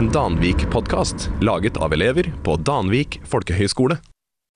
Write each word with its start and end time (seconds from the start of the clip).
En 0.00 0.08
Danvik-podkast 0.08 1.30
laget 1.40 1.76
av 1.76 1.92
elever 1.92 2.32
på 2.44 2.54
Danvik 2.56 3.18
folkehøgskole. 3.28 3.98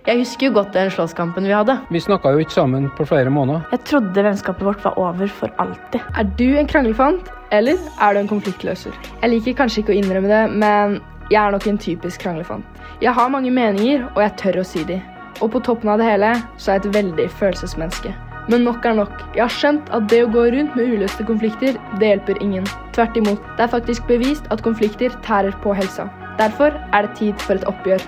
Jeg 0.09 0.23
husker 0.23 0.49
jo 0.49 0.55
godt 0.57 0.71
den 0.73 0.89
slåsskampen 0.95 1.45
vi 1.45 1.53
hadde. 1.53 1.75
Vi 1.93 2.01
snakka 2.01 2.33
jo 2.33 2.41
ikke 2.41 2.55
sammen 2.55 2.87
på 2.97 3.05
flere 3.11 3.29
måneder. 3.29 3.67
Jeg 3.75 3.83
trodde 3.91 4.25
vennskapet 4.25 4.65
vårt 4.65 4.81
var 4.87 4.97
over 4.97 5.29
for 5.29 5.53
alltid. 5.61 6.01
Er 6.17 6.31
du 6.41 6.47
en 6.57 6.71
kranglefant, 6.71 7.29
eller 7.53 7.77
er 7.77 8.17
du 8.17 8.23
en 8.23 8.33
konfliktløser? 8.33 8.97
Jeg 9.21 9.35
liker 9.35 9.59
kanskje 9.61 9.85
ikke 9.85 9.93
å 9.93 10.01
innrømme 10.01 10.33
det, 10.33 10.43
men 10.65 10.97
jeg 11.29 11.43
er 11.43 11.53
nok 11.53 11.69
en 11.69 11.83
typisk 11.91 12.25
kranglefant. 12.25 12.85
Jeg 13.05 13.13
har 13.13 13.37
mange 13.37 13.53
meninger, 13.53 14.09
og 14.15 14.25
jeg 14.25 14.39
tør 14.41 14.63
å 14.63 14.69
si 14.73 14.89
de. 14.89 15.03
Og 15.43 15.53
på 15.53 15.61
toppen 15.61 15.93
av 15.93 16.01
det 16.01 16.09
hele 16.09 16.39
så 16.57 16.73
er 16.73 16.81
jeg 16.81 16.87
et 16.87 16.95
veldig 17.03 17.29
følelsesmenneske. 17.37 18.17
Men 18.49 18.67
nok 18.69 18.85
er 18.85 18.99
nok. 18.99 19.23
Jeg 19.37 19.45
har 19.47 19.55
skjønt 19.55 19.89
at 19.97 20.11
det 20.13 20.21
å 20.27 20.33
gå 20.33 20.43
rundt 20.53 20.75
med 20.77 20.91
uløste 20.93 21.25
konflikter, 21.25 21.79
det 22.01 22.11
hjelper 22.11 22.43
ingen. 22.45 22.67
Tvert 22.97 23.17
imot. 23.17 23.41
Det 23.57 23.65
er 23.65 23.73
faktisk 23.73 24.05
bevist 24.11 24.51
at 24.53 24.65
konflikter 24.67 25.17
tærer 25.25 25.57
på 25.65 25.73
helsa. 25.77 26.11
Derfor 26.41 26.77
er 26.93 27.07
det 27.07 27.17
tid 27.21 27.41
for 27.47 27.57
et 27.57 27.67
oppgjør. 27.71 28.05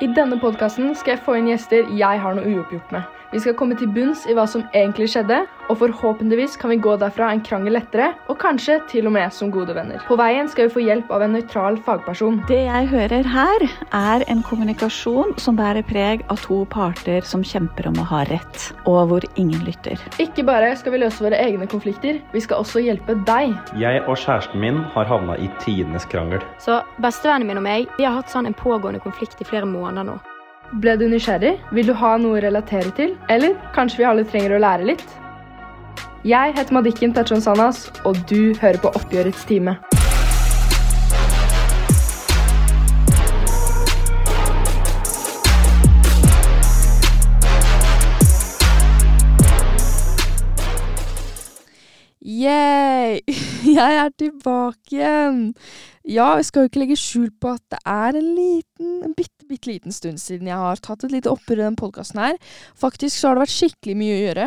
I 0.00 0.10
denne 0.16 0.40
podkasten 0.42 0.94
skal 0.96 1.16
jeg 1.16 1.24
få 1.26 1.38
inn 1.38 1.50
gjester 1.52 1.86
jeg 1.92 2.22
har 2.24 2.34
noe 2.34 2.50
uoppgjort 2.50 2.94
med. 2.96 3.19
Vi 3.30 3.38
skal 3.38 3.54
komme 3.54 3.76
til 3.78 3.86
bunns 3.94 4.24
i 4.26 4.34
hva 4.34 4.42
som 4.50 4.64
egentlig 4.74 5.06
skjedde, 5.12 5.44
og 5.70 5.76
forhåpentligvis 5.78 6.56
kan 6.58 6.72
vi 6.72 6.80
gå 6.82 6.96
derfra 6.98 7.28
en 7.30 7.42
krangel 7.46 7.76
lettere, 7.76 8.08
og 8.26 8.40
kanskje 8.42 8.80
til 8.90 9.06
og 9.06 9.14
med 9.14 9.30
som 9.34 9.52
gode 9.54 9.76
venner. 9.76 10.02
På 10.08 10.16
veien 10.18 10.50
skal 10.50 10.66
vi 10.66 10.74
få 10.74 10.82
hjelp 10.82 11.12
av 11.14 11.22
en 11.22 11.36
nøytral 11.36 11.78
fagperson. 11.86 12.40
Det 12.48 12.58
jeg 12.64 12.88
hører 12.90 13.28
her, 13.30 13.66
er 13.94 14.24
en 14.32 14.42
kommunikasjon 14.46 15.36
som 15.38 15.58
bærer 15.60 15.86
preg 15.86 16.24
av 16.32 16.42
to 16.42 16.64
parter 16.74 17.22
som 17.26 17.44
kjemper 17.46 17.86
om 17.92 18.00
å 18.02 18.08
ha 18.10 18.24
rett, 18.32 18.66
og 18.90 19.12
hvor 19.12 19.28
ingen 19.36 19.62
lytter. 19.68 20.02
Ikke 20.18 20.42
bare 20.48 20.72
skal 20.80 20.96
vi 20.96 21.02
løse 21.04 21.22
våre 21.22 21.38
egne 21.38 21.70
konflikter, 21.70 22.18
vi 22.34 22.42
skal 22.42 22.64
også 22.64 22.82
hjelpe 22.82 23.14
deg. 23.30 23.54
Jeg 23.78 24.02
og 24.08 24.18
kjæresten 24.18 24.58
min 24.58 24.82
har 24.96 25.06
havna 25.06 25.38
i 25.38 25.46
tidenes 25.62 26.08
krangel. 26.10 26.42
Så 26.58 26.82
bestevennen 26.98 27.46
min 27.46 27.62
og 27.62 27.66
meg 27.68 27.86
vi 27.94 28.08
har 28.08 28.18
hatt 28.18 28.34
sånn 28.34 28.50
en 28.50 28.58
pågående 28.58 29.02
konflikt 29.06 29.38
i 29.38 29.46
flere 29.46 29.70
måneder 29.70 30.10
nå. 30.10 30.18
Ble 30.78 30.92
du 30.94 31.08
nysgjerrig? 31.10 31.56
Vil 31.74 31.88
du 31.90 31.96
ha 31.98 32.12
noe 32.22 32.36
å 32.38 32.42
relatere 32.44 32.92
til? 32.94 33.16
Eller 33.26 33.56
kanskje 33.74 33.98
vi 33.98 34.04
alle 34.06 34.22
trenger 34.22 34.54
å 34.54 34.60
lære 34.62 34.86
litt? 34.92 35.02
Jeg 36.22 36.54
heter 36.54 36.76
Madikken 36.76 37.10
Tachon 37.16 37.42
Sanas, 37.42 37.88
og 38.06 38.20
du 38.30 38.54
hører 38.60 38.78
på 38.78 38.92
Oppgjørets 38.94 39.42
time. 39.50 39.74
Yeah! 52.22 53.18
Jeg 53.80 54.00
er 54.04 54.14
tilbake 54.14 54.94
igjen. 54.94 55.42
Ja, 56.06 56.36
vi 56.38 56.46
skal 56.46 56.62
jo 56.62 56.70
ikke 56.70 56.84
legge 56.84 56.96
skjul 57.00 57.28
på 57.42 57.56
at 57.58 57.62
det 57.74 57.82
er 57.82 58.16
en 58.22 58.34
liten, 58.38 59.00
en 59.04 59.18
bitte, 59.18 59.39
bitte 59.50 59.70
liten 59.70 59.94
stund 59.94 60.20
siden 60.22 60.50
jeg 60.50 60.58
har 60.58 60.82
tatt 60.82 61.04
et 61.06 61.14
lite 61.14 61.30
oppgjør 61.32 61.60
i 61.60 61.66
den 61.66 61.78
podkasten 61.78 62.22
her. 62.22 62.38
Faktisk 62.78 63.18
så 63.18 63.30
har 63.30 63.38
det 63.38 63.46
vært 63.46 63.56
skikkelig 63.56 63.96
mye 63.98 64.14
å 64.14 64.22
gjøre. 64.22 64.46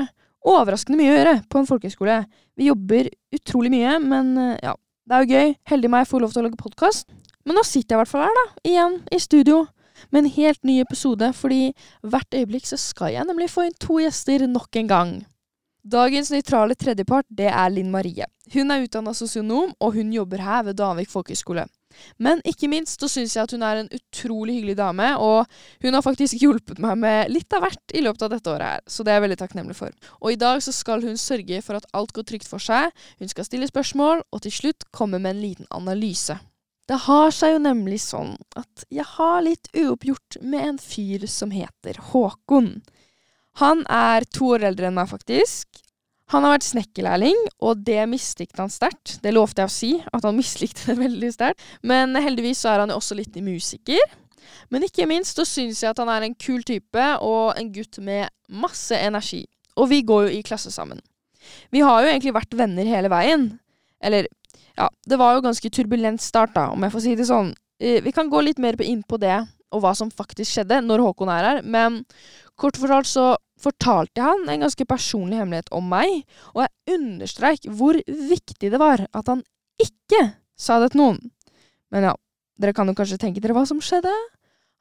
Overraskende 0.54 1.00
mye 1.00 1.12
å 1.12 1.18
gjøre 1.18 1.36
på 1.52 1.60
en 1.60 1.70
folkehøyskole. 1.70 2.18
Vi 2.60 2.70
jobber 2.70 3.10
utrolig 3.36 3.72
mye, 3.74 3.98
men 4.04 4.34
eh, 4.40 4.58
ja, 4.64 4.74
det 5.08 5.16
er 5.16 5.24
jo 5.24 5.38
gøy. 5.38 5.54
Heldig 5.72 5.92
meg 5.94 6.10
får 6.10 6.24
lov 6.24 6.34
til 6.34 6.44
å 6.44 6.48
lage 6.48 6.60
podkast. 6.60 7.14
Men 7.44 7.60
nå 7.60 7.66
sitter 7.68 7.94
jeg 7.94 7.98
i 7.98 8.02
hvert 8.04 8.12
fall 8.12 8.26
her, 8.26 8.38
da, 8.40 8.46
igjen, 8.68 8.98
i 9.12 9.20
studio, 9.20 9.64
med 10.12 10.24
en 10.24 10.34
helt 10.36 10.64
ny 10.68 10.80
episode, 10.84 11.30
fordi 11.36 11.74
hvert 12.08 12.36
øyeblikk 12.36 12.68
så 12.68 12.80
skal 12.80 13.14
jeg 13.16 13.28
nemlig 13.28 13.50
få 13.52 13.68
inn 13.68 13.78
to 13.80 14.00
gjester 14.04 14.46
nok 14.48 14.80
en 14.80 14.92
gang. 14.92 15.14
Dagens 15.84 16.32
nøytrale 16.32 16.78
tredjepart 16.80 17.28
det 17.28 17.50
er 17.52 17.72
Linn 17.72 17.92
Marie. 17.92 18.28
Hun 18.54 18.72
er 18.72 18.86
utdanna 18.86 19.12
sosionom, 19.16 19.74
og 19.84 19.98
hun 19.98 20.14
jobber 20.16 20.44
her 20.44 20.64
ved 20.70 20.78
Danvik 20.80 21.12
folkehøgskole. 21.12 21.66
Men 22.18 22.42
ikke 22.48 22.70
minst 22.72 23.02
så 23.02 23.10
syns 23.12 23.36
jeg 23.36 23.44
at 23.44 23.56
hun 23.56 23.66
er 23.66 23.82
en 23.82 23.92
utrolig 23.94 24.60
hyggelig 24.60 24.78
dame, 24.80 25.10
og 25.18 25.50
hun 25.84 25.98
har 25.98 26.06
faktisk 26.06 26.40
hjulpet 26.42 26.82
meg 26.84 27.00
med 27.02 27.34
litt 27.34 27.54
av 27.54 27.66
hvert 27.66 27.96
i 27.96 28.04
løpet 28.06 28.28
av 28.28 28.34
dette 28.36 28.54
året 28.54 28.70
her, 28.76 28.86
så 28.88 29.04
det 29.04 29.14
er 29.14 29.20
jeg 29.20 29.26
veldig 29.28 29.42
takknemlig 29.44 29.78
for. 29.78 29.94
Og 30.22 30.34
i 30.34 30.40
dag 30.40 30.64
så 30.64 30.74
skal 30.76 31.06
hun 31.06 31.20
sørge 31.20 31.62
for 31.66 31.80
at 31.80 31.90
alt 31.94 32.16
går 32.16 32.28
trygt 32.32 32.50
for 32.50 32.64
seg, 32.64 32.90
hun 33.20 33.32
skal 33.32 33.48
stille 33.48 33.70
spørsmål, 33.70 34.26
og 34.32 34.46
til 34.46 34.58
slutt 34.62 34.90
komme 34.96 35.20
med 35.20 35.36
en 35.36 35.46
liten 35.46 35.70
analyse. 35.74 36.40
Det 36.90 36.98
har 37.06 37.30
seg 37.32 37.54
jo 37.56 37.62
nemlig 37.64 38.02
sånn 38.04 38.34
at 38.60 38.84
jeg 38.92 39.06
har 39.16 39.40
litt 39.46 39.70
uoppgjort 39.72 40.42
med 40.44 40.74
en 40.74 40.82
fyr 40.84 41.24
som 41.32 41.54
heter 41.56 42.00
Håkon. 42.12 42.76
Han 43.62 43.86
er 43.88 44.26
to 44.34 44.50
år 44.56 44.66
eldre 44.68 44.90
enn 44.90 44.98
meg, 44.98 45.08
faktisk. 45.12 45.83
Han 46.34 46.48
har 46.48 46.56
vært 46.56 46.66
snekkerlærling, 46.66 47.38
og 47.62 47.84
det 47.86 48.02
mislikte 48.10 48.64
han 48.64 48.72
sterkt. 48.74 49.20
Det 49.22 49.34
lovte 49.36 49.62
jeg 49.62 49.70
å 49.70 49.74
si, 49.74 49.92
at 50.02 50.26
han 50.26 50.38
mislikte 50.42 50.90
det 50.90 50.98
veldig 51.04 51.32
sterkt. 51.36 51.64
Men 51.86 52.18
heldigvis 52.18 52.64
så 52.66 52.74
er 52.74 52.84
han 52.84 52.94
jo 52.94 52.98
også 52.98 53.18
litt 53.20 53.38
musiker. 53.46 54.20
Men 54.74 54.86
ikke 54.88 55.08
minst 55.10 55.38
så 55.38 55.46
syns 55.48 55.84
jeg 55.84 55.94
at 55.94 56.02
han 56.02 56.12
er 56.12 56.26
en 56.26 56.36
kul 56.36 56.64
type, 56.66 57.08
og 57.22 57.54
en 57.60 57.72
gutt 57.76 58.02
med 58.04 58.34
masse 58.50 58.98
energi. 58.98 59.44
Og 59.78 59.90
vi 59.94 60.02
går 60.06 60.28
jo 60.28 60.38
i 60.40 60.46
klasse 60.46 60.74
sammen. 60.74 61.02
Vi 61.74 61.84
har 61.84 62.02
jo 62.02 62.10
egentlig 62.10 62.36
vært 62.36 62.58
venner 62.58 62.88
hele 62.88 63.12
veien. 63.14 63.48
Eller, 64.04 64.28
ja, 64.78 64.90
det 65.06 65.20
var 65.20 65.36
jo 65.36 65.46
ganske 65.46 65.70
turbulent 65.74 66.24
start, 66.24 66.56
da, 66.58 66.70
om 66.74 66.86
jeg 66.86 66.96
får 66.96 67.06
si 67.06 67.18
det 67.20 67.30
sånn. 67.30 67.54
Vi 67.78 68.14
kan 68.16 68.30
gå 68.32 68.42
litt 68.42 68.62
mer 68.64 68.80
inn 68.82 69.04
på 69.06 69.20
det, 69.22 69.42
og 69.74 69.82
hva 69.84 69.94
som 69.98 70.12
faktisk 70.14 70.54
skjedde 70.54 70.82
når 70.86 71.02
Håkon 71.04 71.32
er 71.34 71.48
her, 71.50 71.62
men 71.66 72.04
kort 72.60 72.78
fortalt 72.80 73.10
så 73.10 73.34
fortalte 73.64 74.20
jeg 74.20 74.28
han 74.28 74.50
en 74.52 74.66
ganske 74.66 74.86
personlig 74.90 75.40
hemmelighet 75.40 75.72
om 75.76 75.88
meg, 75.92 76.24
og 76.54 76.66
jeg 76.66 76.98
understreik 76.98 77.68
hvor 77.72 78.00
viktig 78.06 78.72
det 78.74 78.82
var 78.82 79.06
at 79.10 79.32
han 79.32 79.44
ikke 79.82 80.22
sa 80.60 80.80
det 80.84 80.94
til 80.94 81.04
noen. 81.04 81.20
Men 81.94 82.10
ja, 82.10 82.14
dere 82.60 82.76
kan 82.76 82.90
jo 82.90 82.96
kanskje 82.98 83.20
tenke 83.22 83.44
dere 83.44 83.56
hva 83.58 83.66
som 83.70 83.82
skjedde? 83.84 84.14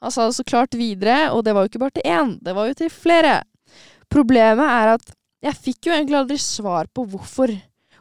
Han 0.03 0.12
sa 0.12 0.26
det 0.26 0.37
så 0.37 0.47
klart 0.47 0.75
videre, 0.75 1.31
og 1.31 1.44
det 1.47 1.54
var 1.54 1.65
jo 1.65 1.72
ikke 1.72 1.82
bare 1.82 1.97
til 1.98 2.09
én, 2.10 2.37
det 2.43 2.54
var 2.56 2.69
jo 2.69 2.78
til 2.78 2.91
flere. 2.93 3.41
Problemet 4.12 4.66
er 4.66 4.97
at 4.97 5.12
jeg 5.43 5.59
fikk 5.59 5.88
jo 5.88 5.94
egentlig 5.94 6.19
aldri 6.19 6.38
svar 6.38 6.88
på 6.94 7.04
hvorfor. 7.10 7.53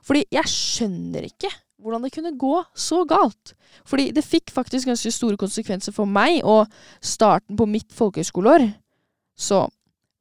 Fordi 0.06 0.25
jeg 0.34 0.50
skjønner 0.50 1.25
ikke 1.30 1.50
hvordan 1.81 2.03
det 2.06 2.13
kunne 2.13 2.34
gå 2.38 2.56
så 2.78 3.02
galt. 3.09 3.53
Fordi 3.90 4.12
det 4.13 4.25
fikk 4.25 4.52
faktisk 4.53 4.90
ganske 4.90 5.12
store 5.13 5.40
konsekvenser 5.42 5.94
for 5.96 6.09
meg 6.09 6.42
og 6.46 6.69
starten 7.02 7.58
på 7.58 7.66
mitt 7.69 7.90
folkehøyskoleår. 7.96 8.68
Så 9.38 9.63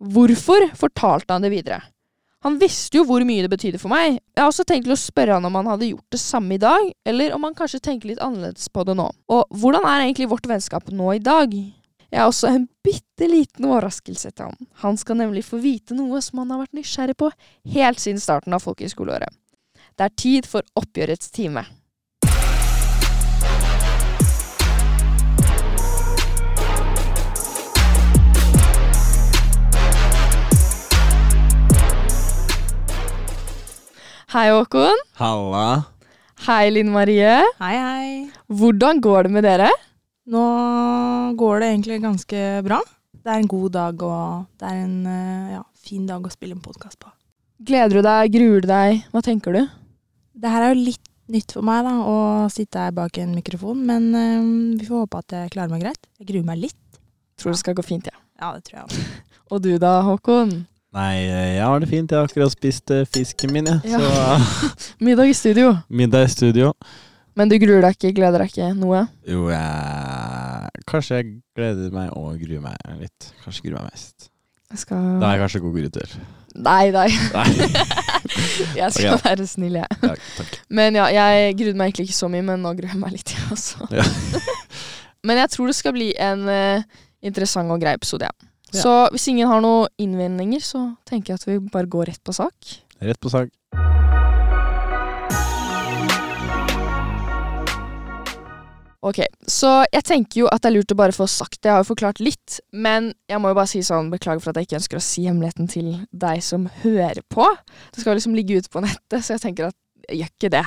hvorfor 0.01 0.69
fortalte 0.79 1.33
han 1.33 1.45
det 1.45 1.53
videre? 1.53 1.83
Han 2.41 2.57
visste 2.57 2.97
jo 2.97 3.05
hvor 3.05 3.21
mye 3.29 3.45
det 3.45 3.51
betydde 3.53 3.79
for 3.83 3.93
meg. 3.93 4.17
Jeg 4.33 4.41
har 4.41 4.49
også 4.49 4.65
tenkt 4.65 4.87
til 4.89 4.95
å 4.95 5.01
spørre 5.01 5.37
han 5.37 5.45
om 5.45 5.59
han 5.59 5.69
hadde 5.69 5.91
gjort 5.91 6.15
det 6.17 6.21
samme 6.23 6.57
i 6.57 6.63
dag, 6.63 6.87
eller 7.05 7.35
om 7.37 7.45
han 7.45 7.57
kanskje 7.57 7.83
tenker 7.85 8.09
litt 8.09 8.23
annerledes 8.25 8.71
på 8.73 8.85
det 8.89 8.95
nå. 8.97 9.11
Og 9.29 9.61
hvordan 9.61 9.85
er 9.85 10.07
egentlig 10.07 10.31
vårt 10.31 10.49
vennskap 10.49 10.89
nå 10.89 11.13
i 11.19 11.21
dag? 11.21 11.53
Jeg 12.11 12.19
har 12.19 12.31
også 12.31 12.49
en 12.49 12.65
bitte 12.83 13.29
liten 13.29 13.69
overraskelse 13.69 14.33
til 14.33 14.49
han. 14.49 14.71
Han 14.83 14.97
skal 14.99 15.21
nemlig 15.21 15.45
få 15.47 15.61
vite 15.63 15.95
noe 15.95 16.23
som 16.25 16.41
han 16.43 16.55
har 16.55 16.65
vært 16.65 16.81
nysgjerrig 16.81 17.19
på 17.21 17.29
helt 17.77 18.01
siden 18.03 18.23
starten 18.23 18.57
av 18.57 18.65
folkehøyskoleåret. 18.65 19.37
Det 20.01 20.09
er 20.09 20.17
tid 20.17 20.49
for 20.49 20.65
oppgjørets 20.81 21.29
time. 21.37 21.67
Hei, 34.31 34.47
Håkon. 34.55 34.95
Halla. 35.19 35.83
Hei, 36.45 36.69
Linn 36.71 36.93
Marie. 36.95 37.33
Hei, 37.59 37.73
hei. 37.75 38.11
Hvordan 38.47 39.01
går 39.03 39.27
det 39.27 39.33
med 39.35 39.43
dere? 39.43 39.73
Nå 40.31 40.43
går 41.41 41.59
det 41.59 41.71
egentlig 41.73 41.97
ganske 42.05 42.43
bra. 42.63 42.79
Det 43.11 43.27
er 43.27 43.41
en 43.41 43.51
god 43.51 43.75
dag, 43.75 44.05
og 44.07 44.63
det 44.63 44.69
er 44.71 44.85
en 44.85 44.95
eh, 45.11 45.51
ja, 45.57 45.65
fin 45.83 46.07
dag 46.07 46.23
å 46.23 46.31
spille 46.31 46.55
en 46.55 46.63
podkast 46.63 47.01
på. 47.03 47.11
Gleder 47.59 47.99
du 47.99 48.07
deg? 48.07 48.31
Gruer 48.39 48.63
du 48.63 48.71
deg? 48.71 49.03
Hva 49.11 49.27
tenker 49.27 49.59
du? 49.59 49.65
Det 50.39 50.55
her 50.55 50.69
er 50.69 50.77
jo 50.77 50.87
litt 50.93 51.11
nytt 51.35 51.59
for 51.59 51.67
meg, 51.67 51.83
da, 51.91 51.99
å 51.99 52.47
sitte 52.55 52.87
her 52.87 52.95
bak 52.95 53.19
en 53.19 53.35
mikrofon, 53.35 53.83
men 53.91 54.13
um, 54.15 54.57
vi 54.79 54.87
får 54.87 55.09
håpe 55.09 55.25
at 55.27 55.41
jeg 55.41 55.57
klarer 55.59 55.75
meg 55.75 55.89
greit. 55.89 56.07
Jeg 56.23 56.31
gruer 56.31 56.47
meg 56.55 56.69
litt. 56.69 57.01
Tror 57.35 57.59
det 57.59 57.65
skal 57.67 57.75
gå 57.75 57.83
fint, 57.83 58.07
ja. 58.07 58.23
Ja, 58.39 58.55
det 58.55 58.63
tror 58.71 58.85
jeg 58.85 58.93
også. 58.93 59.09
Og 59.51 59.67
du 59.67 59.73
da, 59.83 59.97
Håkon? 60.07 60.61
Nei, 60.91 61.23
jeg 61.23 61.63
har 61.63 61.79
det 61.79 61.87
fint. 61.87 62.11
Jeg 62.11 62.19
har 62.19 62.27
akkurat 62.27 62.51
spist 62.51 62.91
uh, 62.91 63.05
fisken 63.07 63.53
min, 63.55 63.69
jeg. 63.71 63.93
Ja. 63.93 64.01
Så 64.03 64.89
Middag 65.07 65.31
i 65.31 65.37
studio. 65.39 65.77
middag 65.89 66.27
i 66.27 66.33
studio. 66.33 66.73
Men 67.39 67.51
du 67.51 67.55
gruer 67.63 67.85
deg 67.85 67.95
ikke, 67.95 68.11
gleder 68.17 68.43
deg 68.43 68.51
ikke 68.51 68.73
noe? 68.75 69.05
Jo, 69.29 69.47
jeg 69.53 70.83
Kanskje 70.91 71.21
jeg 71.21 71.29
gleder 71.55 71.95
meg 71.95 72.11
og 72.19 72.35
gruer 72.43 72.65
meg 72.65 72.99
litt. 72.99 73.31
Kanskje 73.45 73.69
gruer 73.69 73.85
meg 73.85 73.95
mest. 73.95 74.27
Jeg 74.71 74.83
skal 74.83 75.07
Da 75.23 75.31
er 75.31 75.39
jeg 75.39 75.45
kanskje 75.45 75.63
god 75.63 75.79
gutter. 75.79 76.19
Nei, 76.59 76.91
nei. 76.91 77.07
Nei. 77.37 77.47
jeg 78.81 78.91
skal 78.97 79.15
okay. 79.15 79.25
være 79.29 79.47
snill, 79.47 79.79
jeg. 79.79 80.01
Ja. 80.03 80.45
Men 80.75 80.99
ja, 80.99 81.07
jeg 81.15 81.55
gruer 81.63 81.79
meg 81.79 81.93
egentlig 81.93 82.11
ikke 82.11 82.19
så 82.19 82.31
mye, 82.33 82.43
men 82.51 82.67
nå 82.67 82.75
gruer 82.79 82.91
jeg 82.97 83.03
meg 83.07 83.15
litt, 83.15 83.35
jeg 83.37 83.47
også. 83.55 83.87
Ja. 83.95 84.07
men 85.31 85.39
jeg 85.45 85.55
tror 85.55 85.71
det 85.71 85.79
skal 85.79 85.95
bli 85.95 86.11
en 86.19 86.47
uh, 86.51 87.03
interessant 87.23 87.71
og 87.71 87.79
grei 87.83 87.95
episode, 87.99 88.27
ja. 88.27 88.50
Ja. 88.73 88.83
Så 88.83 88.93
hvis 89.15 89.29
ingen 89.33 89.51
har 89.51 89.63
noen 89.65 89.91
innvendinger, 90.01 90.63
så 90.65 90.85
tenker 91.09 91.35
jeg 91.35 91.43
at 91.43 91.49
vi 91.49 91.59
bare 91.73 91.91
går 91.91 92.13
rett 92.13 92.23
på 92.25 92.35
sak. 92.37 92.77
Rett 93.01 93.21
på 93.21 93.33
sak. 93.33 93.51
Ok, 99.01 99.23
så 99.49 99.69
jeg 99.89 100.05
tenker 100.05 100.43
jo 100.43 100.49
at 100.53 100.61
det 100.61 100.69
er 100.69 100.75
lurt 100.75 100.93
å 100.93 100.99
bare 100.99 101.15
få 101.17 101.25
sagt 101.31 101.63
det. 101.63 101.71
Jeg 101.71 101.73
har 101.73 101.85
jo 101.87 101.89
forklart 101.89 102.19
litt, 102.21 102.59
men 102.69 103.15
jeg 103.33 103.41
må 103.41 103.49
jo 103.49 103.57
bare 103.57 103.71
si 103.71 103.81
sånn 103.85 104.11
beklager 104.13 104.43
for 104.45 104.53
at 104.53 104.61
jeg 104.61 104.69
ikke 104.69 104.77
ønsker 104.77 105.01
å 105.01 105.05
si 105.05 105.25
hemmeligheten 105.25 105.71
til 105.73 105.95
deg 106.13 106.43
som 106.45 106.67
hører 106.83 107.23
på. 107.33 107.47
Det 107.95 108.03
skal 108.03 108.13
jo 108.13 108.19
liksom 108.19 108.37
ligge 108.37 108.61
ute 108.61 108.73
på 108.73 108.83
nettet, 108.85 109.23
så 109.25 109.39
jeg 109.39 109.45
tenker 109.47 109.71
at 109.71 109.79
jeg 110.11 110.21
gjør 110.21 110.33
ikke 110.35 110.53
det. 110.53 110.65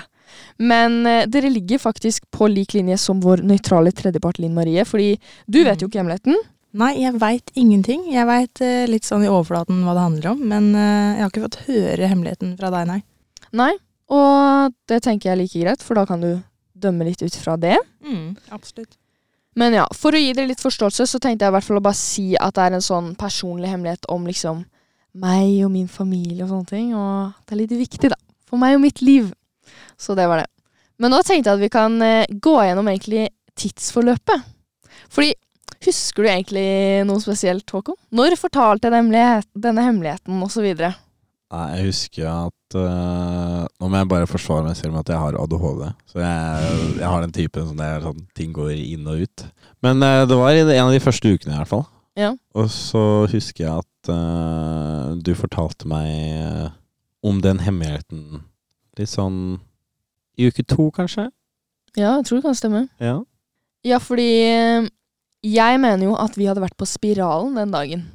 Men 0.66 0.98
eh, 1.10 1.28
dere 1.30 1.52
ligger 1.54 1.82
faktisk 1.84 2.26
på 2.34 2.48
lik 2.50 2.74
linje 2.74 2.98
som 3.02 3.22
vår 3.22 3.44
nøytrale 3.46 3.94
tredjepart 3.94 4.42
Linn 4.42 4.56
Marie, 4.58 4.86
fordi 4.88 5.14
du 5.46 5.62
vet 5.68 5.84
jo 5.84 5.92
ikke 5.92 6.02
hemmeligheten. 6.02 6.40
Nei, 6.74 6.94
jeg 7.04 7.20
veit 7.22 7.52
ingenting. 7.60 8.08
Jeg 8.10 8.26
veit 8.26 8.62
eh, 8.66 8.88
litt 8.90 9.06
sånn 9.06 9.26
i 9.26 9.30
overflaten 9.30 9.84
hva 9.86 9.94
det 9.94 10.06
handler 10.08 10.32
om, 10.32 10.40
men 10.50 10.72
eh, 10.74 11.20
jeg 11.20 11.22
har 11.22 11.32
ikke 11.32 11.46
fått 11.46 11.60
høre 11.68 12.10
hemmeligheten 12.10 12.56
fra 12.58 12.72
deg, 12.74 12.88
nei. 12.90 13.00
Nei, 13.54 13.74
og 14.14 14.74
det 14.90 15.04
tenker 15.06 15.30
jeg 15.30 15.36
er 15.36 15.42
like 15.44 15.62
greit, 15.62 15.86
for 15.86 16.00
da 16.00 16.08
kan 16.10 16.24
du 16.24 16.32
dømme 16.74 17.06
litt 17.06 17.22
ut 17.22 17.38
fra 17.38 17.56
det. 17.62 17.78
Mm, 18.02 18.34
absolutt. 18.56 18.98
Men 19.54 19.76
ja, 19.78 19.86
for 19.94 20.18
å 20.18 20.22
gi 20.22 20.32
dere 20.34 20.50
litt 20.50 20.64
forståelse, 20.64 21.06
så 21.06 21.22
tenkte 21.22 21.46
jeg 21.46 21.54
i 21.54 21.56
hvert 21.60 21.68
fall 21.68 21.78
å 21.78 21.86
bare 21.86 22.00
si 22.00 22.32
at 22.42 22.58
det 22.58 22.66
er 22.66 22.78
en 22.80 22.86
sånn 22.86 23.14
personlig 23.22 23.70
hemmelighet 23.70 24.10
om 24.10 24.26
liksom 24.26 24.66
meg 25.22 25.60
og 25.62 25.70
min 25.76 25.90
familie 25.92 26.42
og 26.42 26.50
sånne 26.56 26.72
ting, 26.72 26.90
og 26.98 27.38
det 27.46 27.54
er 27.54 27.62
litt 27.62 27.78
viktig, 27.84 28.10
da. 28.16 28.18
For 28.50 28.62
meg 28.62 28.80
og 28.80 28.82
mitt 28.88 29.04
liv. 29.06 29.30
Så 30.02 30.18
det 30.18 30.26
var 30.30 30.42
det. 30.42 30.50
Men 30.98 31.14
nå 31.14 31.22
tenkte 31.22 31.52
jeg 31.52 31.60
at 31.60 31.62
vi 31.62 31.70
kan 31.74 32.02
eh, 32.02 32.26
gå 32.42 32.56
gjennom 32.66 32.90
egentlig 32.90 33.28
tidsforløpet. 33.62 34.50
Fordi 35.14 35.34
husker 35.86 36.26
du 36.26 36.30
egentlig 36.32 36.68
noe 37.08 37.22
spesielt, 37.24 37.70
Håkon? 37.70 37.98
Når 38.16 38.38
fortalte 38.40 38.90
jeg 38.90 38.96
hemmelighet, 38.98 39.50
denne 39.56 39.86
hemmeligheten, 39.86 40.46
videre? 40.64 40.94
Nei, 41.54 41.66
jeg 41.78 41.90
husker 41.92 42.30
at 42.32 42.78
uh, 42.80 43.66
Nå 43.78 43.90
må 43.92 44.00
jeg 44.00 44.10
bare 44.10 44.30
forsvare 44.30 44.66
meg 44.66 44.78
selv 44.80 44.96
med 44.96 45.04
at 45.04 45.12
jeg 45.14 45.22
har 45.22 45.36
ADHD. 45.38 45.84
Så 46.10 46.22
jeg, 46.24 46.78
jeg 46.98 47.10
har 47.12 47.26
den 47.26 47.36
typen 47.36 47.68
sånn 47.70 47.84
sånn, 48.08 48.24
ting 48.34 48.56
går 48.56 48.72
inn 48.74 49.10
og 49.12 49.26
ut. 49.28 49.44
Men 49.86 50.02
uh, 50.02 50.24
det 50.30 50.40
var 50.40 50.58
en 50.58 50.88
av 50.88 50.94
de 50.96 51.04
første 51.04 51.36
ukene, 51.36 51.54
i 51.54 51.60
hvert 51.60 51.74
fall. 51.76 51.86
Ja. 52.18 52.32
Og 52.58 52.72
så 52.74 53.04
husker 53.30 53.68
jeg 53.68 53.84
at 53.84 54.10
uh, 54.14 55.14
du 55.22 55.34
fortalte 55.38 55.90
meg 55.90 56.74
om 57.24 57.40
den 57.42 57.62
hemmeligheten 57.64 58.44
litt 58.98 59.10
sånn 59.10 59.62
i 60.38 60.50
uke 60.50 60.66
to, 60.66 60.90
kanskje? 60.94 61.30
Ja, 61.94 62.18
jeg 62.18 62.26
tror 62.26 62.40
det 62.40 62.48
kan 62.48 62.58
stemme. 62.58 62.84
Ja. 63.02 63.20
Ja, 63.86 64.00
fordi 64.02 64.32
jeg 65.44 65.80
mener 65.82 66.08
jo 66.08 66.16
at 66.20 66.38
vi 66.40 66.46
hadde 66.50 66.64
vært 66.64 66.78
på 66.80 66.88
Spiralen 66.88 67.56
den 67.60 67.72
dagen. 67.74 68.06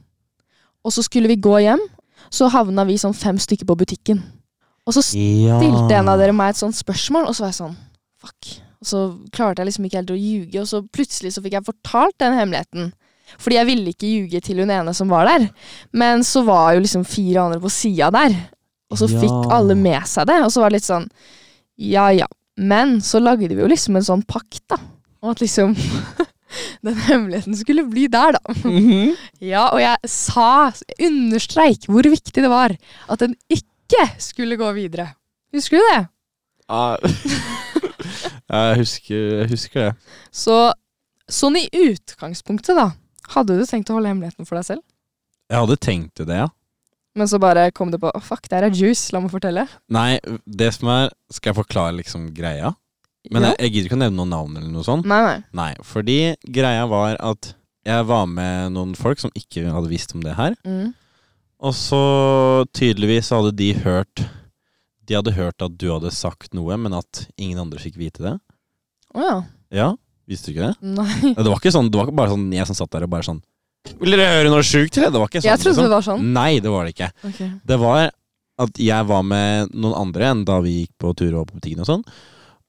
Og 0.85 0.95
så 0.95 1.03
skulle 1.05 1.29
vi 1.29 1.37
gå 1.37 1.59
hjem, 1.65 1.81
så 2.33 2.49
havna 2.53 2.85
vi 2.89 2.97
sånn 3.01 3.17
fem 3.17 3.39
stykker 3.41 3.69
på 3.69 3.77
butikken. 3.79 4.23
Og 4.89 4.95
så 4.97 5.03
stilte 5.05 5.93
en 5.99 6.09
av 6.09 6.19
dere 6.21 6.33
meg 6.33 6.55
et 6.55 6.61
sånt 6.63 6.77
spørsmål, 6.79 7.29
og 7.29 7.37
så 7.37 7.45
var 7.45 7.51
jeg 7.53 7.59
sånn 7.61 7.77
fuck. 8.23 8.55
Og 8.81 8.87
så 8.89 9.01
klarte 9.35 9.61
jeg 9.61 9.69
liksom 9.69 9.85
ikke 9.89 9.99
helt 10.01 10.15
å 10.15 10.17
ljuge, 10.19 10.61
og 10.63 10.69
så 10.71 10.81
plutselig 10.95 11.35
så 11.35 11.43
fikk 11.45 11.59
jeg 11.59 11.67
fortalt 11.67 12.17
den 12.23 12.37
hemmeligheten. 12.39 12.93
Fordi 13.37 13.59
jeg 13.59 13.69
ville 13.69 13.93
ikke 13.93 14.09
ljuge 14.09 14.41
til 14.47 14.63
hun 14.63 14.71
ene 14.73 14.95
som 14.97 15.11
var 15.13 15.29
der. 15.29 15.49
Men 15.93 16.23
så 16.25 16.41
var 16.47 16.73
jo 16.77 16.81
liksom 16.87 17.05
fire 17.05 17.43
andre 17.45 17.61
på 17.61 17.69
sida 17.75 18.09
der. 18.15 18.37
Og 18.89 18.97
så 19.03 19.09
Ja. 19.11 19.21
fikk 19.21 19.53
alle 19.53 19.75
med 19.77 20.07
seg 20.09 20.27
det, 20.31 20.39
og 20.45 20.49
så 20.51 20.63
var 20.63 20.71
det 20.71 20.79
litt 20.81 20.89
sånn 20.89 21.11
ja 21.77 22.09
ja. 22.11 22.27
Men 22.57 23.01
så 23.05 23.21
lagde 23.21 23.49
vi 23.53 23.61
jo 23.61 23.69
liksom 23.69 23.97
en 23.97 24.03
sånn 24.03 24.25
pakt, 24.27 24.63
da. 24.69 24.77
Og 25.23 25.31
at 25.35 25.41
liksom 25.41 25.77
den 26.87 26.99
hemmeligheten 27.09 27.57
skulle 27.59 27.87
bli 27.91 28.07
der, 28.13 28.39
da. 28.39 28.57
Ja, 29.53 29.69
og 29.69 29.81
jeg 29.83 30.11
sa, 30.11 30.71
understreik, 30.97 31.89
hvor 31.91 32.09
viktig 32.09 32.45
det 32.45 32.51
var 32.53 32.75
at 33.09 33.25
den 33.25 33.37
ikke 33.53 34.07
skulle 34.23 34.59
gå 34.61 34.71
videre. 34.77 35.13
Husker 35.55 35.81
du 35.81 35.91
det? 35.95 36.03
Ah. 36.69 36.97
Ja, 38.49 38.71
jeg, 38.71 38.79
husker, 38.81 39.17
jeg 39.43 39.49
husker 39.51 39.83
det. 39.83 40.13
Så 40.33 40.55
sånn 41.29 41.59
i 41.61 41.67
utgangspunktet, 41.69 42.79
da, 42.79 42.87
hadde 43.35 43.59
du 43.59 43.67
tenkt 43.69 43.91
å 43.93 43.99
holde 43.99 44.09
hemmeligheten 44.09 44.49
for 44.49 44.57
deg 44.57 44.65
selv? 44.71 44.85
Jeg 45.53 45.61
hadde 45.61 45.77
tenkt 45.85 46.23
det, 46.23 46.39
ja. 46.39 46.47
Men 47.19 47.29
så 47.29 47.41
bare 47.43 47.67
kom 47.77 47.91
det 47.93 48.01
på 48.01 48.09
oh, 48.09 48.25
fuck, 48.25 48.47
der 48.49 48.65
er 48.65 48.73
juice, 48.73 49.11
la 49.13 49.21
meg 49.21 49.33
fortelle. 49.35 49.67
Nei, 49.93 50.21
det 50.47 50.71
som 50.77 50.91
er 50.93 51.11
Skal 51.35 51.51
jeg 51.51 51.59
forklare 51.59 51.97
liksom 51.99 52.29
greia? 52.37 52.73
Men 53.35 53.49
jeg, 53.51 53.59
jeg 53.61 53.73
gidder 53.75 53.91
ikke 53.91 53.99
å 53.99 54.03
nevne 54.05 54.19
noen 54.21 54.33
navn 54.33 54.57
eller 54.57 54.73
noe 54.73 54.87
sånt. 54.87 55.09
Nei, 55.09 55.21
nei. 55.25 55.39
Nei, 55.59 55.71
fordi 55.87 56.19
greia 56.49 56.87
var 56.91 57.19
at 57.21 57.53
jeg 57.89 58.07
var 58.09 58.27
med 58.31 58.75
noen 58.75 58.95
folk 58.99 59.21
som 59.23 59.33
ikke 59.39 59.69
hadde 59.73 59.91
visst 59.91 60.15
om 60.17 60.25
det 60.25 60.37
her. 60.39 60.57
Mm. 60.69 60.93
Og 61.59 61.75
så 61.75 62.03
tydeligvis 62.77 63.33
hadde 63.35 63.51
de 63.59 63.73
hørt 63.83 64.23
De 65.09 65.17
hadde 65.17 65.33
hørt 65.35 65.65
at 65.65 65.75
du 65.81 65.89
hadde 65.91 66.13
sagt 66.15 66.53
noe, 66.55 66.77
men 66.79 66.95
at 66.95 67.25
ingen 67.41 67.59
andre 67.59 67.81
fikk 67.83 67.97
vite 67.99 68.23
det. 68.23 68.35
Å 69.17 69.25
ja. 69.25 69.37
Ja, 69.73 69.89
visste 70.29 70.53
du 70.53 70.57
ikke 70.57 70.69
det? 70.69 70.93
Nei. 70.99 71.33
Det 71.37 71.49
var 71.49 71.59
ikke 71.59 71.73
sånn, 71.75 71.89
det 71.91 71.99
var 71.99 72.09
ikke 72.09 72.19
bare 72.21 72.35
sånn 72.35 72.49
jeg 72.53 72.69
som 72.69 72.77
satt 72.79 72.93
der 72.93 73.07
og 73.09 73.13
bare 73.13 73.27
sånn 73.27 73.41
Vil 73.99 74.13
dere 74.13 74.29
høre 74.37 74.53
noe 74.53 74.65
sjukt, 74.67 74.99
eller? 75.01 75.13
Det 75.15 75.23
var 75.23 75.31
ikke 75.31 75.43
sånn. 75.43 75.49
Jeg 75.49 75.63
trodde 75.63 75.75
liksom. 75.75 75.89
det 75.89 75.97
var 75.97 76.07
sånn. 76.07 76.31
Nei, 76.37 76.51
det 76.61 76.73
var 76.73 76.85
det 76.85 76.93
ikke. 76.93 77.11
Okay. 77.31 77.51
Det 77.73 77.79
var 77.81 78.11
at 78.59 78.81
jeg 78.83 79.07
var 79.09 79.23
med 79.25 79.73
noen 79.73 79.97
andre 79.97 80.33
enn 80.33 80.43
da 80.49 80.59
vi 80.65 80.81
gikk 80.83 80.93
på 81.01 81.15
tur 81.17 81.39
og 81.39 81.49
på 81.49 81.57
butikken 81.61 81.85
og 81.85 81.89
sånn. 81.89 82.05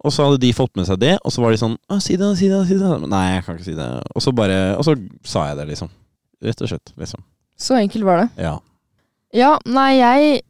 Og 0.04 0.14
så 0.16 0.24
hadde 0.26 0.40
de 0.40 0.54
fått 0.56 0.76
med 0.80 0.86
seg 0.88 1.00
det, 1.02 1.18
og 1.28 1.32
så 1.36 1.42
var 1.44 1.52
de 1.52 1.58
sånn 1.60 1.74
«Å, 1.92 1.98
Si 2.00 2.16
det, 2.16 2.28
si 2.40 2.48
det, 2.48 2.60
si 2.70 2.78
det. 2.80 2.92
Nei, 3.12 3.24
jeg 3.36 3.44
kan 3.46 3.58
ikke 3.58 3.66
si 3.68 3.74
det. 3.76 3.88
Og 4.16 4.24
så 4.24 4.32
bare 4.32 4.60
Og 4.78 4.86
så 4.88 4.94
sa 5.28 5.48
jeg 5.50 5.58
det, 5.60 5.66
liksom. 5.74 5.90
Rett 6.42 6.62
og 6.64 6.70
slett. 6.72 6.94
Liksom. 6.96 7.24
Så 7.60 7.76
enkelt 7.76 8.06
var 8.08 8.22
det. 8.22 8.30
Ja. 8.46 8.54
Ja, 9.36 9.50
nei, 9.68 9.90
jeg 10.00 10.42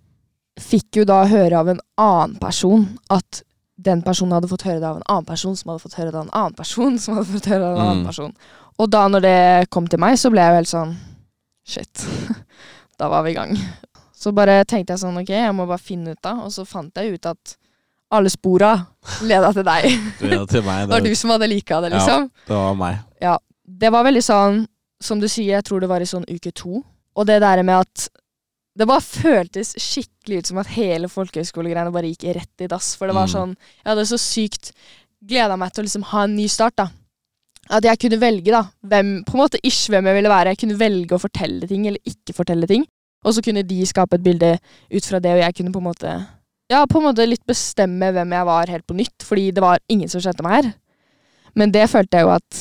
fikk 0.61 0.99
jo 1.01 1.05
da 1.09 1.23
høre 1.25 1.57
av 1.63 1.69
en 1.71 1.79
annen 1.97 2.35
person 2.39 2.85
at 3.09 3.41
den 3.79 4.01
personen 4.03 4.35
hadde 4.35 4.49
fått 4.51 4.65
høre 4.67 4.79
det 4.83 4.87
av 4.89 4.97
en 4.99 5.07
annen 5.09 5.25
person, 5.25 5.55
som 5.57 5.71
hadde 5.71 5.81
fått 5.81 5.95
høre 5.97 6.11
det 6.11 6.19
av 6.19 6.27
en 6.27 6.33
annen 6.35 6.55
person, 6.57 6.97
som 6.99 7.15
hadde 7.17 7.31
fått 7.31 7.47
høre 7.49 7.59
det 7.63 7.69
av 7.69 7.77
en 7.79 7.85
annen 7.87 8.01
Mm. 8.03 8.07
person. 8.11 8.33
Og 8.79 8.89
da 8.91 9.07
når 9.07 9.21
det 9.25 9.69
kom 9.71 9.87
til 9.87 9.99
meg, 9.99 10.17
så 10.19 10.29
ble 10.31 10.41
jeg 10.43 10.51
jo 10.51 10.59
helt 10.59 10.71
sånn 10.75 10.93
Shit. 11.65 12.05
da 12.99 13.07
var 13.09 13.23
vi 13.23 13.31
i 13.31 13.37
gang. 13.37 13.55
Så 14.13 14.31
bare 14.35 14.63
tenkte 14.65 14.93
jeg 14.93 14.99
sånn, 15.03 15.17
ok, 15.21 15.29
jeg 15.31 15.55
må 15.55 15.65
bare 15.69 15.79
finne 15.81 16.11
ut 16.11 16.25
av, 16.27 16.43
og 16.45 16.51
så 16.51 16.65
fant 16.67 16.93
jeg 16.99 17.13
ut 17.17 17.25
at 17.25 17.55
alle 18.11 18.29
spora 18.33 18.71
leda 19.27 19.51
til 19.53 19.65
deg. 19.67 19.87
Det 20.21 20.39
til 20.49 20.63
meg. 20.65 20.87
Det 20.87 20.93
var 20.95 21.05
du 21.05 21.11
som 21.15 21.33
hadde 21.35 21.49
lika 21.51 21.81
det, 21.83 21.91
liksom. 21.93 22.29
Ja, 22.29 22.45
det 22.49 22.55
var 22.57 22.77
meg. 22.79 23.01
Ja, 23.21 23.35
det 23.83 23.91
var 23.93 24.03
veldig 24.07 24.23
sånn, 24.25 24.63
som 25.01 25.19
du 25.21 25.27
sier, 25.29 25.55
jeg 25.59 25.65
tror 25.67 25.79
det 25.83 25.89
var 25.91 26.01
i 26.01 26.07
sånn 26.09 26.25
uke 26.29 26.51
to. 26.57 26.81
Og 27.15 27.27
det 27.29 27.39
der 27.43 27.61
med 27.63 27.85
at 27.85 28.07
det 28.79 28.87
bare 28.87 29.03
føltes 29.03 29.73
skikkelig 29.81 30.39
ut 30.41 30.49
som 30.49 30.59
at 30.61 30.69
hele 30.71 31.09
folkehøyskolegreiene 31.11 31.91
bare 31.91 32.09
gikk 32.13 32.27
rett 32.37 32.63
i 32.63 32.67
dass. 32.71 32.93
For 32.95 33.07
det 33.09 33.15
var 33.17 33.27
Mm. 33.27 33.33
sånn 33.33 33.53
Jeg 33.83 33.89
hadde 33.91 34.05
så 34.07 34.17
sykt 34.17 34.71
gleda 35.25 35.57
meg 35.59 35.73
til 35.73 35.83
å 35.83 35.87
liksom 35.87 36.03
ha 36.13 36.23
en 36.23 36.35
ny 36.35 36.47
start, 36.47 36.75
da. 36.77 36.87
At 37.69 37.83
jeg 37.83 37.99
kunne 37.99 38.19
velge, 38.21 38.49
da, 38.51 38.63
hvem, 38.81 39.23
på 39.27 39.35
en 39.35 39.41
måte 39.43 39.59
ish 39.63 39.89
hvem 39.91 40.05
jeg 40.07 40.15
ville 40.15 40.29
være. 40.31 40.53
Jeg 40.55 40.61
kunne 40.63 40.79
velge 40.79 41.15
å 41.17 41.21
fortelle 41.21 41.67
ting 41.67 41.85
eller 41.87 41.99
ikke 42.07 42.33
fortelle 42.33 42.65
ting. 42.67 42.85
Og 43.25 43.33
så 43.35 43.43
kunne 43.43 43.61
de 43.67 43.85
skape 43.85 44.15
et 44.15 44.23
bilde 44.23 44.57
ut 44.89 45.05
fra 45.05 45.19
det, 45.19 45.33
og 45.35 45.41
jeg 45.43 45.55
kunne 45.59 45.73
på 45.75 45.81
en 45.83 45.89
måte 45.91 46.13
Ja, 46.69 46.83
på 46.85 46.99
en 46.99 47.07
måte 47.07 47.25
litt 47.25 47.41
bestemme 47.49 48.11
hvem 48.13 48.33
jeg 48.35 48.45
var 48.45 48.69
helt 48.69 48.85
på 48.85 48.93
nytt, 48.93 49.23
fordi 49.25 49.47
det 49.57 49.61
var 49.63 49.81
ingen 49.89 50.09
som 50.11 50.21
kjente 50.21 50.43
meg 50.45 50.53
her. 50.53 50.67
Men 51.57 51.71
det 51.73 51.87
følte 51.89 52.19
jeg 52.19 52.27
jo 52.27 52.33
at 52.35 52.59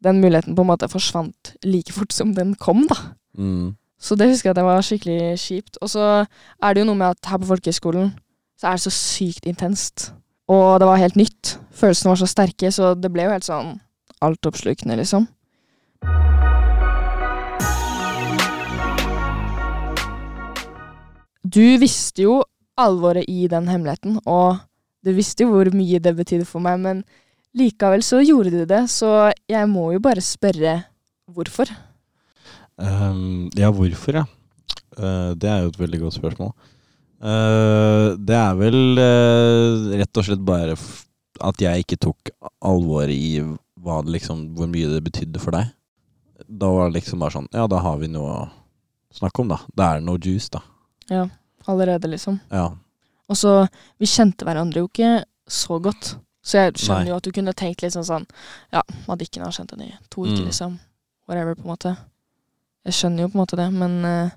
den 0.00 0.22
muligheten 0.22 0.54
på 0.56 0.64
en 0.64 0.70
måte 0.70 0.88
forsvant 0.88 1.52
like 1.68 1.92
fort 1.92 2.14
som 2.16 2.32
den 2.32 2.54
kom, 2.56 2.86
da. 2.88 2.96
Mm. 3.36 3.76
Så 4.00 4.16
det 4.16 4.30
husker 4.30 4.48
jeg 4.48 4.54
at 4.54 4.60
det 4.62 4.64
var 4.64 4.86
skikkelig 4.86 5.36
kjipt. 5.42 5.76
Og 5.84 5.92
så 5.92 6.04
er 6.24 6.72
det 6.72 6.80
jo 6.80 6.86
noe 6.88 6.96
med 7.02 7.12
at 7.12 7.28
her 7.28 7.42
på 7.42 7.50
folkehøyskolen 7.50 8.14
så 8.56 8.70
er 8.70 8.80
det 8.80 8.84
så 8.86 8.92
sykt 8.96 9.44
intenst. 9.44 10.06
Og 10.48 10.80
det 10.80 10.88
var 10.88 11.02
helt 11.02 11.20
nytt. 11.20 11.58
Følelsene 11.76 12.14
var 12.14 12.20
så 12.22 12.28
sterke, 12.32 12.72
så 12.72 12.94
det 12.96 13.12
ble 13.12 13.28
jo 13.28 13.34
helt 13.34 13.44
sånn 13.44 13.74
altoppslukende, 14.24 14.96
liksom. 15.02 15.28
Du 21.44 21.64
visste 21.80 22.24
jo 22.24 22.40
alvoret 22.82 23.28
i 23.28 23.46
den 23.50 23.68
hemmeligheten, 23.70 24.18
og 24.26 24.60
du 25.04 25.12
visste 25.16 25.46
jo 25.46 25.54
hvor 25.54 25.70
mye 25.74 26.00
det 26.02 26.12
betydde 26.16 26.48
for 26.48 26.62
meg, 26.64 26.80
men 26.82 27.04
likevel 27.56 28.02
så 28.04 28.20
gjorde 28.22 28.52
du 28.52 28.64
det, 28.68 28.82
så 28.92 29.30
jeg 29.50 29.68
må 29.70 29.90
jo 29.94 30.02
bare 30.02 30.24
spørre 30.24 30.76
hvorfor. 31.30 31.70
Um, 32.80 33.48
ja, 33.58 33.70
hvorfor, 33.72 34.22
ja? 34.22 34.26
Uh, 34.96 35.32
det 35.38 35.48
er 35.48 35.64
jo 35.64 35.72
et 35.72 35.80
veldig 35.80 36.02
godt 36.04 36.18
spørsmål. 36.18 36.52
Uh, 37.20 38.16
det 38.16 38.36
er 38.36 38.54
vel 38.56 38.78
uh, 38.96 39.90
rett 40.00 40.20
og 40.20 40.26
slett 40.26 40.44
bare 40.44 40.76
at 41.40 41.60
jeg 41.60 41.84
ikke 41.84 42.00
tok 42.00 42.32
alvoret 42.64 43.12
i 43.12 43.42
hva 43.80 44.00
det 44.04 44.16
liksom, 44.16 44.50
hvor 44.56 44.68
mye 44.72 44.88
det 44.92 45.02
betydde 45.04 45.40
for 45.40 45.56
deg. 45.56 45.72
Da 46.48 46.70
var 46.72 46.88
det 46.88 47.00
liksom 47.00 47.20
bare 47.20 47.36
sånn 47.36 47.48
Ja, 47.52 47.66
da 47.70 47.78
har 47.84 48.00
vi 48.00 48.08
noe 48.10 48.32
å 48.32 48.48
snakke 49.14 49.42
om, 49.42 49.52
da. 49.52 49.60
Det 49.76 49.86
er 49.86 50.02
no 50.02 50.14
noe 50.14 50.22
juice, 50.22 50.50
da. 50.52 50.62
Ja, 51.10 51.26
allerede, 51.72 52.10
liksom. 52.12 52.40
Ja. 52.52 52.68
Og 53.30 53.38
så, 53.38 53.54
vi 54.00 54.08
kjente 54.10 54.44
hverandre 54.48 54.82
jo 54.82 54.88
ikke 54.90 55.12
så 55.50 55.78
godt. 55.82 56.14
Så 56.42 56.56
jeg 56.58 56.72
skjønner 56.80 57.04
Nei. 57.04 57.10
jo 57.12 57.18
at 57.20 57.26
du 57.26 57.32
kunne 57.36 57.52
tenkt 57.52 57.82
sånn 57.92 58.06
sånn 58.06 58.22
Ja, 58.72 58.80
Madikken 59.06 59.42
har 59.44 59.52
kjent 59.52 59.74
henne 59.74 59.90
i 59.90 59.96
to 60.10 60.24
uker, 60.24 60.40
Mm. 60.40 60.46
liksom. 60.48 60.78
Whatever, 61.28 61.54
på 61.54 61.62
en 61.66 61.72
måte. 61.74 61.92
Jeg 62.86 62.96
skjønner 62.96 63.22
jo 63.26 63.28
på 63.28 63.36
en 63.38 63.42
måte 63.44 63.58
det, 63.60 63.68
men 63.76 64.04
uh, 64.04 64.30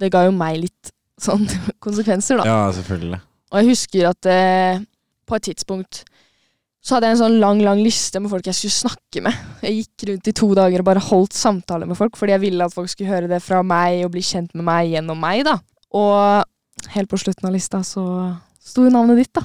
det 0.00 0.12
ga 0.14 0.24
jo 0.28 0.32
meg 0.32 0.60
litt 0.62 0.92
sånn 1.20 1.42
konsekvenser, 1.84 2.38
da. 2.40 2.46
ja, 2.48 2.60
selvfølgelig. 2.72 3.20
Og 3.52 3.58
jeg 3.60 3.68
husker 3.72 4.08
at 4.12 4.28
uh, 4.30 4.84
på 5.26 5.36
et 5.36 5.46
tidspunkt 5.50 6.04
så 6.84 6.96
hadde 6.98 7.08
jeg 7.08 7.16
en 7.16 7.22
sånn 7.24 7.38
lang, 7.40 7.60
lang 7.64 7.78
liste 7.80 8.20
med 8.20 8.28
folk 8.30 8.44
jeg 8.46 8.54
skulle 8.58 8.76
snakke 8.76 9.22
med. 9.24 9.36
Jeg 9.64 9.76
gikk 9.78 10.02
rundt 10.10 10.26
i 10.28 10.34
to 10.36 10.48
dager 10.54 10.82
og 10.82 10.88
bare 10.90 11.00
holdt 11.00 11.32
samtaler 11.32 11.88
med 11.88 11.96
folk, 11.96 12.16
fordi 12.20 12.34
jeg 12.36 12.42
ville 12.42 12.66
at 12.66 12.74
folk 12.76 12.90
skulle 12.92 13.08
høre 13.10 13.28
det 13.30 13.38
fra 13.42 13.62
meg 13.64 14.02
og 14.04 14.12
bli 14.12 14.20
kjent 14.20 14.52
med 14.54 14.66
meg 14.68 14.90
gjennom 14.92 15.16
meg, 15.18 15.46
da. 15.48 15.54
Og 15.96 16.44
helt 16.94 17.08
på 17.10 17.18
slutten 17.20 17.48
av 17.48 17.52
lista 17.54 17.82
så 17.86 18.04
sto 18.64 18.84
jo 18.86 18.92
navnet 18.92 19.16
ditt, 19.22 19.32
da. 19.36 19.42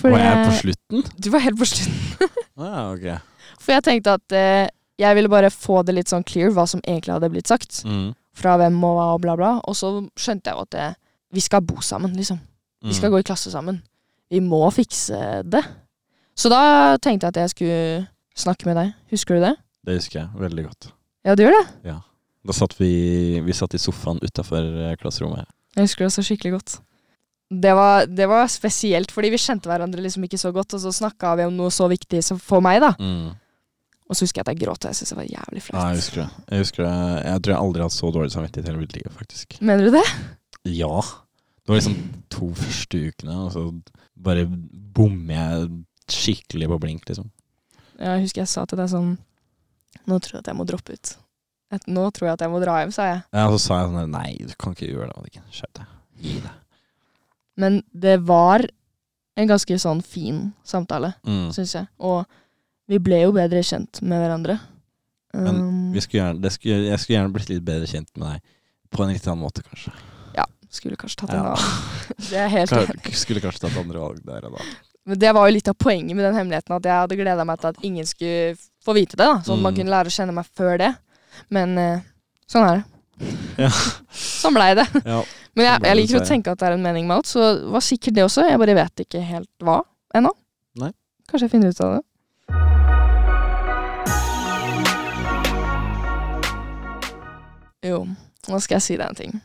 Fordi 0.00 0.14
Var 0.14 0.22
jeg 0.22 0.46
på 0.46 0.56
slutten? 0.60 1.04
Du 1.18 1.30
var 1.34 1.42
helt 1.44 1.58
på 1.58 1.66
slutten. 1.66 2.30
ah, 2.62 2.92
ok. 2.92 3.06
For 3.60 3.74
jeg 3.74 3.84
tenkte 3.88 4.14
at 4.20 4.32
eh, 4.36 4.68
jeg 5.00 5.16
ville 5.18 5.30
bare 5.32 5.50
få 5.50 5.80
det 5.86 5.94
litt 5.96 6.10
sånn 6.12 6.24
clear 6.28 6.52
hva 6.54 6.66
som 6.70 6.80
egentlig 6.86 7.14
hadde 7.16 7.30
blitt 7.32 7.50
sagt. 7.50 7.80
Mm. 7.88 8.12
Fra 8.36 8.54
hvem 8.60 8.76
og 8.86 8.94
hva 8.98 9.06
og 9.16 9.20
bla, 9.24 9.34
bla. 9.40 9.52
Og 9.66 9.74
så 9.76 9.90
skjønte 10.20 10.52
jeg 10.52 10.58
jo 10.58 10.66
at 10.68 10.78
eh, 10.78 10.92
vi 11.34 11.42
skal 11.42 11.64
bo 11.66 11.80
sammen, 11.84 12.14
liksom. 12.16 12.38
Vi 12.86 12.94
skal 12.96 13.10
Mm. 13.10 13.14
gå 13.14 13.18
i 13.20 13.26
klasse 13.28 13.50
sammen. 13.52 13.82
Vi 14.30 14.38
må 14.40 14.62
fikse 14.72 15.42
det. 15.44 15.60
Så 16.38 16.48
da 16.48 16.96
tenkte 17.02 17.26
jeg 17.26 17.34
at 17.34 17.40
jeg 17.42 17.50
skulle 17.52 18.06
snakke 18.38 18.64
med 18.70 18.76
deg. 18.78 18.94
Husker 19.10 19.36
du 19.36 19.42
det? 19.44 19.56
Det 19.84 19.98
husker 19.98 20.20
jeg 20.22 20.28
veldig 20.40 20.64
godt. 20.68 20.92
Ja, 21.26 21.34
du 21.34 21.42
gjør 21.44 21.56
det? 21.58 21.66
Ja. 21.90 21.98
Da 22.46 22.54
satt 22.56 22.72
vi, 22.78 23.40
vi 23.44 23.52
satt 23.52 23.74
i 23.76 23.80
sofaen 23.82 24.22
utafor 24.24 24.64
klasserommet. 25.02 25.44
Jeg 25.76 25.86
husker 25.86 26.06
det 26.06 26.14
så 26.14 26.24
skikkelig 26.26 26.56
godt. 26.58 26.78
Det 27.50 27.72
var, 27.74 28.06
det 28.06 28.26
var 28.30 28.46
spesielt, 28.50 29.10
fordi 29.10 29.32
vi 29.32 29.38
kjente 29.42 29.70
hverandre 29.70 30.02
liksom 30.04 30.24
ikke 30.26 30.38
så 30.38 30.52
godt, 30.54 30.76
og 30.76 30.82
så 30.84 30.92
snakka 30.94 31.34
vi 31.40 31.46
om 31.48 31.56
noe 31.58 31.70
så 31.74 31.88
viktig 31.90 32.22
for 32.38 32.62
meg, 32.62 32.78
da. 32.84 32.92
Mm. 32.98 33.32
Og 34.10 34.18
så 34.18 34.26
husker 34.26 34.40
jeg 34.40 34.46
at 34.46 34.52
jeg 34.54 34.60
gråt, 34.64 34.84
og 34.84 34.90
jeg 34.90 34.98
syntes 34.98 35.12
det 35.12 35.18
var 35.18 35.26
jævlig 35.30 35.62
flaut. 35.62 35.80
Jeg 35.82 36.02
husker 36.02 36.20
det. 36.22 36.44
Jeg 36.50 36.64
husker 36.64 36.84
det. 36.84 36.94
Jeg 37.26 37.42
tror 37.42 37.54
jeg 37.54 37.62
aldri 37.64 37.82
har 37.82 37.90
hatt 37.90 37.96
så 37.96 38.12
dårlig 38.14 38.32
samvittighet 38.34 38.66
i 38.66 38.70
hele 38.70 38.82
mitt 38.82 38.94
liv, 38.96 39.10
faktisk. 39.18 39.58
Mener 39.62 39.86
du 39.86 39.94
det? 39.94 40.06
Ja. 40.70 40.94
Det 41.60 41.72
var 41.72 41.78
liksom 41.78 41.98
to 42.34 42.48
første 42.58 43.02
ukene, 43.10 43.36
og 43.44 43.52
så 43.54 43.64
bare 44.18 44.46
bommer 44.94 45.36
jeg 45.36 45.68
skikkelig 46.10 46.70
på 46.72 46.78
blink, 46.82 47.06
liksom. 47.10 47.30
Jeg 48.00 48.24
husker 48.24 48.42
jeg 48.42 48.50
sa 48.50 48.64
til 48.66 48.80
deg 48.80 48.88
sånn 48.88 49.10
Nå 50.08 50.16
tror 50.22 50.38
jeg 50.38 50.44
at 50.44 50.48
jeg 50.48 50.56
må 50.56 50.64
droppe 50.64 50.94
ut. 50.96 51.10
Et, 51.72 51.84
nå 51.86 52.08
tror 52.10 52.26
jeg 52.28 52.32
at 52.34 52.40
jeg 52.40 52.50
må 52.50 52.60
dra 52.62 52.78
hjem, 52.82 52.90
sa 52.92 53.04
jeg. 53.06 53.22
Ja, 53.32 53.44
og 53.46 53.54
så 53.58 53.60
sa 53.68 53.76
jeg 53.84 53.90
sånn 53.92 54.10
Nei, 54.10 54.36
du 54.42 54.54
kan 54.58 54.72
ikke 54.74 54.88
gjøre 54.90 55.06
det, 55.12 55.16
Madikken. 55.20 55.42
Skjerp 55.54 55.74
deg. 55.78 55.86
Gi 56.24 56.32
deg. 56.40 56.56
Men 57.60 57.82
det 57.94 58.16
var 58.26 58.64
en 59.36 59.48
ganske 59.48 59.76
sånn 59.78 60.02
fin 60.04 60.52
samtale, 60.66 61.14
Mm. 61.26 61.50
syns 61.54 61.74
jeg. 61.74 61.86
Og 62.00 62.26
vi 62.88 62.98
ble 62.98 63.20
jo 63.22 63.32
bedre 63.32 63.62
kjent 63.62 64.02
med 64.02 64.18
hverandre. 64.20 64.58
Men 65.32 65.54
Um, 65.60 65.92
vi 65.92 66.00
skulle 66.00 66.24
gjerne, 66.24 66.40
det 66.42 66.50
skulle, 66.52 66.88
jeg 66.90 66.98
skulle 66.98 67.16
gjerne 67.20 67.32
blitt 67.32 67.48
litt 67.52 67.64
bedre 67.64 67.86
kjent 67.86 68.10
med 68.18 68.32
deg. 68.32 68.42
På 68.90 69.04
en 69.04 69.12
litt 69.12 69.26
annen 69.30 69.44
måte, 69.44 69.62
kanskje. 69.62 69.92
ja, 70.34 70.44
skulle 70.68 70.96
kanskje 70.96 71.16
tatt 71.22 71.30
en 71.30 71.36
Ja. 71.44 71.54
annen. 71.54 72.16
Det 72.30 72.38
er 72.38 72.48
helt 72.48 72.70
enig. 72.72 73.14
Skulle 73.14 73.40
kanskje 73.40 73.60
tatt 73.68 73.76
andre 73.78 73.98
valg 74.02 74.24
der 74.26 74.46
og 74.48 74.56
da. 74.58 74.64
Men 75.06 75.18
det 75.18 75.32
var 75.34 75.46
jo 75.48 75.54
litt 75.54 75.68
av 75.68 75.74
poenget 75.78 76.16
med 76.16 76.24
den 76.26 76.34
hemmeligheten, 76.34 76.74
at 76.76 76.82
jeg 76.82 76.92
hadde 76.92 77.16
gleda 77.16 77.44
meg 77.46 77.60
til 77.60 77.68
at 77.68 77.76
ingen 77.86 78.04
skulle 78.06 78.56
få 78.84 78.92
vite 78.94 79.14
det. 79.16 79.18
da 79.22 79.38
Sånn 79.40 79.58
at 79.58 79.62
man 79.62 79.72
Mm. 79.74 79.78
kunne 79.78 79.90
lære 79.94 80.10
å 80.10 80.16
kjenne 80.18 80.34
meg 80.34 80.46
før 80.56 80.78
det. 80.78 80.96
Men 81.54 81.76
eh, 81.80 82.06
sånn 82.50 82.66
er 82.68 82.80
det. 82.80 83.34
Ja. 83.60 83.70
Sånn 84.14 84.56
blei 84.56 84.72
det. 84.78 84.86
Ja. 85.04 85.20
Men 85.58 85.66
jeg, 85.66 85.74
sånn 85.76 85.88
jeg 85.88 85.98
liker 85.98 86.20
å 86.20 86.28
tenke 86.28 86.52
at 86.54 86.60
det 86.62 86.68
er 86.70 86.76
en 86.76 86.84
mening 86.84 87.08
med 87.08 87.20
alt, 87.20 87.28
så 87.30 87.50
var 87.72 87.84
sikkert 87.84 88.16
det 88.16 88.24
også. 88.26 88.46
Jeg 88.48 88.60
bare 88.62 88.78
vet 88.78 89.04
ikke 89.04 89.24
helt 89.26 89.50
hva 89.66 89.80
ennå. 90.16 90.32
Nei. 90.80 90.92
Kanskje 91.30 91.48
jeg 91.48 91.54
finner 91.56 91.74
ut 91.74 91.84
av 91.84 91.98
det. 91.98 92.04
Jo, 97.90 98.02
nå 98.04 98.60
skal 98.60 98.76
jeg 98.76 98.84
si 98.84 98.96
deg 99.00 99.06
en 99.08 99.16
ting. 99.18 99.38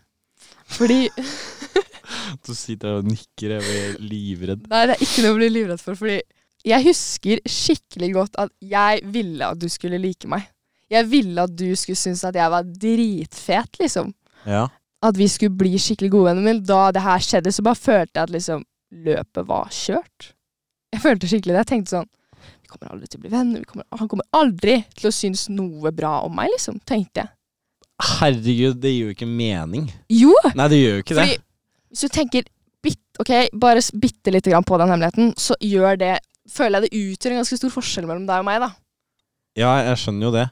Fordi 0.76 1.06
Du 2.46 2.52
sitter 2.58 3.00
og 3.00 3.08
nikker, 3.08 3.56
jeg 3.58 3.64
blir 3.66 4.00
livredd. 4.02 4.66
Nei, 4.72 4.82
det 4.90 4.98
er 4.98 5.06
ikke 5.06 5.24
noe 5.26 5.36
å 5.36 5.40
bli 5.40 5.50
livredd 5.52 5.82
for, 5.82 5.98
fordi 6.00 6.20
jeg 6.66 6.82
husker 6.88 7.42
skikkelig 7.46 8.10
godt 8.16 8.40
at 8.42 8.54
jeg 8.66 9.04
ville 9.14 9.46
at 9.54 9.60
du 9.62 9.68
skulle 9.70 10.00
like 10.02 10.30
meg. 10.30 10.48
Jeg 10.92 11.08
ville 11.10 11.46
at 11.48 11.54
du 11.58 11.68
skulle 11.80 11.98
synes 11.98 12.24
at 12.28 12.36
jeg 12.38 12.52
var 12.54 12.66
dritfet, 12.66 13.80
liksom. 13.82 14.12
Ja. 14.46 14.68
At 15.06 15.18
vi 15.18 15.28
skulle 15.30 15.58
bli 15.58 15.78
skikkelig 15.82 16.12
gode 16.14 16.32
venner. 16.32 16.46
Men 16.46 16.62
da 16.66 16.90
det 16.94 17.04
her 17.06 17.24
skjedde, 17.24 17.54
så 17.54 17.66
bare 17.66 17.80
følte 17.80 18.20
jeg 18.20 18.28
at 18.28 18.34
liksom 18.36 18.66
løpet 19.06 19.48
var 19.50 19.72
kjørt. 19.74 20.32
Jeg 20.94 21.02
følte 21.04 21.30
skikkelig 21.30 21.56
det. 21.56 21.64
Jeg 21.64 21.72
tenkte 21.74 21.96
sånn 21.98 22.12
Vi 22.62 22.70
kommer 22.70 22.94
aldri 22.94 23.10
til 23.10 23.20
å 23.20 23.24
bli 23.26 23.32
venner. 23.34 23.64
Vi 23.64 23.70
kommer, 23.70 23.88
han 23.98 24.10
kommer 24.12 24.28
aldri 24.38 24.78
til 24.98 25.10
å 25.10 25.14
synes 25.14 25.48
noe 25.54 25.92
bra 25.96 26.20
om 26.26 26.36
meg, 26.38 26.52
liksom. 26.54 26.78
Tenkte 26.86 27.26
jeg. 27.26 27.32
Herregud, 28.20 28.80
det 28.84 28.92
gir 28.92 29.10
jo 29.10 29.16
ikke 29.16 29.30
mening. 29.30 29.88
Jo! 30.12 30.34
Nei, 30.58 30.68
det 30.72 30.80
gjør 30.82 30.98
jo 30.98 31.04
ikke 31.06 31.16
Fordi 31.16 31.36
det. 31.38 31.44
hvis 31.94 32.04
du 32.04 32.12
tenker 32.12 32.48
bit, 32.84 33.00
ok, 33.24 33.32
bare 33.56 33.84
bitte 34.02 34.34
lite 34.36 34.52
grann 34.52 34.66
på 34.68 34.78
den 34.82 34.92
hemmeligheten, 34.92 35.32
så 35.40 35.58
gjør 35.64 36.00
det 36.02 36.16
Føler 36.46 36.78
jeg 36.78 36.92
det 36.92 36.98
utgjør 37.16 37.34
en 37.34 37.40
ganske 37.42 37.58
stor 37.58 37.72
forskjell 37.74 38.06
mellom 38.06 38.28
deg 38.28 38.44
og 38.44 38.46
meg, 38.46 38.60
da. 38.62 38.68
Ja, 39.58 39.72
jeg 39.88 39.98
skjønner 39.98 40.28
jo 40.28 40.34
det. 40.36 40.44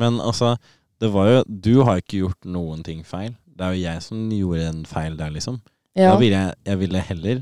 Men 0.00 0.20
altså, 0.24 0.54
det 1.00 1.10
var 1.12 1.28
jo 1.30 1.42
Du 1.48 1.74
har 1.86 2.00
ikke 2.00 2.24
gjort 2.24 2.48
noen 2.48 2.84
ting 2.86 3.04
feil. 3.06 3.34
Det 3.44 3.66
er 3.66 3.76
jo 3.76 3.84
jeg 3.84 4.02
som 4.04 4.24
gjorde 4.32 4.68
en 4.70 4.82
feil 4.88 5.18
der, 5.18 5.32
liksom. 5.34 5.60
Ja. 5.92 6.14
Da 6.14 6.18
ville 6.20 6.38
jeg, 6.38 6.56
jeg 6.70 6.80
ville 6.80 7.02
heller 7.10 7.40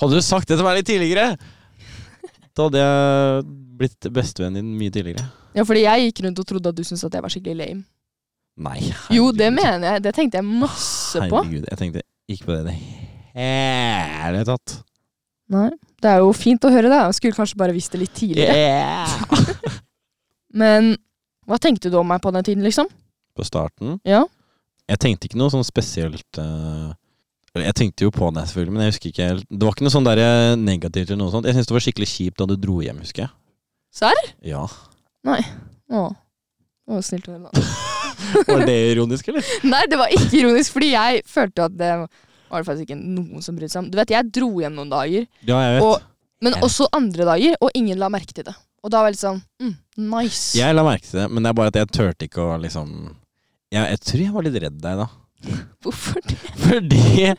Hadde 0.00 0.18
du 0.18 0.24
sagt 0.24 0.48
det 0.50 0.58
til 0.58 0.66
meg 0.66 0.74
litt 0.76 0.88
tidligere, 0.90 1.36
da 2.56 2.66
hadde 2.66 2.80
jeg 2.82 3.44
blitt 3.80 4.08
bestevennen 4.12 4.58
din 4.60 4.74
mye 4.76 4.92
tidligere. 4.92 5.24
Ja, 5.56 5.64
fordi 5.64 5.86
jeg 5.86 6.10
gikk 6.10 6.20
rundt 6.26 6.42
og 6.42 6.48
trodde 6.50 6.72
at 6.72 6.76
du 6.76 6.82
syntes 6.84 7.04
at 7.08 7.16
jeg 7.16 7.24
var 7.24 7.32
skikkelig 7.32 7.56
lame. 7.62 7.84
Nei. 8.66 8.90
Jo, 9.12 9.30
det 9.36 9.48
mener 9.52 9.94
jeg. 9.94 10.02
Det 10.04 10.12
tenkte 10.16 10.40
jeg 10.40 10.48
masse 10.48 11.20
på. 11.20 11.40
Herregud, 11.40 11.64
jeg 11.68 11.80
tenkte 11.80 12.04
ikke 12.28 12.48
på 12.48 12.58
det 12.58 12.76
i 12.76 13.46
det 13.46 14.36
hele 14.36 14.44
tatt. 14.48 14.76
Nei. 15.52 15.70
Det 16.02 16.12
er 16.12 16.22
jo 16.24 16.30
fint 16.36 16.64
å 16.64 16.72
høre 16.72 16.90
det. 16.92 17.00
Jeg 17.06 17.18
skulle 17.18 17.36
kanskje 17.36 17.60
bare 17.60 17.76
visst 17.76 17.92
det 17.92 18.02
litt 18.02 18.14
tidligere. 18.16 18.56
Yeah. 18.56 19.80
Men 20.60 20.96
hva 21.46 21.58
tenkte 21.62 21.90
du 21.92 21.98
om 22.00 22.08
meg 22.10 22.20
på 22.24 22.32
den 22.34 22.44
tiden, 22.46 22.64
liksom? 22.66 22.88
På 23.36 23.44
starten 23.46 23.98
Ja. 24.06 24.24
Jeg 24.86 24.98
tenkte 25.02 25.26
ikke 25.28 25.38
noe 25.40 25.50
sånn 25.50 25.64
spesielt 25.66 26.38
eller 27.56 27.64
Jeg 27.70 27.74
tenkte 27.78 28.04
jo 28.06 28.12
på 28.12 28.28
deg, 28.34 28.44
selvfølgelig, 28.50 28.74
men 28.74 28.84
jeg 28.84 28.92
husker 28.92 29.10
ikke 29.10 29.26
helt 29.30 29.46
Det 29.48 29.64
var 29.66 29.74
ikke 29.74 29.86
noe 29.86 29.94
sånn 29.94 30.06
der 30.06 30.20
eh, 30.22 30.52
negativt 30.60 31.08
eller 31.10 31.22
noe 31.22 31.32
sånt. 31.32 31.48
Jeg 31.48 31.56
syntes 31.56 31.70
det 31.70 31.76
var 31.76 31.84
skikkelig 31.86 32.08
kjipt 32.12 32.42
da 32.42 32.46
du 32.50 32.56
dro 32.60 32.76
hjem, 32.84 33.00
husker 33.00 33.24
jeg. 33.24 33.32
Serr? 33.96 34.22
Ja. 34.44 34.66
Nei. 35.26 35.40
Å. 35.88 36.02
Det 36.86 36.94
var 36.98 37.06
snilt 37.06 37.28
å 37.30 37.34
høre, 37.34 37.48
da. 37.48 37.64
Var 38.50 38.62
det 38.68 38.76
ironisk, 38.92 39.28
eller? 39.32 39.48
Nei, 39.72 39.82
det 39.90 39.98
var 40.00 40.12
ikke 40.12 40.38
ironisk, 40.40 40.72
fordi 40.76 40.90
jeg 40.92 41.22
følte 41.28 41.66
at 41.68 41.74
det 41.78 41.90
var 41.96 42.62
det 42.62 42.66
faktisk 42.68 42.86
ikke 42.86 42.98
noen 43.00 43.42
som 43.44 43.56
brydde 43.56 43.72
seg 43.72 43.82
om. 43.82 43.88
Du 43.92 43.98
vet, 43.98 44.12
jeg 44.14 44.30
dro 44.36 44.48
hjem 44.62 44.76
noen 44.76 44.92
dager, 44.92 45.26
Ja, 45.48 45.58
jeg 45.64 45.76
vet. 45.76 45.86
og, 45.86 46.06
men 46.46 46.56
også 46.64 46.86
andre 46.96 47.26
dager, 47.28 47.56
og 47.64 47.72
ingen 47.78 47.98
la 48.00 48.08
merke 48.12 48.36
til 48.36 48.46
det. 48.46 48.54
Og 48.84 48.92
da 48.92 49.02
var 49.02 49.10
jeg 49.10 49.16
litt 49.16 49.24
sånn 49.24 49.40
mm, 49.62 49.76
nice. 50.12 50.56
Jeg 50.58 50.76
la 50.76 50.84
merke 50.86 51.08
til 51.08 51.20
det, 51.22 51.28
men 51.32 51.42
det 51.42 51.50
er 51.50 51.58
bare 51.58 51.72
at 51.72 51.78
jeg 51.80 51.92
turte 51.94 52.28
ikke 52.28 52.44
å 52.44 52.58
liksom 52.62 52.90
jeg, 53.74 53.82
jeg 53.82 54.02
tror 54.06 54.22
jeg 54.22 54.34
var 54.36 54.46
litt 54.46 54.58
redd 54.62 54.78
deg 54.82 55.00
da. 55.02 55.08
Hvorfor 55.84 56.22
det? 56.26 56.38
Fordi 56.66 57.02
jeg 57.26 57.36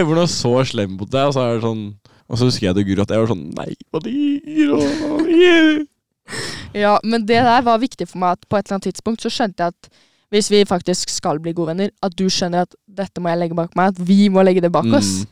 gjorde 0.00 0.18
noe 0.18 0.32
så 0.32 0.54
slem 0.68 0.96
mot 0.96 1.10
deg, 1.12 1.28
og 1.28 1.36
så 1.36 1.44
er 1.44 1.58
det 1.58 1.64
sånn 1.66 1.84
Og 2.28 2.40
så 2.40 2.48
husker 2.48 2.66
jeg 2.68 2.76
til 2.78 2.86
Guro 2.88 3.04
at 3.04 3.14
jeg 3.14 3.22
var 3.22 3.30
sånn 3.30 3.46
Nei, 3.54 3.70
hva 3.92 4.02
ligger 4.04 5.86
Ja, 6.82 6.98
men 7.04 7.24
det 7.28 7.40
der 7.46 7.62
var 7.64 7.80
viktig 7.80 8.08
for 8.10 8.20
meg 8.20 8.36
at 8.36 8.48
på 8.48 8.58
et 8.58 8.66
eller 8.66 8.76
annet 8.76 8.90
tidspunkt 8.90 9.24
så 9.24 9.32
skjønte 9.32 9.64
jeg 9.64 9.76
at 9.76 10.04
hvis 10.28 10.50
vi 10.52 10.60
faktisk 10.68 11.08
skal 11.08 11.38
bli 11.40 11.54
gode 11.56 11.72
venner, 11.72 11.92
at 12.04 12.12
du 12.12 12.26
skjønner 12.28 12.66
at 12.66 12.74
dette 12.84 13.22
må 13.24 13.30
jeg 13.32 13.40
legge 13.40 13.56
bak 13.56 13.72
meg, 13.78 13.94
at 13.94 14.02
vi 14.10 14.26
må 14.28 14.44
legge 14.44 14.60
det 14.60 14.68
bak 14.74 14.84
oss. 14.92 15.22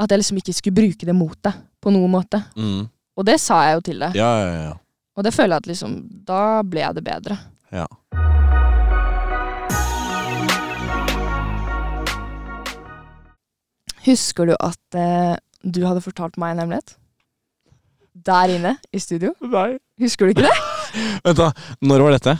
At 0.00 0.08
jeg 0.08 0.22
liksom 0.22 0.38
ikke 0.40 0.54
skulle 0.56 0.78
bruke 0.78 1.08
det 1.08 1.12
mot 1.12 1.36
deg 1.44 1.58
på 1.84 1.92
noen 1.92 2.14
måte. 2.14 2.40
Mm. 2.56 2.86
Og 3.16 3.26
det 3.28 3.38
sa 3.40 3.58
jeg 3.68 3.76
jo 3.78 3.84
til 3.90 3.98
deg. 4.06 4.16
Ja, 4.16 4.30
ja, 4.40 4.52
ja. 4.68 4.72
Og 5.16 5.24
det 5.26 5.34
føler 5.36 5.58
jeg 5.58 5.64
at 5.66 5.66
liksom 5.68 5.96
Da 6.24 6.62
ble 6.64 6.80
jeg 6.80 6.94
det 6.96 7.04
bedre. 7.04 7.38
ja. 7.72 7.86
Husker 14.02 14.48
du 14.50 14.54
at 14.58 14.96
eh, 14.98 15.36
du 15.62 15.84
hadde 15.86 16.02
fortalt 16.02 16.38
meg 16.40 16.54
en 16.56 16.62
hemmelighet? 16.64 16.96
Der 18.26 18.50
inne 18.50 18.74
i 18.92 19.00
studio? 19.00 19.32
Nei. 19.40 19.76
Husker 20.02 20.26
du 20.26 20.34
ikke 20.34 20.48
det? 20.48 20.56
Vent, 21.24 21.38
da. 21.38 21.52
Når 21.86 22.02
var 22.06 22.16
dette? 22.16 22.34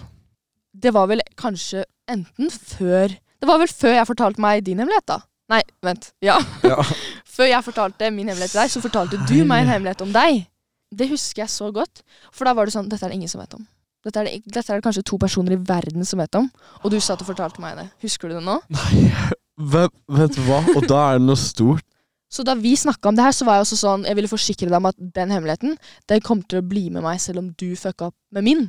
Det 0.83 0.93
var 0.95 1.07
vel 1.11 1.23
kanskje 1.39 1.85
enten 2.11 2.51
før 2.51 3.13
Det 3.13 3.49
var 3.49 3.61
vel 3.63 3.71
før 3.71 3.95
jeg 3.95 4.09
fortalte 4.09 4.43
meg 4.43 4.65
din 4.67 4.83
hemmelighet, 4.83 5.07
da. 5.09 5.21
Nei, 5.53 5.61
vent. 5.85 6.13
Ja. 6.25 6.39
Ja. 6.65 6.79
Før 7.33 7.49
jeg 7.49 7.65
fortalte 7.67 8.09
min 8.15 8.29
hemmelighet 8.31 8.53
til 8.55 8.61
deg, 8.63 8.71
så 8.73 8.81
fortalte 8.81 9.19
du 9.29 9.43
meg 9.49 9.65
en 9.65 9.71
hemmelighet 9.73 10.01
om 10.05 10.13
deg. 10.15 10.45
Det 10.93 11.09
husker 11.11 11.45
jeg 11.45 11.53
så 11.53 11.71
godt. 11.75 12.03
For 12.35 12.49
da 12.49 12.55
var 12.57 12.69
det 12.69 12.75
sånn 12.75 12.91
Dette 12.93 13.07
er 13.07 13.15
det 13.15 13.21
ingen 13.21 13.31
som 13.33 13.41
vet 13.43 13.55
om. 13.57 13.65
Dette 14.03 14.19
er, 14.19 14.29
det, 14.29 14.51
dette 14.51 14.67
er 14.67 14.81
det 14.81 14.85
kanskje 14.85 15.05
to 15.07 15.17
personer 15.23 15.55
i 15.55 15.61
verden 15.63 16.05
som 16.07 16.19
vet 16.21 16.35
om. 16.39 16.49
Og 16.83 16.91
du 16.91 16.99
satt 17.01 17.23
og 17.23 17.29
fortalte 17.29 17.63
meg 17.63 17.79
det. 17.79 17.87
Husker 18.03 18.33
du 18.33 18.39
det 18.41 18.45
nå? 18.47 18.59
Vet, 19.73 19.93
vet 20.09 20.33
du 20.33 20.41
hva? 20.47 20.63
Og 20.73 20.87
da 20.89 20.99
er 21.13 21.19
det 21.21 21.27
noe 21.27 21.39
stort. 21.39 21.85
Så 22.33 22.43
da 22.43 22.55
vi 22.57 22.73
snakka 22.81 23.11
om 23.11 23.19
det 23.19 23.27
her, 23.27 23.35
så 23.37 23.45
var 23.45 23.59
jeg 23.59 23.67
også 23.67 23.77
sånn 23.77 24.07
Jeg 24.09 24.17
ville 24.17 24.31
forsikre 24.31 24.71
deg 24.71 24.79
om 24.79 24.89
at 24.89 24.97
den 24.97 25.35
hemmeligheten 25.35 25.75
Den 26.09 26.23
kom 26.25 26.41
til 26.49 26.63
å 26.63 26.65
bli 26.65 26.87
med 26.89 27.05
meg 27.05 27.21
selv 27.21 27.43
om 27.43 27.51
du 27.61 27.75
fucka 27.77 28.09
opp 28.09 28.17
med 28.33 28.47
min. 28.47 28.63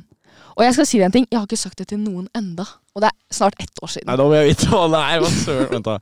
Og 0.58 0.66
jeg 0.66 0.76
skal 0.76 0.88
si 0.90 1.00
deg 1.00 1.08
en 1.08 1.14
ting, 1.16 1.26
jeg 1.30 1.38
har 1.40 1.48
ikke 1.48 1.58
sagt 1.58 1.80
det 1.80 1.88
til 1.94 2.02
noen 2.02 2.28
enda. 2.36 2.66
Og 2.94 3.02
det 3.02 3.10
er 3.10 3.34
snart 3.34 3.56
ett 3.62 3.82
år 3.82 3.90
siden. 3.94 4.10
Nei, 4.10 4.18
da 4.20 4.28
må 4.28 4.36
jeg 4.36 4.50
vite 4.52 4.68
hva 4.70 4.84
det 4.92 5.00
er. 5.00 5.24
Hva 5.24 5.30
søren? 5.32 5.70
Vent, 5.72 5.88
da. 5.88 5.96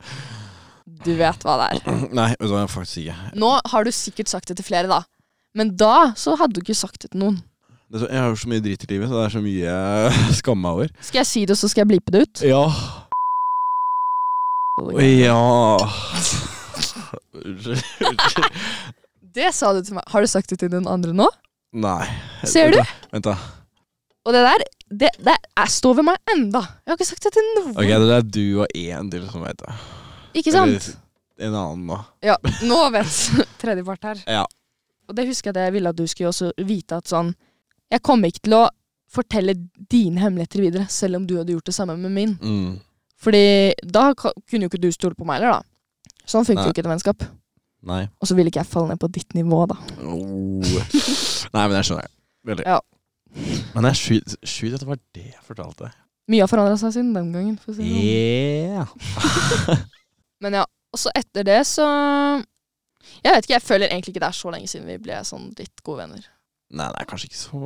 Du 1.07 1.11
vet 1.19 1.45
hva 1.47 1.55
det 1.61 1.67
er. 1.69 1.97
Nei, 2.19 2.29
det 2.35 2.49
du 2.49 2.55
jeg 2.57 2.71
faktisk 2.73 3.01
ikke. 3.05 3.17
Nå 3.39 3.51
har 3.71 3.87
du 3.87 3.91
sikkert 3.95 4.33
sagt 4.33 4.51
det 4.51 4.59
til 4.59 4.67
flere, 4.67 4.91
da. 4.91 4.99
Men 5.55 5.75
da 5.77 6.11
så 6.17 6.33
hadde 6.39 6.57
du 6.57 6.63
ikke 6.63 6.75
sagt 6.77 7.01
det 7.05 7.11
til 7.13 7.21
noen. 7.21 7.41
Det 7.93 8.01
så, 8.01 8.07
jeg 8.09 8.17
har 8.23 8.31
jo 8.33 8.39
så 8.41 8.49
mye 8.49 8.63
dritt 8.65 8.83
i 8.87 8.89
livet, 8.89 9.09
så 9.11 9.19
det 9.19 9.25
er 9.27 9.33
så 9.35 9.41
mye 9.43 9.59
jeg 9.69 10.37
skammer 10.39 10.63
meg 10.63 10.71
over. 10.79 10.93
Skal 11.05 11.19
jeg 11.21 11.29
si 11.29 11.43
det, 11.49 11.57
så 11.59 11.69
skal 11.69 11.83
jeg 11.85 11.91
blipe 11.93 12.13
det 12.15 12.23
ut? 12.25 12.41
Ja. 12.47 12.63
Ja 14.97 15.77
Unnskyld. 17.33 17.81
Det 19.33 19.49
sa 19.53 19.69
du 19.73 19.81
til 19.85 19.97
meg. 19.97 20.05
Har 20.13 20.21
du 20.25 20.29
sagt 20.29 20.49
det 20.53 20.59
til 20.61 20.69
noen 20.73 20.87
andre 20.89 21.13
nå? 21.17 21.27
Nei. 21.73 22.05
Ser 22.49 22.73
du? 22.73 22.79
Vent 23.13 23.25
da. 23.25 23.33
Og 24.23 24.33
det 24.35 24.41
der, 24.45 24.63
det, 24.93 25.09
det 25.25 25.33
er- 25.57 25.71
står 25.73 25.95
ved 25.99 26.05
meg 26.07 26.33
enda. 26.33 26.61
Jeg 26.85 26.93
har 26.93 26.97
ikke 26.99 27.09
sagt 27.09 27.25
det 27.25 27.33
til 27.37 27.47
noen. 27.57 27.71
Ok, 27.73 27.89
det 27.89 28.17
er 28.17 28.27
du 28.37 28.43
og 28.63 28.67
én 28.77 29.09
til 29.11 29.25
som 29.31 29.45
vet 29.45 29.57
det. 29.63 29.73
Ikke 30.41 30.53
sant? 30.53 30.91
Eller 31.37 31.49
en 31.49 31.57
annen, 31.59 31.87
da. 31.89 31.97
Ja, 32.29 32.37
nå 32.69 32.77
vet 32.93 33.17
tredjepart 33.61 34.09
her. 34.11 34.21
Ja. 34.29 34.45
Og 35.09 35.17
det 35.17 35.27
husker 35.27 35.51
jeg 35.51 35.57
at 35.57 35.67
jeg 35.67 35.75
ville 35.75 35.91
at 35.91 35.99
du 35.99 36.05
skulle 36.07 36.31
også 36.31 36.51
vite 36.63 36.97
at 36.97 37.09
sånn 37.11 37.33
Jeg 37.91 38.01
kommer 38.05 38.31
ikke 38.31 38.45
til 38.47 38.55
å 38.57 38.63
fortelle 39.13 39.53
dine 39.91 40.21
hemmeligheter 40.23 40.63
videre, 40.63 40.87
selv 40.89 41.19
om 41.19 41.27
du 41.29 41.35
hadde 41.37 41.53
gjort 41.53 41.67
det 41.69 41.75
samme 41.75 41.93
med 42.01 42.13
min. 42.15 42.31
Mm. 42.41 42.79
Fordi 43.21 43.43
da 43.85 44.07
kunne 44.17 44.65
jo 44.65 44.71
ikke 44.71 44.81
du 44.81 44.89
stole 44.91 45.13
på 45.13 45.27
meg 45.27 45.37
heller, 45.37 45.59
da. 45.59 46.15
Sånn 46.25 46.47
funker 46.47 46.65
jo 46.65 46.73
ikke 46.73 46.81
et 46.81 46.89
vennskap. 46.89 47.25
Nei. 47.85 48.07
Og 48.17 48.29
så 48.29 48.33
ville 48.33 48.49
ikke 48.49 48.63
jeg 48.63 48.71
falle 48.71 48.89
ned 48.89 49.01
på 49.03 49.11
ditt 49.13 49.35
nivå, 49.37 49.59
da. 49.69 49.77
Oh. 50.01 50.63
Nei, 50.63 51.67
men 51.67 51.77
jeg 51.77 51.91
skjønner. 51.91 52.09
Veldig. 52.49 52.65
Ja. 52.65 52.79
Men 53.73 53.85
det 53.85 53.91
er 53.91 54.01
sjukt 54.01 54.77
at 54.77 54.81
det 54.81 54.89
var 54.89 55.01
det 55.15 55.27
jeg 55.27 55.45
fortalte. 55.45 55.91
Mye 56.31 56.45
har 56.45 56.49
forandra 56.51 56.77
seg 56.79 56.93
siden 56.95 57.11
den 57.15 57.33
gangen. 57.35 57.57
For 57.59 57.73
å 57.73 57.77
si 57.77 57.83
det 57.83 57.91
sånn. 57.91 58.07
Yeah. 58.07 59.83
Men 60.43 60.57
ja, 60.61 60.63
og 60.93 61.01
så 61.01 61.11
etter 61.17 61.45
det 61.47 61.59
så 61.67 61.87
Jeg 63.23 63.33
vet 63.35 63.45
ikke, 63.45 63.53
jeg 63.57 63.61
føler 63.67 63.87
egentlig 63.91 64.13
ikke 64.15 64.23
det 64.23 64.29
er 64.29 64.37
så 64.39 64.51
lenge 64.53 64.67
siden 64.71 64.87
vi 64.87 64.97
ble 64.97 65.19
sånn 65.27 65.49
litt 65.57 65.83
gode 65.83 66.03
venner. 66.05 66.25
Nei, 66.73 66.87
det 66.89 67.01
er 67.03 67.05
kanskje 67.05 67.27
ikke 67.29 67.37
så 67.37 67.59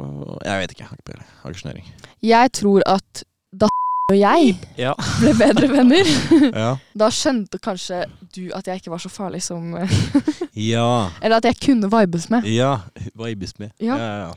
Jeg 0.43 0.59
vet 0.61 0.71
ikke. 0.73 0.83
Jeg 0.83 0.89
har 0.89 1.51
ikke 1.53 1.67
peiling. 1.67 1.91
Jeg 2.27 2.51
tror 2.57 2.81
at 2.85 3.23
da 3.55 3.67
og 4.11 4.15
jeg 4.15 4.55
Ja. 4.79 4.93
ble 5.19 5.33
bedre 5.35 5.67
venner, 5.71 6.07
Ja. 6.63 6.69
da 6.95 7.07
skjønte 7.11 7.59
kanskje 7.59 8.05
du 8.35 8.45
at 8.55 8.67
jeg 8.67 8.79
ikke 8.81 8.91
var 8.93 9.01
så 9.03 9.09
farlig 9.11 9.41
som 9.43 9.73
Ja. 10.55 11.09
Eller 11.21 11.37
at 11.41 11.45
jeg 11.49 11.59
kunne 11.63 11.89
vibes 11.91 12.29
med. 12.31 12.47
Ja. 12.47 12.77
Vibes 13.15 13.57
med. 13.59 13.71
Ja. 13.83 13.97
ja, 13.99 14.11
ja. 14.27 14.33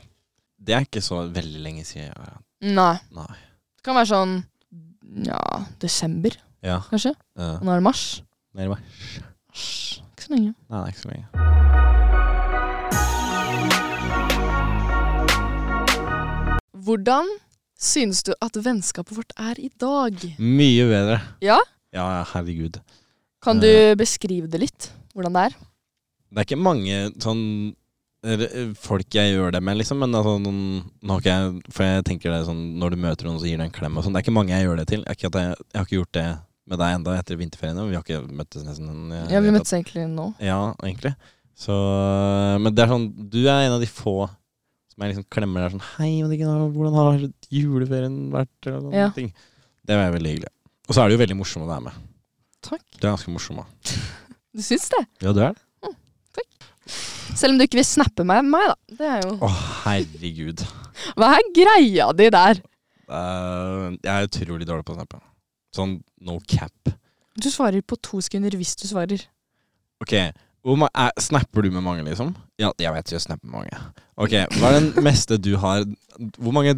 Det 0.61 0.75
er 0.75 0.83
ikke 0.85 1.01
så 1.01 1.23
veldig 1.33 1.61
lenge 1.63 1.85
siden. 1.87 2.11
Ja. 2.13 2.35
Nei. 2.61 2.97
Nei. 3.15 3.29
Det 3.79 3.83
kan 3.87 3.95
være 3.97 4.11
sånn 4.11 4.35
ja, 5.25 5.39
desember, 5.81 6.35
Ja. 6.63 6.81
kanskje. 6.91 7.15
Ja. 7.39 7.57
Nå 7.63 7.71
er 7.73 7.79
det 7.81 7.83
mars. 7.87 8.03
Nei, 8.53 8.67
det 8.67 8.69
var- 8.75 8.83
Ikke 9.51 10.00
så 10.31 10.37
lenge. 10.37 10.53
Nei, 10.69 10.79
det 10.79 10.85
er 10.87 10.93
ikke 10.95 11.05
så 11.05 11.11
lenge. 11.13 12.41
Hvordan 16.81 17.27
synes 17.81 18.23
du 18.25 18.31
at 18.41 18.57
vennskapet 18.65 19.15
vårt 19.17 19.33
er 19.39 19.59
i 19.61 19.69
dag? 19.81 20.15
Mye 20.41 20.87
bedre. 20.89 21.19
Ja? 21.43 21.59
Ja, 21.93 22.23
herregud. 22.33 22.79
Kan 23.43 23.59
du 23.59 23.67
Eh. 23.67 23.95
beskrive 23.95 24.47
det 24.49 24.59
litt? 24.61 24.91
Hvordan 25.13 25.33
det 25.33 25.41
er? 25.51 25.55
Det 26.31 26.37
er 26.39 26.45
ikke 26.45 26.63
mange 26.63 27.11
sånn 27.19 27.75
folk 28.77 29.09
jeg 29.09 29.33
gjør 29.35 29.51
det 29.51 29.63
med, 29.63 29.77
liksom. 29.77 29.97
Men 29.99 30.13
altså, 30.13 30.37
nå 30.39 31.09
har 31.09 31.19
ikke 31.19 31.23
jeg 31.25 31.61
For 31.73 31.83
jeg 31.83 32.03
tenker 32.05 32.31
det 32.31 32.45
sånn 32.45 32.77
når 32.77 32.89
du 32.91 32.95
møter 32.97 33.23
noen, 33.25 33.39
så 33.39 33.47
gir 33.49 33.57
du 33.57 33.63
en 33.63 33.71
klem 33.71 33.97
og 33.97 34.03
sånn. 34.03 34.13
Det 34.13 34.19
er 34.21 34.25
ikke 34.29 34.37
mange 34.37 34.49
jeg 34.53 34.65
gjør 34.67 34.77
det 34.77 34.87
til. 34.87 35.03
Jeg, 35.07 35.17
jeg, 35.17 35.31
jeg 35.33 35.55
har 35.75 35.85
ikke 35.85 35.97
gjort 35.99 36.11
det 36.13 36.39
med 36.69 36.77
deg 36.81 36.95
enda 36.99 37.15
etter 37.17 37.39
vinterferien. 37.39 37.79
Vi 37.89 37.95
har 37.97 38.03
ikke 38.05 38.21
møttes 38.37 38.63
nesten 38.67 39.09
jeg 39.11 39.31
Ja, 39.33 39.39
vi 39.43 39.53
møttes 39.55 39.73
egentlig 39.73 40.05
nå. 40.11 40.27
Ja, 40.43 40.59
egentlig. 40.83 41.15
Så 41.57 41.73
Men 42.61 42.73
det 42.73 42.83
er 42.85 42.91
sånn 42.93 43.09
Du 43.29 43.41
er 43.43 43.65
en 43.67 43.75
av 43.75 43.81
de 43.83 43.89
få 43.89 44.29
som 44.91 45.03
jeg 45.03 45.13
liksom 45.13 45.25
klemmer 45.31 45.65
der 45.65 45.73
sånn 45.73 45.83
Hei, 45.97 46.11
hvordan 46.23 46.95
har 46.95 47.19
juleferien 47.53 48.15
vært? 48.33 48.53
Eller 48.67 48.81
noen 48.85 48.93
Ja. 48.97 49.09
ting. 49.15 49.33
Det 49.87 49.95
var 49.97 50.11
veldig 50.13 50.31
hyggelig. 50.35 50.51
Og 50.87 50.95
så 50.95 51.01
er 51.03 51.09
du 51.09 51.15
jo 51.15 51.21
veldig 51.23 51.37
morsom 51.39 51.63
å 51.63 51.69
være 51.69 51.85
med. 51.87 51.93
Takk. 52.61 52.83
Du 52.99 53.07
er 53.07 53.11
ganske 53.15 53.31
morsom, 53.33 53.61
òg. 53.63 53.93
Du 54.55 54.59
syns 54.61 54.89
det? 54.91 55.05
Ja, 55.23 55.31
du 55.31 55.39
er 55.39 55.53
det. 55.55 55.93
Takk 56.35 56.67
Selv 57.39 57.53
om 57.53 57.57
du 57.61 57.63
ikke 57.63 57.79
vil 57.79 57.87
snappe 57.87 58.25
meg, 58.27 58.43
meg 58.43 58.67
da. 58.67 58.75
Det 58.99 59.07
er 59.07 59.21
jo 59.23 59.37
Å, 59.39 59.49
herregud. 59.85 60.65
Hva 61.15 61.29
er 61.37 61.47
greia 61.55 62.09
di 62.13 62.27
der? 62.35 62.59
Uh, 63.07 63.95
jeg 64.03 64.11
er 64.11 64.27
utrolig 64.27 64.67
dårlig 64.67 64.85
på 64.87 64.93
å 64.93 64.99
snappe. 64.99 65.21
Sånn 65.75 65.99
no 66.21 66.39
cap. 66.47 66.91
Du 67.39 67.47
svarer 67.51 67.81
på 67.81 67.97
to 68.03 68.19
sekunder 68.23 68.55
hvis 68.59 68.75
du 68.79 68.87
svarer. 68.89 69.23
Ok, 70.03 70.13
er, 70.17 71.11
Snapper 71.21 71.63
du 71.65 71.71
med 71.71 71.83
mange, 71.85 72.03
liksom? 72.05 72.33
Ja, 72.59 72.71
jeg 72.77 72.93
vet 72.93 73.13
jeg 73.13 73.23
snapper 73.23 73.47
med 73.47 73.61
mange. 73.61 73.79
Ok, 74.19 74.35
Hva 74.57 74.71
er 74.71 74.79
den 74.79 74.91
meste 75.07 75.37
du 75.41 75.55
har 75.61 75.85
Hvor 76.37 76.53
mange 76.53 76.75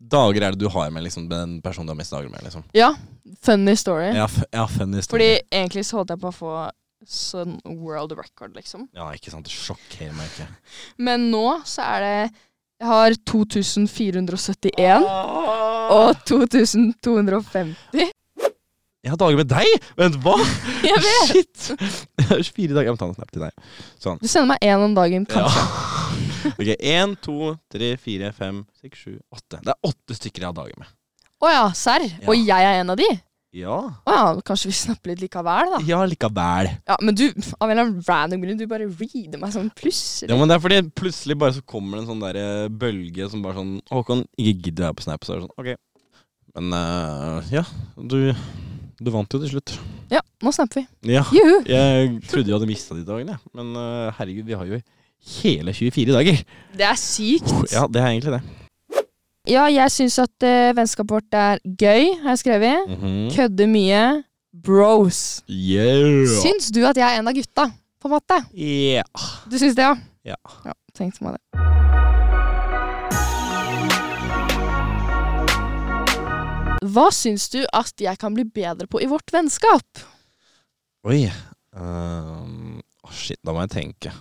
dager 0.00 0.42
er 0.42 0.54
det 0.54 0.62
du 0.62 0.70
har 0.72 0.90
med 0.90 1.04
liksom, 1.04 1.28
den 1.28 1.58
personen 1.62 1.90
du 1.90 1.92
har 1.92 1.98
mest 1.98 2.14
dager 2.14 2.30
med? 2.32 2.42
liksom? 2.46 2.64
Ja, 2.72 2.94
funny 3.44 3.76
story. 3.76 4.14
Ja, 4.16 4.26
ja 4.54 4.66
funny 4.66 5.02
story. 5.04 5.18
Fordi 5.18 5.32
egentlig 5.52 5.84
så 5.86 6.00
holdt 6.00 6.14
jeg 6.14 6.22
på 6.22 6.30
å 6.30 6.38
få 6.38 6.54
sånn 7.06 7.58
world 7.64 8.12
record, 8.16 8.54
liksom. 8.56 8.88
Ja, 8.96 9.10
ikke 9.16 9.32
sant. 9.32 9.46
Det 9.48 9.52
sjokkerer 9.54 10.14
meg 10.16 10.32
ikke. 10.32 10.48
Men 11.00 11.28
nå 11.32 11.60
så 11.68 11.84
er 11.96 12.06
det 12.06 12.14
Jeg 12.80 12.88
har 12.88 13.14
2471 13.28 15.04
og 15.92 16.22
2250. 16.24 18.08
Jeg 19.00 19.14
har 19.14 19.16
dager 19.16 19.38
med 19.40 19.48
deg! 19.48 19.86
Vent, 19.96 20.16
hva?! 20.20 20.34
Jeg 20.84 21.00
vet! 21.00 21.30
Shit! 21.30 21.70
Jeg 22.20 22.26
har 22.28 22.42
24 22.44 22.74
dager. 22.74 22.90
Jeg 22.90 22.92
må 22.92 23.00
ta 23.00 23.06
en 23.08 23.14
snap 23.16 23.30
til 23.32 23.44
deg. 23.46 23.70
Sånn. 23.96 24.18
Du 24.20 24.28
sender 24.28 24.50
meg 24.50 24.66
én 24.68 24.84
om 24.84 24.96
dagen, 24.96 25.24
kanskje. 25.30 25.62
Ja. 25.64 26.52
ok, 26.60 26.68
én, 26.76 27.14
to, 27.24 27.54
tre, 27.72 27.94
fire, 28.00 28.28
fem, 28.36 28.60
seks, 28.82 29.06
sju, 29.06 29.14
åtte. 29.32 29.62
Det 29.64 29.72
er 29.72 29.88
åtte 29.88 30.16
stykker 30.18 30.44
jeg 30.44 30.50
har 30.50 30.58
dager 30.58 30.76
med. 30.82 30.92
Å 31.40 31.48
ja, 31.54 31.64
serr? 31.72 32.04
Og 32.28 32.36
jeg 32.36 32.68
er 32.68 32.82
en 32.82 32.92
av 32.92 33.00
de? 33.00 33.08
Ja. 33.56 33.80
Å 34.04 34.14
ja, 34.14 34.26
kanskje 34.46 34.68
vi 34.68 34.76
snapper 34.76 35.14
litt 35.14 35.24
likevel, 35.24 35.72
da. 35.72 35.80
Ja, 35.88 36.04
likevel. 36.06 36.68
Ja, 36.92 37.00
Men 37.00 37.16
du, 37.16 37.24
av 37.56 37.64
en 37.64 37.72
eller 37.72 37.86
annen 37.86 38.04
random 38.04 38.44
grunn, 38.44 38.60
du 38.60 38.68
bare 38.70 38.86
reader 38.86 39.40
meg 39.40 39.56
sånn 39.56 39.72
plutselig. 39.80 40.28
Ja, 40.28 40.36
men 40.36 40.52
det 40.52 40.60
er 40.60 40.64
fordi 40.68 40.82
plutselig 40.92 41.40
bare 41.40 41.56
så 41.56 41.64
kommer 41.64 41.96
det 41.96 42.04
en 42.04 42.12
sånn 42.12 42.26
der 42.28 42.38
eh, 42.44 42.68
bølge 42.68 43.32
som 43.32 43.40
bare 43.48 43.58
sånn 43.62 43.78
Håkon, 43.88 44.26
ikke 44.36 44.68
gidd 44.68 44.84
å 44.84 44.90
være 44.90 45.00
på 45.00 45.08
Snap. 45.08 45.24
Så 45.24 45.34
er 45.34 45.40
det 45.40 45.48
sånn, 45.48 45.56
ok. 45.64 45.72
Men 46.60 46.76
eh, 46.76 47.50
ja, 47.56 47.64
du, 48.12 48.18
du 49.00 49.10
vant 49.14 49.32
jo 49.32 49.40
til 49.40 49.54
slutt. 49.54 49.74
Ja, 50.12 50.20
nå 50.44 50.52
snapper 50.52 50.82
vi. 50.82 51.12
Ja. 51.14 51.22
Juhu! 51.32 51.60
Jeg 51.68 52.16
trodde 52.28 52.50
jeg 52.50 52.56
hadde 52.56 52.68
mista 52.68 52.96
de 52.96 53.04
dagene, 53.06 53.38
men 53.56 53.74
uh, 53.76 54.10
herregud, 54.18 54.48
vi 54.48 54.58
har 54.58 54.68
jo 54.68 54.80
hele 55.40 55.74
24 55.76 56.16
dager. 56.16 56.42
Det 56.76 56.86
er 56.86 56.98
sykt. 57.00 57.52
Ja, 57.72 57.86
det 57.88 58.02
er 58.02 58.10
egentlig 58.12 58.36
det. 58.36 58.42
Ja, 59.48 59.64
jeg 59.72 59.92
syns 59.94 60.18
at 60.20 60.44
uh, 60.44 60.70
vennskapet 60.76 61.16
vårt 61.16 61.36
er 61.36 61.62
gøy, 61.64 62.10
har 62.22 62.36
jeg 62.36 62.42
skrevet. 62.44 62.88
Mhm. 62.88 63.30
Kødder 63.36 63.70
mye. 63.70 64.04
Bros. 64.64 65.42
Yeah. 65.48 66.26
Syns 66.42 66.72
du 66.74 66.82
at 66.84 66.98
jeg 66.98 67.06
er 67.06 67.22
en 67.22 67.30
av 67.30 67.36
gutta, 67.36 67.70
på 68.02 68.10
en 68.10 68.18
måte? 68.18 68.42
Yeah. 68.52 69.06
Du 69.48 69.56
syns 69.56 69.78
det, 69.78 69.86
ja? 69.86 69.94
Ja. 70.34 70.40
ja 70.66 70.76
tenkte 70.94 71.24
meg 71.24 71.38
det. 71.38 71.79
Hva 76.80 77.10
syns 77.12 77.48
du 77.52 77.60
at 77.76 78.00
jeg 78.00 78.16
kan 78.20 78.32
bli 78.36 78.44
bedre 78.48 78.86
på 78.88 79.02
i 79.04 79.08
vårt 79.10 79.28
vennskap? 79.34 80.00
Oi. 81.08 81.26
Um, 81.76 82.80
shit, 83.12 83.40
da 83.44 83.52
må 83.52 83.60
jeg 83.66 83.74
tenke. 83.74 84.12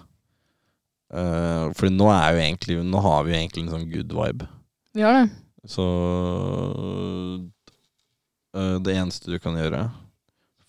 Uh, 1.10 1.72
for 1.78 1.89
nå 1.89 2.06
er 2.13 2.36
jo 2.36 2.41
egentlig 2.43 2.76
Nå 2.86 3.00
har 3.02 3.24
vi 3.26 3.32
jo 3.32 3.38
egentlig 3.39 3.63
en 3.63 3.72
sånn 3.74 3.88
good 3.91 4.12
vibe. 4.13 4.45
Vi 4.93 5.02
har 5.06 5.13
det. 5.15 5.24
Så 5.69 5.86
uh, 8.54 8.78
Det 8.84 8.93
eneste 8.93 9.32
du 9.34 9.39
kan 9.41 9.58
gjøre, 9.58 9.88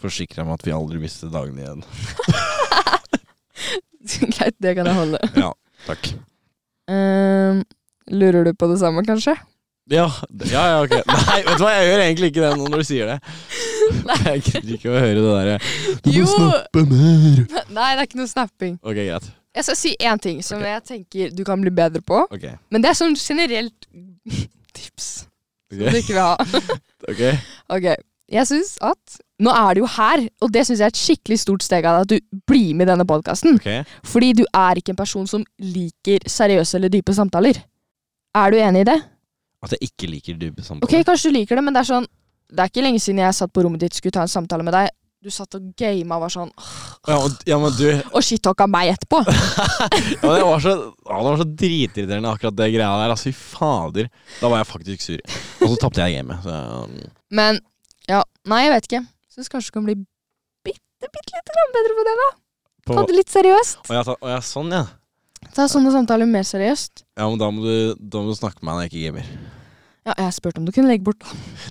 forsikre 0.01 0.43
meg 0.43 0.49
om 0.49 0.55
at 0.57 0.67
vi 0.67 0.73
aldri 0.75 0.99
mister 1.03 1.29
dagene 1.33 1.61
igjen. 1.67 1.83
Greit, 4.35 4.57
det 4.63 4.73
kan 4.79 4.87
jeg 4.89 4.97
holde. 4.97 5.19
Ja, 5.37 5.53
takk. 5.87 6.03
Uh, 6.91 7.61
lurer 8.11 8.45
du 8.49 8.53
på 8.57 8.67
det 8.71 8.79
samme, 8.81 9.05
kanskje? 9.07 9.35
Ja, 9.91 10.05
ja, 10.47 10.63
ja, 10.71 10.77
ok. 10.85 10.93
Nei, 11.27 11.39
vet 11.47 11.59
du 11.59 11.65
hva, 11.65 11.73
jeg 11.75 11.89
gjør 11.91 12.03
egentlig 12.05 12.29
ikke 12.31 12.45
det 12.45 12.51
nå 12.61 12.69
når 12.71 12.83
du 12.85 12.87
sier 12.87 13.11
det. 13.11 13.19
Jeg 14.31 14.43
gidder 14.47 14.75
ikke 14.77 14.91
å 14.93 14.99
høre 15.03 15.15
det 15.19 15.31
derre 15.35 15.55
Du 16.05 16.09
må 16.11 16.13
Jo! 16.15 16.27
snappe 16.31 16.83
mer. 16.87 17.41
Nei, 17.75 17.89
det 17.97 17.97
er 17.97 18.07
ikke 18.07 18.21
noe 18.21 18.31
snapping. 18.31 18.77
Ok, 18.87 19.01
greit. 19.01 19.27
Jeg 19.59 19.67
skal 19.67 19.79
si 19.81 19.91
én 19.99 20.21
ting 20.23 20.39
som 20.47 20.61
jeg 20.63 20.85
tenker 20.87 21.33
du 21.35 21.43
kan 21.49 21.59
bli 21.65 21.73
bedre 21.75 21.99
på. 22.07 22.21
Ok. 22.31 22.45
Men 22.71 22.85
det 22.85 22.93
er 22.93 22.99
sånn 23.01 23.17
generelt 23.19 23.89
tips 24.77 25.09
som 25.25 25.83
Ok. 25.83 25.91
du 25.91 25.99
ikke 25.99 26.15
vil 26.15 26.23
ha. 26.23 26.71
Ok. 27.11 27.21
Ok, 27.75 27.89
jeg 28.31 28.47
synes 28.53 28.77
at 28.93 29.19
Nå 29.41 29.51
er 29.57 29.75
du 29.75 29.81
jo 29.81 29.89
her, 29.89 30.21
og 30.45 30.51
det 30.53 30.67
syns 30.69 30.83
jeg 30.83 30.85
er 30.91 30.93
et 30.93 30.99
skikkelig 31.01 31.39
stort 31.41 31.63
steg 31.65 31.87
av 31.89 32.03
deg 32.03 32.03
at 32.05 32.11
du 32.13 32.41
blir 32.51 32.75
med 32.77 32.85
i 32.85 32.91
denne 32.91 33.07
podkasten. 33.09 33.55
Ok. 33.57 33.71
Fordi 34.05 34.35
du 34.37 34.43
er 34.53 34.77
ikke 34.77 34.93
en 34.93 34.99
person 34.99 35.25
som 35.31 35.47
liker 35.65 36.27
seriøse 36.29 36.77
eller 36.77 36.93
dype 36.93 37.15
samtaler. 37.17 37.57
Er 38.37 38.53
du 38.53 38.59
enig 38.61 38.83
i 38.85 38.89
det? 38.91 38.99
At 39.61 39.75
jeg 39.77 39.91
ikke 39.91 40.09
liker 40.09 40.39
dype 40.41 40.65
Ok, 40.81 40.95
kanskje 41.05 41.31
du 41.31 41.37
liker 41.37 41.59
det, 41.59 41.65
men 41.67 41.77
det 41.77 41.83
er 41.83 41.91
sånn 41.91 42.09
Det 42.49 42.65
er 42.65 42.73
ikke 42.73 42.85
lenge 42.85 43.03
siden 43.03 43.21
jeg 43.23 43.37
satt 43.37 43.53
på 43.53 43.65
rommet 43.67 43.83
ditt 43.85 43.97
skulle 43.97 44.17
ta 44.17 44.25
en 44.25 44.33
samtale 44.33 44.65
med 44.67 44.75
deg, 44.77 44.89
du 45.21 45.29
satt 45.29 45.53
og 45.59 45.65
gama 45.77 46.17
og 46.17 46.23
var 46.25 46.33
sånn 46.33 46.53
Ja, 47.05 47.17
men, 47.21 47.35
ja, 47.49 47.59
men 47.61 47.75
du 47.77 47.85
Og 48.17 48.25
shit-talka 48.25 48.65
meg 48.71 48.95
etterpå. 48.95 49.21
men 50.23 50.33
Det 50.33 50.47
var 50.49 50.63
så, 50.65 50.73
ja, 50.89 51.19
det 51.19 51.27
var 51.27 51.41
så 51.43 51.49
dritirriterende, 51.49 52.33
akkurat 52.33 52.57
det 52.57 52.69
greia 52.73 52.89
der. 53.03 53.13
Altså, 53.13 53.29
fy 53.29 53.57
fader. 53.57 54.09
Da 54.41 54.51
var 54.53 54.63
jeg 54.63 54.69
faktisk 54.71 55.05
sur. 55.05 55.37
Og 55.61 55.75
så 55.75 55.81
tapte 55.83 56.05
jeg 56.05 56.17
gamet. 56.21 56.41
Så, 56.45 56.57
um, 56.57 56.95
Men 57.37 57.61
ja, 58.09 58.23
nei, 58.49 58.63
jeg 58.65 58.73
vet 58.75 58.89
ikke. 58.89 59.03
Syns 59.35 59.53
kanskje 59.53 59.73
du 59.73 59.77
kan 59.77 59.89
bli 59.89 59.97
bitte, 60.67 61.09
bitte 61.09 61.37
lite 61.37 61.67
bedre 61.77 61.99
på 61.99 62.07
det, 62.09 62.17
da. 62.23 62.31
på, 62.89 62.97
Ta 62.97 63.05
det 63.11 63.19
litt 63.19 63.33
seriøst. 63.33 63.93
Ja, 63.93 64.05
å 64.09 64.33
ja, 64.33 64.41
sånn, 64.45 64.73
ja. 64.73 64.87
Ta 65.57 65.67
sånne 65.71 65.91
samtaler 65.95 66.29
mer 66.31 66.45
seriøst. 66.47 67.05
Ja, 67.19 67.29
men 67.29 67.39
da 67.41 67.49
må 67.51 67.65
du, 67.65 67.95
da 67.99 68.23
må 68.23 68.31
du 68.31 68.39
snakke 68.39 68.63
med 68.63 68.71
meg 68.71 68.77
når 68.77 68.83
jeg 68.87 68.93
ikke 68.93 69.07
gamer. 69.11 69.31
Ja, 70.07 70.15
jeg 70.25 70.33
spurte 70.39 70.59
om 70.63 70.67
du 70.67 70.73
kunne 70.73 70.89
legge 70.89 71.05
bort. 71.05 71.27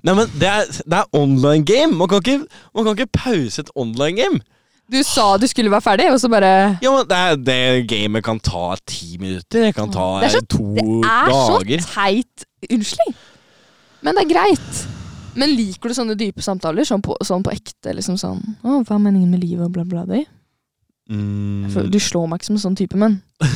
Nei, 0.06 0.14
men 0.14 0.30
det 0.40 0.48
er, 0.48 0.68
det 0.86 0.98
er 1.00 1.08
online 1.18 1.66
game! 1.66 1.96
Man 1.98 2.08
kan, 2.12 2.22
ikke, 2.22 2.46
man 2.76 2.86
kan 2.86 2.98
ikke 2.98 3.12
pause 3.18 3.64
et 3.66 3.72
online 3.76 4.20
game. 4.20 4.42
Du 4.90 4.98
sa 5.06 5.36
du 5.38 5.46
skulle 5.50 5.70
være 5.70 5.86
ferdig, 5.86 6.08
og 6.10 6.18
så 6.22 6.30
bare 6.34 6.52
Ja, 6.82 6.92
men 6.94 7.06
det, 7.10 7.18
er, 7.18 7.36
det 7.46 7.58
gamet 7.90 8.24
kan 8.26 8.40
ta 8.42 8.72
ti 8.90 9.18
minutter. 9.22 9.68
Det 9.70 9.76
kan 9.78 9.92
ta 9.94 10.08
Det 10.22 10.30
er 10.32 10.38
så- 10.40 10.46
to 10.50 10.70
Det 10.76 11.10
er 11.10 11.30
så 11.30 11.60
teit 11.94 12.46
unnskyldning. 12.70 13.16
Men 14.02 14.16
det 14.16 14.24
er 14.26 14.34
greit. 14.34 14.80
Men 15.38 15.54
liker 15.54 15.90
du 15.92 15.94
sånne 15.94 16.16
dype 16.18 16.42
samtaler? 16.42 16.88
Sånn 16.88 17.04
på, 17.06 17.16
sånn 17.26 17.44
på 17.46 17.54
ekte? 17.54 17.94
liksom 17.94 18.18
sånn, 18.18 18.42
å, 18.64 18.82
'Hva 18.84 18.96
er 18.96 19.04
meningen 19.06 19.30
med 19.30 19.44
livet?' 19.44 19.66
og 19.66 19.72
bla, 19.72 19.84
bla, 19.84 20.06
bla. 20.06 20.24
Mm, 21.10 21.90
Du 21.90 22.00
slår 22.00 22.28
meg 22.30 22.40
ikke 22.40 22.50
som 22.52 22.58
en 22.60 22.66
sånn 22.68 22.78
type, 22.78 22.98
men 23.00 23.20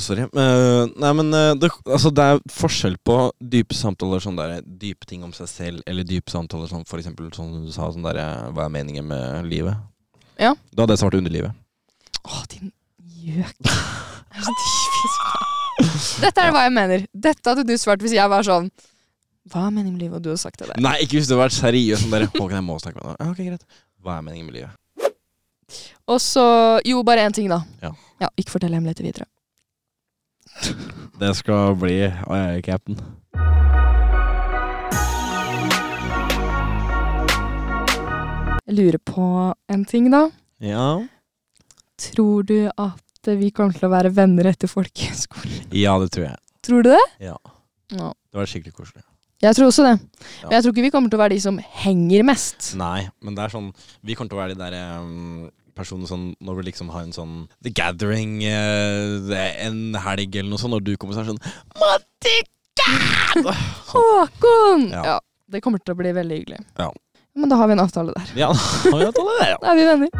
Sorry. 0.00 0.22
Uh, 0.32 0.86
nei, 0.96 1.10
men 1.12 1.28
uh, 1.36 1.50
det, 1.60 1.68
altså, 1.92 2.08
det 2.14 2.24
er 2.24 2.38
forskjell 2.48 2.94
på 3.04 3.16
dype 3.52 3.76
samtaler, 3.76 4.22
sånn 4.24 4.38
der, 4.38 4.62
dype 4.64 5.04
ting 5.10 5.26
om 5.26 5.34
seg 5.36 5.50
selv, 5.50 5.82
eller 5.90 6.06
dype 6.08 6.32
samtaler 6.32 6.70
som 6.70 6.86
for 6.88 7.02
eksempel 7.02 7.28
sånn 7.36 7.66
du 7.66 7.72
sa, 7.74 7.90
sånn 7.92 8.06
der, 8.06 8.16
eh, 8.22 8.46
hva 8.56 8.64
er 8.64 8.72
meningen 8.72 9.04
med 9.10 9.50
livet? 9.50 9.76
Ja. 10.40 10.54
Da 10.72 10.86
hadde 10.86 10.96
svart 11.02 11.18
underlivet. 11.18 11.52
Å, 12.24 12.40
din 12.54 12.72
gjøk. 13.26 13.52
Det 13.60 14.40
er 14.40 14.46
så 14.48 14.54
typisk. 14.62 16.16
Dette 16.24 16.46
er 16.46 16.54
hva 16.54 16.64
jeg 16.64 16.72
mener. 16.78 17.04
Dette 17.12 17.52
hadde 17.52 17.66
du 17.68 17.74
svart 17.78 18.00
hvis 18.02 18.14
jeg 18.16 18.30
var 18.30 18.46
sånn 18.46 18.70
Hva 19.50 19.66
er 19.66 19.72
meningen 19.74 19.98
med 19.98 20.06
livet? 20.06 20.16
Og 20.16 20.24
du 20.24 20.30
hadde 20.32 20.40
sagt 20.46 20.62
det 20.62 20.70
der. 20.70 20.80
Nei, 20.80 20.94
ikke 21.04 21.18
hvis 21.18 21.28
du 21.28 21.34
hadde 21.34 21.44
vært 21.44 21.58
seriøs 21.58 22.06
sånn 22.06 22.14
der. 22.14 22.24
Håkon, 22.32 22.56
jeg 22.56 22.64
må 22.64 22.78
snakke 22.80 23.02
med 23.02 23.10
deg. 23.10 23.20
Ja, 23.20 23.30
ok, 23.34 23.44
greit. 23.52 23.82
Hva 24.00 24.16
er 24.16 24.24
meningen 24.30 24.48
med 24.48 24.56
livet? 24.62 24.80
Og 26.06 26.20
så 26.20 26.80
Jo, 26.84 27.02
bare 27.02 27.24
én 27.24 27.32
ting, 27.32 27.48
da. 27.48 27.62
Ja. 27.82 27.92
ja 28.20 28.28
ikke 28.36 28.56
fortell 28.56 28.74
hemmeligheter 28.76 29.04
videre. 29.04 29.26
Det 31.20 31.30
skal 31.38 31.76
bli 31.78 31.96
Og 32.04 32.36
jeg 32.36 32.58
er 32.58 32.64
cap'n. 32.66 32.98
Jeg 38.64 38.76
lurer 38.78 38.98
på 38.98 39.24
en 39.70 39.84
ting, 39.84 40.10
da. 40.12 40.26
Ja. 40.60 41.06
Tror 42.00 42.42
du 42.48 42.68
at 42.68 43.00
vi 43.38 43.50
kommer 43.54 43.76
til 43.76 43.86
å 43.88 43.92
være 43.92 44.12
venner 44.12 44.48
etter 44.50 44.68
folkehøyskolen? 44.68 45.68
Ja, 45.84 45.96
det 46.00 46.12
tror 46.14 46.28
jeg. 46.28 46.38
Tror 46.64 46.84
du 46.84 46.92
det? 46.92 47.02
Ja. 47.20 47.36
Ja. 47.92 48.12
Det 48.32 48.40
var 48.40 48.48
skikkelig 48.48 48.76
koselig. 48.76 49.04
Jeg 49.44 49.56
tror 49.56 49.68
også 49.68 49.84
det. 49.84 49.98
Ja. 50.40 50.46
Men 50.46 50.56
jeg 50.56 50.64
tror 50.64 50.72
ikke 50.72 50.86
vi 50.86 50.92
kommer 50.94 51.12
til 51.12 51.18
å 51.18 51.22
være 51.24 51.34
de 51.34 51.42
som 51.44 51.58
henger 51.84 52.24
mest. 52.24 52.72
Nei, 52.80 53.04
men 53.20 53.36
det 53.36 53.44
er 53.44 53.52
sånn 53.52 53.68
Vi 54.00 54.16
kommer 54.16 54.32
til 54.32 54.38
å 54.38 54.40
være 54.40 54.56
de 54.56 54.62
der 54.62 55.02
um, 55.02 55.50
personene 55.76 56.08
sånn 56.10 56.26
Når 56.44 56.58
vi 56.60 56.64
liksom 56.70 56.88
har 56.94 57.02
en 57.04 57.12
sånn 57.14 57.34
The 57.64 57.72
Gathering 57.74 58.36
eh, 58.46 59.34
en 59.66 59.94
helg 60.06 60.36
eller 60.40 60.50
noe 60.52 60.60
sånt, 60.62 60.74
når 60.76 60.84
du 60.86 60.92
kommer 60.96 61.14
så 61.16 61.24
er 61.24 61.28
det 61.28 61.34
sånn! 61.34 61.42
Håkon! 63.94 64.88
Ja. 64.92 65.04
Ja. 65.14 65.16
Det 65.50 65.60
kommer 65.64 65.78
til 65.82 65.94
å 65.94 65.98
bli 65.98 66.10
veldig 66.16 66.36
hyggelig. 66.40 66.60
Ja. 66.80 66.88
Men 67.36 67.50
da 67.50 67.58
har 67.60 67.68
vi 67.68 67.74
en 67.76 67.82
avtale 67.84 68.14
der. 68.14 68.30
Ja, 68.38 68.48
Da 68.54 68.90
har 68.90 68.98
vi 68.98 69.04
en 69.04 69.10
avtale 69.12 69.36
der, 69.40 69.50
ja. 69.54 69.58
Da 69.64 69.74
er 69.74 69.78
vi 69.78 69.86
venner. 69.90 70.10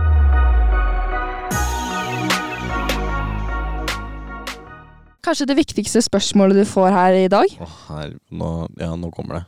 Kanskje 5.25 5.47
det 5.49 5.57
viktigste 5.57 6.03
spørsmålet 6.05 6.59
du 6.61 6.65
får 6.69 6.93
her 6.93 7.17
i 7.23 7.29
dag? 7.33 7.49
Å, 7.65 7.69
her, 7.89 8.13
nå, 8.35 8.51
ja, 8.81 8.91
nå 9.01 9.09
kommer 9.15 9.39
det. 9.41 9.45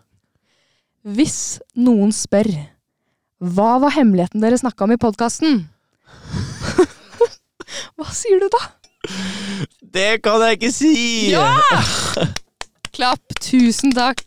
Hvis 1.17 1.39
noen 1.79 2.15
spør 2.17 2.49
hva 3.45 3.75
var 3.83 3.93
hemmeligheten 3.93 4.41
dere 4.41 4.57
snakka 4.57 4.87
om 4.87 4.95
i 4.95 5.01
podkasten? 5.01 5.67
Hva 7.97 8.09
sier 8.15 8.43
du 8.43 8.49
da? 8.53 8.63
Det 9.81 10.23
kan 10.25 10.43
jeg 10.47 10.59
ikke 10.59 10.73
si! 10.75 10.95
Ja! 11.33 11.57
Klapp. 12.97 13.23
Tusen 13.45 13.93
takk. 13.95 14.23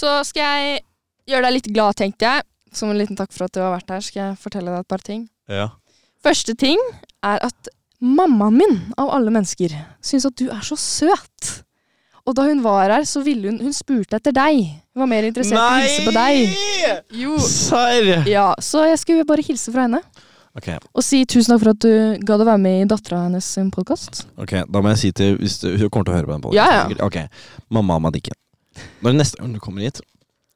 Så 0.00 0.12
skal 0.24 0.46
jeg 0.46 0.78
gjøre 1.28 1.48
deg 1.48 1.56
litt 1.58 1.68
glad, 1.74 1.98
tenkte 2.00 2.28
jeg. 2.28 2.46
Som 2.72 2.92
en 2.92 3.00
liten 3.00 3.18
takk 3.18 3.34
for 3.34 3.48
at 3.48 3.56
du 3.56 3.60
har 3.60 3.74
vært 3.74 3.90
her, 3.90 4.04
skal 4.04 4.22
jeg 4.22 4.38
fortelle 4.40 4.70
deg 4.72 4.84
et 4.84 4.90
par 4.90 5.02
ting. 5.04 5.26
Ja. 5.50 5.66
Første 6.22 6.54
ting 6.54 6.78
er 7.26 7.42
at 7.42 7.70
mammaen 8.00 8.56
min, 8.56 8.78
av 9.00 9.10
alle 9.16 9.32
mennesker, 9.34 9.74
syns 10.04 10.28
at 10.28 10.38
du 10.40 10.46
er 10.48 10.62
så 10.64 10.78
søt. 10.78 11.50
Og 12.30 12.36
da 12.38 12.46
hun 12.46 12.60
var 12.62 12.92
her, 12.94 13.04
så 13.08 13.24
ville 13.26 13.50
hun 13.50 13.58
Hun 13.60 13.74
spurte 13.74 14.20
etter 14.20 14.34
deg. 14.34 14.62
Hun 14.94 15.02
var 15.02 15.10
mer 15.10 15.26
interessert 15.26 15.58
i 15.58 15.60
å 15.60 15.78
hilse 15.82 16.04
på 16.06 16.12
deg. 16.14 16.58
Jo. 17.18 17.38
Serr! 17.42 18.10
Ja, 18.30 18.52
så 18.62 18.84
jeg 18.86 19.00
skulle 19.02 19.26
bare 19.26 19.42
hilse 19.46 19.74
fra 19.74 19.88
henne. 19.88 20.02
Okay. 20.58 20.78
Og 20.98 21.04
si 21.06 21.22
tusen 21.30 21.52
takk 21.52 21.62
for 21.62 21.72
at 21.72 21.82
du 21.82 22.22
gadd 22.26 22.42
å 22.42 22.46
være 22.48 22.62
med 22.62 22.84
i 22.84 22.86
dattera 22.90 23.24
hennes 23.28 23.46
sin 23.46 23.68
podkast. 23.70 24.24
ok, 24.34 24.56
da 24.66 24.82
må 24.82 24.90
jeg 24.96 25.00
si 25.02 25.10
til 25.14 25.36
hvis 25.38 25.60
du, 25.62 25.68
Hun 25.78 25.90
kommer 25.94 26.08
til 26.08 26.14
å 26.14 26.16
høre 26.16 26.26
på 26.26 26.34
den 26.34 26.42
podcasten, 26.46 26.58
Ja, 26.58 26.96
ja. 26.98 27.04
Ok, 27.06 27.44
mamma 27.70 28.00
Madikken. 28.02 28.34
Når 29.04 29.14
neste 29.14 29.38
gang 29.38 29.52
du 29.54 29.60
kommer 29.62 29.86
hit, 29.86 30.00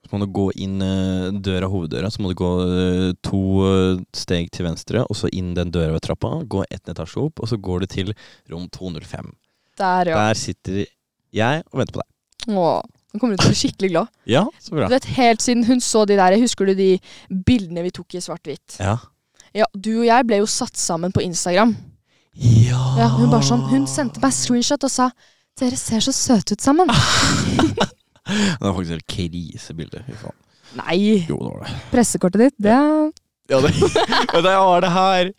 så 0.04 0.10
må 0.14 0.24
du 0.24 0.32
gå 0.34 0.48
inn 0.62 0.82
eh, 0.82 1.30
døra, 1.46 1.70
hoveddøra. 1.70 2.10
Så 2.10 2.22
må 2.22 2.32
du 2.32 2.38
gå 2.38 2.50
eh, 2.64 3.12
to 3.24 3.44
eh, 3.68 4.02
steg 4.14 4.50
til 4.54 4.66
venstre, 4.66 5.06
og 5.06 5.18
så 5.18 5.30
inn 5.32 5.54
den 5.56 5.70
døra 5.74 5.94
ved 5.94 6.04
trappa. 6.06 6.36
Gå 6.42 6.66
ett 6.68 6.90
etasje 6.90 7.22
opp, 7.22 7.42
og 7.42 7.50
så 7.50 7.58
går 7.58 7.84
du 7.84 7.90
til 7.94 8.12
rom 8.52 8.66
205. 8.74 9.32
Der, 9.78 10.10
ja. 10.10 10.18
Der 10.18 10.38
sitter 10.38 10.84
jeg 11.34 11.64
og 11.72 11.80
venter 11.80 11.96
på 11.98 12.02
deg. 12.02 12.10
Åh, 12.54 12.82
nå 13.14 13.20
kommer 13.22 13.34
du 13.36 13.42
til 13.42 13.48
å 13.48 13.52
bli 13.54 13.60
skikkelig 13.62 13.90
glad. 13.94 14.12
Ja, 14.28 14.44
så 14.60 14.74
bra. 14.76 14.88
Du 14.90 14.94
vet, 14.96 15.04
Helt 15.16 15.42
siden 15.44 15.64
hun 15.68 15.80
så 15.84 16.04
de 16.08 16.16
der 16.18 16.34
Husker 16.42 16.66
du 16.68 16.74
de 16.78 16.90
bildene 17.46 17.84
vi 17.86 17.92
tok 17.94 18.14
i 18.18 18.22
svart-hvitt? 18.24 18.78
Ja. 18.80 18.98
Ja, 19.54 19.68
Du 19.74 19.92
og 20.00 20.06
jeg 20.08 20.26
ble 20.26 20.40
jo 20.42 20.48
satt 20.50 20.76
sammen 20.80 21.12
på 21.14 21.22
Instagram. 21.22 21.76
Ja. 22.34 22.80
Ja, 22.98 23.08
hun 23.14 23.30
bare 23.30 23.46
sånn, 23.46 23.62
hun 23.70 23.84
sendte 23.86 24.18
meg 24.24 24.34
screenshot 24.34 24.82
og 24.86 24.90
sa 24.90 25.10
dere 25.60 25.76
ser 25.78 26.02
så 26.02 26.10
søte 26.10 26.56
ut 26.56 26.64
sammen. 26.64 26.90
Det 28.24 28.56
var 28.60 28.72
faktisk 28.74 28.94
helt 28.96 29.06
krisebilde. 29.06 30.00
Nei, 30.78 30.96
Jo, 31.28 31.36
det 31.36 31.50
var 31.52 31.58
det. 31.66 31.74
pressekortet 31.92 32.40
ditt, 32.40 32.54
det 32.64 32.72
er 32.72 33.10
Ja, 33.52 33.58
det, 33.60 33.70
ja, 34.32 34.40
det 34.40 34.54
var 34.56 34.80
det 34.80 34.90
her. 34.94 35.30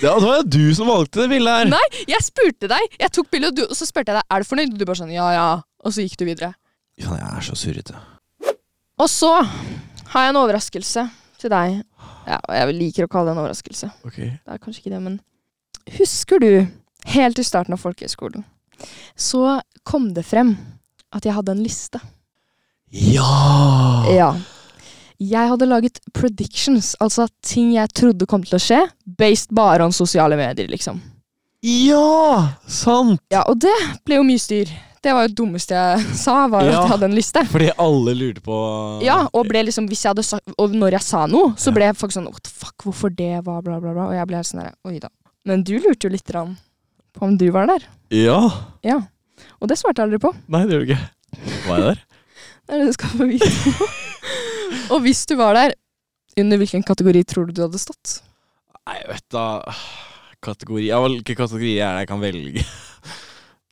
Det 0.00 0.12
var 0.24 0.38
jo 0.40 0.44
du 0.48 0.74
som 0.76 0.88
valgte 0.88 1.22
det 1.22 1.28
bildet 1.34 1.58
her. 1.58 1.70
Nei, 1.74 2.04
jeg 2.08 2.24
spurte 2.24 2.70
deg! 2.70 2.96
Jeg 3.00 3.12
tok 3.12 3.28
bildet, 3.32 3.52
og, 3.52 3.56
du, 3.58 3.64
og 3.68 3.76
så 3.76 3.88
spurte 3.88 4.14
jeg 4.14 4.20
deg 4.20 4.36
er 4.36 4.42
du 4.42 4.48
fornøyd. 4.48 4.72
Og 4.74 4.80
du 4.80 4.86
bare 4.88 5.00
sånn 5.02 5.12
ja, 5.12 5.26
ja. 5.36 5.48
Og 5.84 5.94
så 5.94 6.04
gikk 6.04 6.16
du 6.20 6.24
videre. 6.28 6.54
Ja, 7.00 7.12
jeg 7.16 7.28
er 7.28 7.44
så 7.44 7.56
surrete. 7.58 7.96
Og 9.00 9.08
så 9.08 9.32
har 9.40 10.26
jeg 10.26 10.32
en 10.32 10.40
overraskelse 10.40 11.06
til 11.40 11.52
deg. 11.52 11.80
Ja, 12.28 12.38
jeg 12.56 12.76
liker 12.76 13.06
å 13.06 13.10
kalle 13.12 13.30
det 13.30 13.36
en 13.36 13.42
overraskelse. 13.44 13.90
Ok. 14.08 14.18
Det 14.20 14.54
er 14.56 14.62
kanskje 14.62 14.84
ikke 14.84 14.94
det, 14.96 15.02
men 15.04 15.20
Husker 15.96 16.38
du, 16.38 16.50
helt 17.10 17.38
i 17.40 17.44
starten 17.46 17.74
av 17.74 17.80
folkehøyskolen, 17.82 18.44
så 19.18 19.58
kom 19.88 20.10
det 20.14 20.26
frem 20.28 20.52
at 21.10 21.26
jeg 21.26 21.34
hadde 21.34 21.54
en 21.56 21.62
liste. 21.64 21.98
Ja! 22.92 23.26
Ja. 24.12 24.30
Jeg 25.20 25.50
hadde 25.52 25.66
laget 25.68 25.98
predictions, 26.16 26.94
altså 27.00 27.26
ting 27.44 27.74
jeg 27.74 27.92
trodde 27.92 28.26
kom 28.30 28.44
til 28.46 28.56
å 28.56 28.62
skje, 28.62 28.78
based 29.20 29.52
bare 29.54 29.84
om 29.84 29.92
sosiale 29.92 30.38
medier, 30.40 30.70
liksom. 30.72 31.00
Ja! 31.60 32.54
Sant! 32.66 33.20
Ja, 33.32 33.42
og 33.50 33.58
det 33.60 33.74
ble 34.08 34.16
jo 34.16 34.24
mye 34.24 34.40
styr. 34.40 34.70
Det 35.00 35.12
var 35.16 35.24
jo 35.26 35.30
det 35.32 35.36
dummeste 35.36 35.76
jeg 35.76 36.06
sa, 36.24 36.46
var 36.52 36.64
Ja. 36.64 36.70
at 36.72 36.76
jeg 36.78 36.92
hadde 36.94 37.08
en 37.10 37.16
liste. 37.18 37.42
Fordi 37.52 37.68
alle 37.80 38.14
lurte 38.16 38.40
på 38.44 38.56
Ja, 39.04 39.18
og 39.32 39.46
ble 39.48 39.62
liksom, 39.68 39.86
hvis 39.92 40.02
jeg 40.04 40.14
hadde 40.14 40.24
sagt, 40.24 40.56
og 40.60 40.72
når 40.76 40.96
jeg 40.98 41.04
sa 41.04 41.26
noe, 41.28 41.52
så 41.60 41.72
ble 41.76 41.92
folk 41.96 42.12
sånn 42.16 42.28
What 42.28 42.42
the 42.48 42.52
fuck, 42.52 42.76
hvorfor 42.84 43.12
det, 43.16 43.30
var 43.44 43.60
bla, 43.64 43.76
bla, 43.80 43.92
bla. 43.96 44.08
Og 44.10 44.16
jeg 44.16 44.28
ble 44.28 44.40
helt 44.40 44.48
sånn 44.50 44.64
der, 44.64 44.74
oi 44.88 44.98
da. 45.04 45.12
Men 45.48 45.64
du 45.64 45.74
lurte 45.80 46.08
jo 46.08 46.12
litt 46.16 46.28
på 46.32 46.46
om 47.24 47.36
du 47.40 47.46
var 47.52 47.68
der. 47.68 47.84
Ja! 48.12 48.40
Ja. 48.86 49.00
Og 49.60 49.68
det 49.68 49.76
svarte 49.80 50.00
jeg 50.00 50.08
aldri 50.08 50.20
på. 50.22 50.32
Nei, 50.52 50.64
det 50.68 50.76
gjorde 50.78 50.86
du 50.86 50.92
ikke. 50.94 51.50
Var 51.68 51.76
jeg 51.76 51.88
der? 51.90 52.04
Det 52.70 52.76
er 52.76 52.82
det 52.84 52.86
du 52.86 52.94
skal 52.94 53.16
få 53.18 53.26
vite. 53.26 53.46
og 54.92 55.02
hvis 55.04 55.24
du 55.28 55.36
var 55.40 55.56
der, 55.58 55.74
under 56.40 56.60
hvilken 56.60 56.84
kategori 56.86 57.24
tror 57.28 57.48
du 57.48 57.56
du 57.56 57.64
hadde 57.66 57.80
stått? 57.82 58.20
Nei, 58.88 59.00
vet 59.10 59.26
da 59.34 59.44
Kategori 60.40 60.86
Ja, 60.88 61.00
hvilke 61.04 61.34
kategorier 61.36 61.84
er 61.84 61.98
det 61.98 62.04
jeg 62.06 62.10
kan 62.10 62.22
velge? 62.22 62.62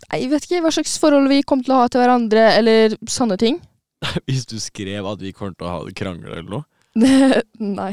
Nei, 0.09 0.19
vet 0.31 0.45
ikke 0.45 0.61
hva 0.65 0.73
slags 0.75 0.99
forhold 1.01 1.31
vi 1.31 1.41
kom 1.47 1.63
til 1.65 1.75
å 1.75 1.83
ha 1.83 1.89
til 1.91 2.03
hverandre, 2.03 2.45
eller 2.59 2.97
sånne 3.09 3.39
ting. 3.41 3.59
Hvis 4.29 4.47
du 4.49 4.59
skrev 4.63 5.07
at 5.11 5.23
vi 5.23 5.33
kommer 5.37 5.57
til 5.57 5.69
å 5.69 5.73
ha 5.73 5.81
det 5.87 5.97
krangler 5.99 6.37
eller 6.39 6.51
noe? 6.59 6.67
Nei. 7.79 7.93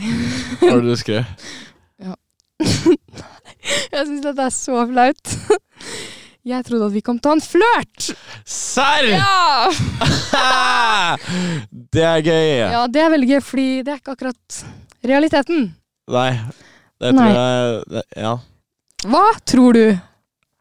Hva 0.61 0.75
var 0.75 0.83
det 0.83 0.91
du 0.93 0.99
skrev? 0.99 1.23
Jeg 3.95 4.05
syns 4.07 4.23
dette 4.23 4.45
er 4.45 4.53
så 4.53 4.85
flaut. 4.89 5.33
Jeg 6.45 6.61
trodde 6.67 6.85
at 6.85 6.93
vi 6.93 7.01
kom 7.01 7.17
til 7.17 7.31
å 7.31 7.33
ha 7.33 7.37
en 7.39 7.41
flørt! 7.41 8.07
Serr! 8.45 9.07
Ja! 9.09 9.71
det 11.95 12.03
er 12.05 12.19
gøy! 12.21 12.49
ja, 12.75 12.83
det 12.85 13.01
er 13.01 13.09
veldig 13.15 13.29
gøy, 13.31 13.39
fordi 13.41 13.65
det 13.81 13.95
er 13.95 13.97
ikke 13.97 14.13
akkurat 14.13 14.59
realiteten. 15.09 15.71
Nei. 16.13 16.29
Det 17.01 17.11
tror 17.15 17.17
Nei. 17.17 17.31
jeg 17.33 17.81
det, 17.95 18.03
Ja. 18.21 18.35
Hva 19.09 19.23
tror 19.45 19.73
du? 19.73 19.97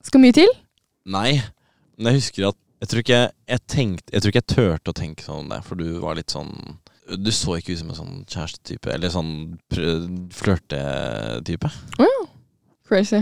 Skal 0.09 0.25
mye 0.25 0.37
til? 0.37 0.49
Nei. 1.05 1.37
Men 1.99 2.11
jeg 2.11 2.23
husker 2.23 2.49
at 2.49 2.61
Jeg 2.81 2.89
tror 2.91 3.05
ikke 3.05 3.15
jeg, 3.21 3.31
jeg 3.49 3.61
tenkte 3.71 4.13
Jeg 4.13 4.23
tror 4.23 4.33
ikke 4.33 4.41
jeg 4.43 4.51
turte 4.57 4.91
å 4.91 4.97
tenke 4.99 5.25
sånn 5.25 5.45
om 5.45 5.53
deg, 5.53 5.63
for 5.69 5.79
du 5.79 6.01
var 6.03 6.17
litt 6.19 6.33
sånn 6.35 6.51
Du 7.23 7.31
så 7.33 7.55
ikke 7.61 7.77
ut 7.77 7.81
som 7.85 7.93
en 7.93 8.01
sånn 8.01 8.19
kjærestetype, 8.25 8.89
eller 8.97 9.13
sånn 9.13 9.33
flørtetype. 10.33 11.69
Å 12.01 12.09
ja. 12.09 12.21
Crazy. 12.89 13.21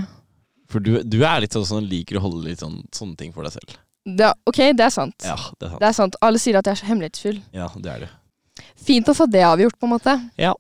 For 0.72 0.80
du, 0.84 0.94
du 1.04 1.18
er 1.28 1.42
litt 1.44 1.52
sånn 1.56 1.66
som 1.68 1.84
liker 1.84 2.18
å 2.18 2.24
holde 2.24 2.46
litt 2.48 2.62
sånn, 2.64 2.80
sånne 2.96 3.16
ting 3.20 3.32
for 3.34 3.44
deg 3.46 3.54
selv. 3.58 3.76
Det, 4.02 4.32
ok, 4.50 4.58
det 4.74 4.86
er 4.88 4.90
sant. 4.94 5.14
Ja, 5.22 5.36
det 5.60 5.68
er 5.68 5.70
sant. 5.70 5.78
Det 5.82 5.88
er 5.90 5.96
sant. 6.00 6.16
Alle 6.26 6.40
sier 6.42 6.58
at 6.58 6.66
jeg 6.66 6.74
er 6.74 6.80
så 6.80 6.88
hemmelighetsfull. 6.88 7.38
Ja, 7.54 7.68
det 7.84 7.92
er 7.92 8.04
du. 8.06 8.62
Fint 8.82 9.08
å 9.08 9.14
få 9.14 9.28
det 9.30 9.44
avgjort, 9.46 9.76
på 9.78 9.86
en 9.86 9.92
måte. 9.94 10.16
Ja. 10.40 10.54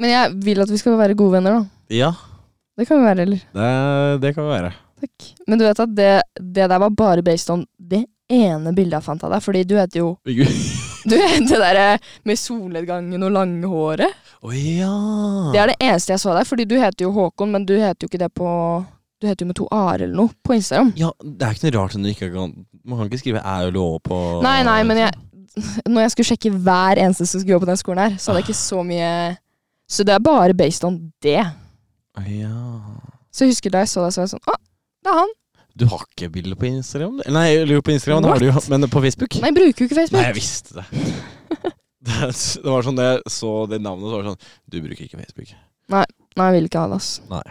Men 0.00 0.10
jeg 0.14 0.32
vil 0.48 0.62
at 0.64 0.72
vi 0.72 0.78
skal 0.80 0.96
være 0.98 1.14
gode 1.18 1.36
venner, 1.38 1.60
da. 1.60 1.94
Ja, 1.94 2.12
Det 2.80 2.86
kan 2.88 2.98
vi 3.02 3.04
være, 3.10 3.24
eller? 3.26 3.40
det, 3.52 3.70
det 4.22 4.34
kan 4.34 4.46
vi 4.46 4.52
være. 4.56 4.72
Takk. 5.00 5.26
Men 5.48 5.60
du 5.60 5.64
vet 5.66 5.80
at 5.84 5.92
det, 5.96 6.10
det 6.40 6.66
der 6.72 6.80
var 6.80 6.90
bare 6.96 7.22
based 7.24 7.50
on 7.52 7.64
det 7.76 8.02
ene 8.30 8.72
bildet 8.76 8.98
jeg 8.98 9.06
fant 9.06 9.24
av 9.26 9.32
deg. 9.34 9.42
Fordi 9.44 9.62
du 9.68 9.74
heter 9.78 10.00
jo 10.02 10.10
Du 11.10 11.14
vet 11.16 11.46
det 11.48 11.56
derre 11.60 11.86
med 12.28 12.36
solnedgangen 12.36 13.22
og 13.24 13.32
langhåret. 13.32 14.16
Å 14.44 14.52
ja! 14.56 14.90
Det 15.54 15.60
er 15.62 15.72
det 15.72 15.78
eneste 15.80 16.12
jeg 16.14 16.20
så 16.24 16.34
deg, 16.36 16.48
Fordi 16.48 16.66
du 16.68 16.74
heter 16.80 17.06
jo 17.06 17.12
Håkon, 17.16 17.52
men 17.54 17.64
du 17.68 17.74
heter 17.80 18.04
jo 18.04 18.10
ikke 18.10 18.20
det 18.20 18.28
på 18.36 18.48
Du 19.20 19.28
heter 19.28 19.44
jo 19.44 19.50
med 19.50 19.58
to 19.58 19.66
a-er 19.68 20.06
eller 20.06 20.16
noe 20.16 20.32
på 20.46 20.54
Instagram. 20.56 20.94
Ja, 20.96 21.10
det 21.20 21.44
er 21.44 21.56
ikke 21.56 21.68
noe 21.68 21.76
rart 21.76 21.96
du 21.96 22.08
ikke 22.08 22.30
kan 22.32 22.54
Man 22.88 22.96
kan 22.96 23.10
ikke 23.10 23.20
skrive 23.20 23.42
æ 23.44 23.56
og 23.66 23.74
lå 23.76 23.86
på 24.06 24.20
Nei, 24.44 24.62
nei, 24.64 24.78
men 24.88 25.02
jeg 25.02 25.12
Når 25.90 26.06
jeg 26.06 26.14
skulle 26.14 26.30
sjekke 26.30 26.52
hver 26.56 27.00
eneste 27.02 27.26
som 27.28 27.42
skulle 27.42 27.58
gå 27.58 27.66
på 27.66 27.68
den 27.68 27.80
skolen 27.80 28.04
her, 28.06 28.16
så 28.16 28.30
hadde 28.30 28.40
jeg 28.40 28.48
ikke 28.48 28.62
så 28.62 28.80
mye 28.86 29.10
Så 29.90 30.06
det 30.08 30.14
er 30.14 30.24
bare 30.24 30.56
based 30.56 30.86
on 30.88 30.96
det. 31.20 31.42
Ja. 32.30 32.56
Så 33.30 33.44
jeg 33.44 33.52
husker 33.52 33.74
da 33.74 33.84
jeg 33.84 33.92
så 33.92 34.06
det, 34.06 34.14
så 34.14 34.22
var 34.22 34.28
jeg 34.28 34.34
sånn 34.36 34.48
Å, 34.48 34.56
det 35.04 35.12
er 35.12 35.20
han. 35.20 35.36
Du 35.80 35.86
har 35.88 36.02
ikke 36.08 36.30
bilde 36.32 36.56
på 36.58 36.66
Instagram? 36.68 37.20
Nei, 37.30 37.46
eller 37.60 37.84
på 37.84 37.92
Instagram, 37.94 38.24
det 38.24 38.32
har 38.32 38.42
du 38.42 38.48
jo, 38.48 38.54
men 38.72 38.88
på 38.90 39.02
Facebook? 39.04 39.36
Nei, 39.40 39.52
jeg 39.52 39.58
bruker 39.60 39.84
jo 39.84 39.88
ikke 39.88 39.98
Facebook. 40.00 40.18
Nei, 40.18 40.26
jeg 40.26 40.38
visste 40.40 40.80
det. 40.80 40.86
det. 42.08 42.18
Det 42.32 42.72
var 42.72 42.86
sånn 42.88 42.98
da 42.98 43.06
jeg 43.12 43.34
så 43.36 43.52
det 43.70 43.80
navnet, 43.84 44.08
så 44.08 44.16
var 44.16 44.24
det 44.24 44.32
sånn 44.32 44.42
Du 44.72 44.80
bruker 44.84 45.06
ikke 45.06 45.20
Facebook. 45.20 45.54
Nei, 45.92 46.04
nei, 46.36 46.48
jeg 46.48 46.56
vil 46.58 46.70
ikke 46.70 46.82
ha 46.82 46.90
det, 46.90 47.00
ass. 47.00 47.12
Nei. 47.30 47.44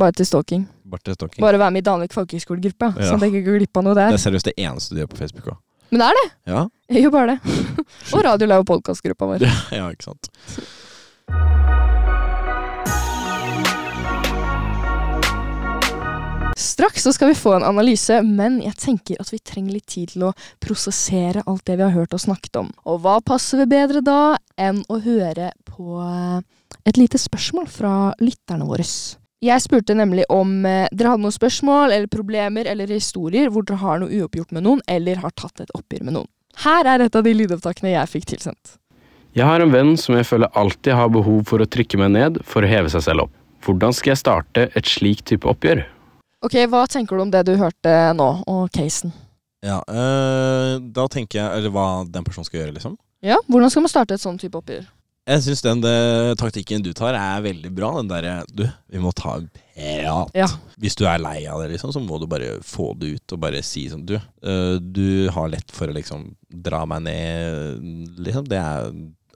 Bare 0.00 0.16
til 0.16 0.28
stalking. 0.28 0.66
Bare 0.90 1.02
til. 1.06 1.40
Bare 1.40 1.58
være 1.58 1.70
med 1.70 1.82
i 1.84 1.86
Danvik 1.86 2.12
folkehøgskolegruppe, 2.16 2.88
Ja. 2.98 3.06
sånn 3.10 3.20
at 3.20 3.28
jeg 3.28 3.32
ikke 3.34 3.46
går 3.50 3.58
glipp 3.62 3.76
av 3.76 3.84
noe 3.86 3.94
Det 3.94 4.02
der. 4.08 4.12
er 4.18 4.24
seriøst 4.24 4.48
det 4.50 4.56
eneste 4.58 4.94
du 4.94 5.00
gjør 5.04 5.10
på 5.14 5.20
Facebook 5.22 5.46
òg. 5.54 5.58
Men 5.90 6.00
det 6.00 6.06
er 6.10 6.18
det. 6.20 6.30
Ja? 6.46 6.66
Jeg 6.90 7.02
gjør 7.04 7.10
bare 7.12 7.26
det. 7.36 7.40
Og 8.14 8.24
Radio 8.24 8.46
Lau 8.46 8.62
podkastgruppa 8.64 9.26
vår. 9.26 9.46
ja, 9.72 9.88
ikke 9.90 10.04
sant. 10.10 10.30
Straks 16.56 17.02
så 17.02 17.12
skal 17.12 17.28
vi 17.28 17.34
få 17.34 17.54
en 17.56 17.64
analyse, 17.64 18.18
men 18.26 18.58
jeg 18.60 18.74
tenker 18.76 19.20
at 19.22 19.30
vi 19.32 19.38
trenger 19.40 19.72
litt 19.78 19.86
tid 19.88 20.10
til 20.12 20.26
å 20.28 20.32
prosessere 20.60 21.40
alt 21.48 21.64
det 21.68 21.78
vi 21.80 21.86
har 21.86 21.94
hørt 21.94 22.12
og 22.16 22.20
snakket 22.20 22.58
om. 22.60 22.68
Og 22.84 22.98
hva 23.04 23.16
passer 23.24 23.62
vi 23.62 23.68
bedre 23.70 24.02
da 24.04 24.36
enn 24.60 24.82
å 24.92 24.98
høre 25.00 25.52
på 25.68 25.96
eh, 26.04 26.42
et 26.84 27.00
lite 27.00 27.20
spørsmål 27.20 27.68
fra 27.72 27.94
lytterne 28.20 28.68
våre. 28.68 28.84
Jeg 29.40 29.62
spurte 29.64 29.94
nemlig 29.96 30.26
om 30.28 30.66
eh, 30.68 30.84
dere 30.92 31.14
hadde 31.14 31.24
noen 31.24 31.32
spørsmål 31.32 31.94
eller 31.94 32.10
problemer 32.12 32.68
eller 32.68 32.90
historier 32.92 33.48
hvor 33.48 33.64
dere 33.64 33.80
har 33.80 34.02
noe 34.02 34.12
uoppgjort 34.12 34.52
med 34.52 34.66
noen, 34.66 34.82
eller 34.84 35.22
har 35.22 35.32
tatt 35.32 35.62
et 35.64 35.72
oppgjør 35.72 36.04
med 36.04 36.18
noen. 36.18 36.28
Her 36.60 36.84
er 36.92 37.06
et 37.06 37.16
av 37.16 37.24
de 37.24 37.32
lydopptakene 37.32 37.94
jeg 37.94 38.10
fikk 38.12 38.26
tilsendt. 38.34 38.74
Jeg 39.32 39.46
har 39.46 39.62
en 39.64 39.72
venn 39.72 39.94
som 39.96 40.18
jeg 40.18 40.26
føler 40.28 40.52
alltid 40.58 40.92
har 40.98 41.08
behov 41.14 41.46
for 41.48 41.62
å 41.62 41.68
trykke 41.70 42.02
meg 42.02 42.12
ned 42.18 42.40
for 42.44 42.66
å 42.66 42.68
heve 42.68 42.92
seg 42.92 43.06
selv 43.06 43.24
opp. 43.24 43.34
Hvordan 43.64 43.96
skal 43.96 44.12
jeg 44.12 44.20
starte 44.20 44.66
et 44.76 44.92
slikt 44.92 45.28
type 45.30 45.48
oppgjør? 45.48 45.86
Ok, 46.44 46.60
Hva 46.68 46.84
tenker 46.90 47.16
du 47.16 47.24
om 47.24 47.32
det 47.32 47.46
du 47.48 47.54
hørte 47.60 47.96
nå, 48.16 48.28
og 48.44 48.68
casen? 48.76 49.14
Ja, 49.64 49.80
øh, 49.88 50.80
da 50.80 51.04
tenker 51.12 51.36
jeg 51.36 51.58
Eller 51.58 51.72
hva 51.72 52.02
den 52.08 52.24
personen 52.24 52.46
skal 52.48 52.62
gjøre, 52.62 52.76
liksom. 52.76 52.94
Ja, 53.20 53.36
Hvordan 53.48 53.72
skal 53.72 53.84
man 53.84 53.92
starte 53.92 54.16
et 54.16 54.22
sånn 54.24 54.40
type 54.40 54.56
oppgjør? 54.60 54.84
Jeg 55.30 55.44
syns 55.44 55.62
den 55.62 55.82
det, 55.84 55.96
taktikken 56.40 56.82
du 56.82 56.90
tar, 56.96 57.14
er 57.14 57.42
veldig 57.44 57.70
bra. 57.74 57.92
Den 58.00 58.10
derre 58.10 58.32
Du, 58.50 58.64
vi 58.90 59.02
må 59.02 59.12
ta 59.14 59.36
en 59.38 59.46
prat. 59.52 60.32
Ja. 60.34 60.48
Hvis 60.80 60.98
du 60.98 61.06
er 61.08 61.22
lei 61.22 61.44
av 61.48 61.62
det, 61.62 61.70
liksom, 61.74 61.92
så 61.94 62.02
må 62.02 62.18
du 62.20 62.26
bare 62.30 62.56
få 62.66 62.90
det 62.98 63.14
ut 63.14 63.34
og 63.36 63.40
bare 63.40 63.62
si 63.64 63.86
sånn 63.88 64.02
Du, 64.08 64.16
uh, 64.18 64.76
du 64.76 65.30
har 65.32 65.52
lett 65.52 65.70
for 65.72 65.88
å 65.88 65.96
liksom 65.96 66.26
dra 66.50 66.82
meg 66.90 67.06
ned, 67.06 67.86
liksom. 68.20 68.48
Det 68.50 68.60
er 68.60 68.90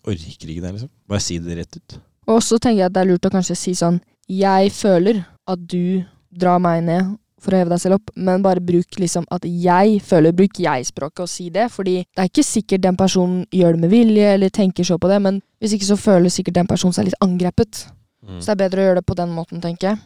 Orker 0.04 0.50
ikke 0.50 0.60
det, 0.60 0.74
liksom. 0.74 0.90
Bare 1.08 1.24
si 1.24 1.38
det 1.40 1.56
rett 1.56 1.78
ut. 1.78 1.96
Og 2.28 2.42
så 2.44 2.58
tenker 2.58 2.82
jeg 2.82 2.90
at 2.90 2.96
det 2.96 3.04
er 3.04 3.12
lurt 3.12 3.28
å 3.28 3.32
kanskje 3.32 3.56
si 3.56 3.72
sånn 3.76 4.02
Jeg 4.28 4.72
føler 4.76 5.22
at 5.48 5.62
du 5.68 6.02
drar 6.34 6.60
meg 6.60 6.82
ned 6.84 7.14
for 7.44 7.54
å 7.54 7.60
heve 7.60 7.72
deg 7.74 7.82
selv 7.82 7.98
opp, 8.00 8.10
men 8.16 8.42
bare 8.44 8.62
bruk 8.64 8.98
liksom 9.00 9.26
at 9.34 9.44
jeg 9.44 10.00
føler 10.04 10.32
Bruk 10.34 10.58
jeg-språket 10.64 11.20
og 11.26 11.30
si 11.30 11.50
det, 11.54 11.68
fordi 11.72 11.98
det 12.04 12.22
er 12.24 12.30
ikke 12.32 12.46
sikkert 12.46 12.86
den 12.86 12.96
personen 12.96 13.44
gjør 13.52 13.76
det 13.76 13.84
med 13.84 13.92
vilje 13.94 14.32
eller 14.38 14.50
tenker 14.50 14.84
så 14.88 14.98
på 14.98 15.10
det, 15.12 15.20
men 15.22 15.42
hvis 15.60 15.76
ikke 15.76 15.90
så 15.92 15.96
føler 16.00 16.32
sikkert 16.32 16.58
den 16.58 16.70
personen 16.70 16.96
seg 16.96 17.06
litt 17.10 17.20
angrepet. 17.24 17.86
Mm. 18.24 18.40
Så 18.40 18.50
det 18.50 18.56
er 18.56 18.62
bedre 18.64 18.80
å 18.82 18.88
gjøre 18.88 19.00
det 19.02 19.06
på 19.06 19.16
den 19.20 19.32
måten, 19.36 19.60
tenker 19.62 19.92
jeg. 19.92 20.02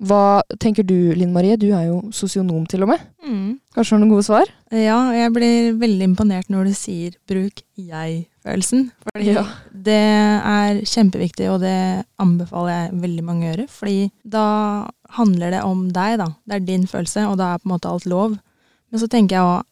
Hva 0.00 0.40
tenker 0.56 0.80
du, 0.86 1.12
Linn 1.12 1.32
Marie? 1.34 1.58
Du 1.60 1.66
er 1.76 1.90
jo 1.90 1.98
sosionom 2.16 2.62
til 2.70 2.86
og 2.86 2.88
med. 2.94 3.02
Mm. 3.20 3.58
Kanskje 3.76 3.92
har 3.92 4.00
noen 4.00 4.12
gode 4.14 4.24
svar? 4.24 4.48
Ja, 4.72 4.96
jeg 5.12 5.32
blir 5.34 5.74
veldig 5.76 6.06
imponert 6.08 6.48
når 6.48 6.70
du 6.70 6.72
sier 6.78 7.10
'bruk 7.28 7.60
jeg-følelsen'. 7.76 8.86
Fordi 9.04 9.26
Ja. 9.34 9.44
det 9.70 10.00
er 10.00 10.80
kjempeviktig, 10.88 11.50
og 11.50 11.60
det 11.60 12.06
anbefaler 12.18 12.70
jeg 12.72 13.00
veldig 13.02 13.24
mange 13.24 13.44
å 13.44 13.50
gjøre. 13.52 13.68
Fordi 13.68 14.10
da 14.24 14.88
handler 15.16 15.56
det 15.56 15.64
om 15.66 15.88
deg, 15.94 16.18
da. 16.20 16.30
Det 16.46 16.56
er 16.56 16.66
din 16.66 16.86
følelse, 16.90 17.26
og 17.30 17.38
da 17.40 17.54
er 17.54 17.60
på 17.62 17.68
en 17.68 17.74
måte 17.74 17.90
alt 17.90 18.06
lov. 18.10 18.38
Men 18.90 19.02
så 19.02 19.08
tenker 19.10 19.36
jeg 19.36 19.48
òg 19.48 19.66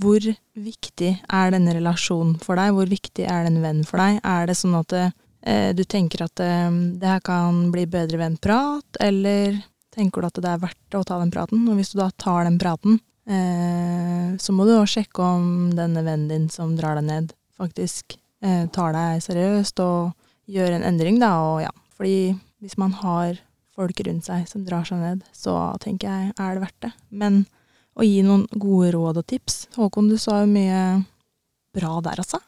hvor 0.00 0.24
viktig 0.56 1.10
er 1.28 1.50
denne 1.52 1.74
relasjonen 1.76 2.38
for 2.40 2.56
deg? 2.56 2.72
Hvor 2.72 2.88
viktig 2.88 3.26
er 3.28 3.44
den 3.44 3.60
vennen 3.60 3.84
for 3.84 4.00
deg? 4.00 4.22
Er 4.24 4.48
det 4.48 4.56
sånn 4.56 4.76
at 4.78 4.94
eh, 4.96 5.70
du 5.76 5.82
tenker 5.84 6.24
at 6.24 6.40
eh, 6.40 6.70
det 6.96 7.10
her 7.10 7.20
kan 7.24 7.66
bli 7.74 7.84
bedre 7.90 8.20
ved 8.20 8.30
en 8.30 8.40
prat, 8.40 9.00
eller 9.04 9.58
tenker 9.94 10.24
du 10.24 10.30
at 10.30 10.40
det 10.40 10.52
er 10.54 10.62
verdt 10.62 10.96
å 10.96 11.04
ta 11.04 11.20
den 11.20 11.32
praten? 11.34 11.66
Og 11.68 11.76
hvis 11.76 11.92
du 11.92 12.00
da 12.00 12.08
tar 12.16 12.48
den 12.48 12.56
praten, 12.60 12.96
eh, 13.28 14.32
så 14.40 14.56
må 14.56 14.64
du 14.64 14.72
òg 14.78 14.88
sjekke 14.88 15.20
om 15.36 15.74
denne 15.76 16.00
vennen 16.00 16.30
din 16.32 16.48
som 16.52 16.72
drar 16.78 16.96
deg 17.00 17.08
ned, 17.10 17.36
faktisk 17.60 18.16
eh, 18.40 18.64
tar 18.72 18.96
deg 18.96 19.20
seriøst 19.24 19.84
og 19.84 20.14
gjør 20.48 20.78
en 20.78 20.88
endring, 20.88 21.20
da. 21.20 21.34
Og 21.44 21.60
ja, 21.66 21.74
fordi 21.92 22.32
hvis 22.64 22.78
man 22.80 22.96
har 23.04 23.36
folk 23.74 24.00
rundt 24.06 24.24
seg 24.28 24.46
som 24.48 24.64
drar 24.66 24.84
seg 24.88 24.98
ned, 25.02 25.24
så 25.34 25.54
tenker 25.82 26.08
jeg 26.08 26.32
er 26.38 26.54
det 26.54 26.62
verdt 26.64 26.80
det. 26.86 26.92
Men 27.10 27.44
å 27.98 28.02
gi 28.06 28.22
noen 28.26 28.46
gode 28.58 28.92
råd 28.94 29.20
og 29.22 29.26
tips 29.30 29.68
Håkon, 29.76 30.08
du 30.10 30.16
sa 30.18 30.40
jo 30.42 30.50
mye 30.50 31.04
bra 31.74 32.00
der, 32.06 32.20
altså. 32.22 32.40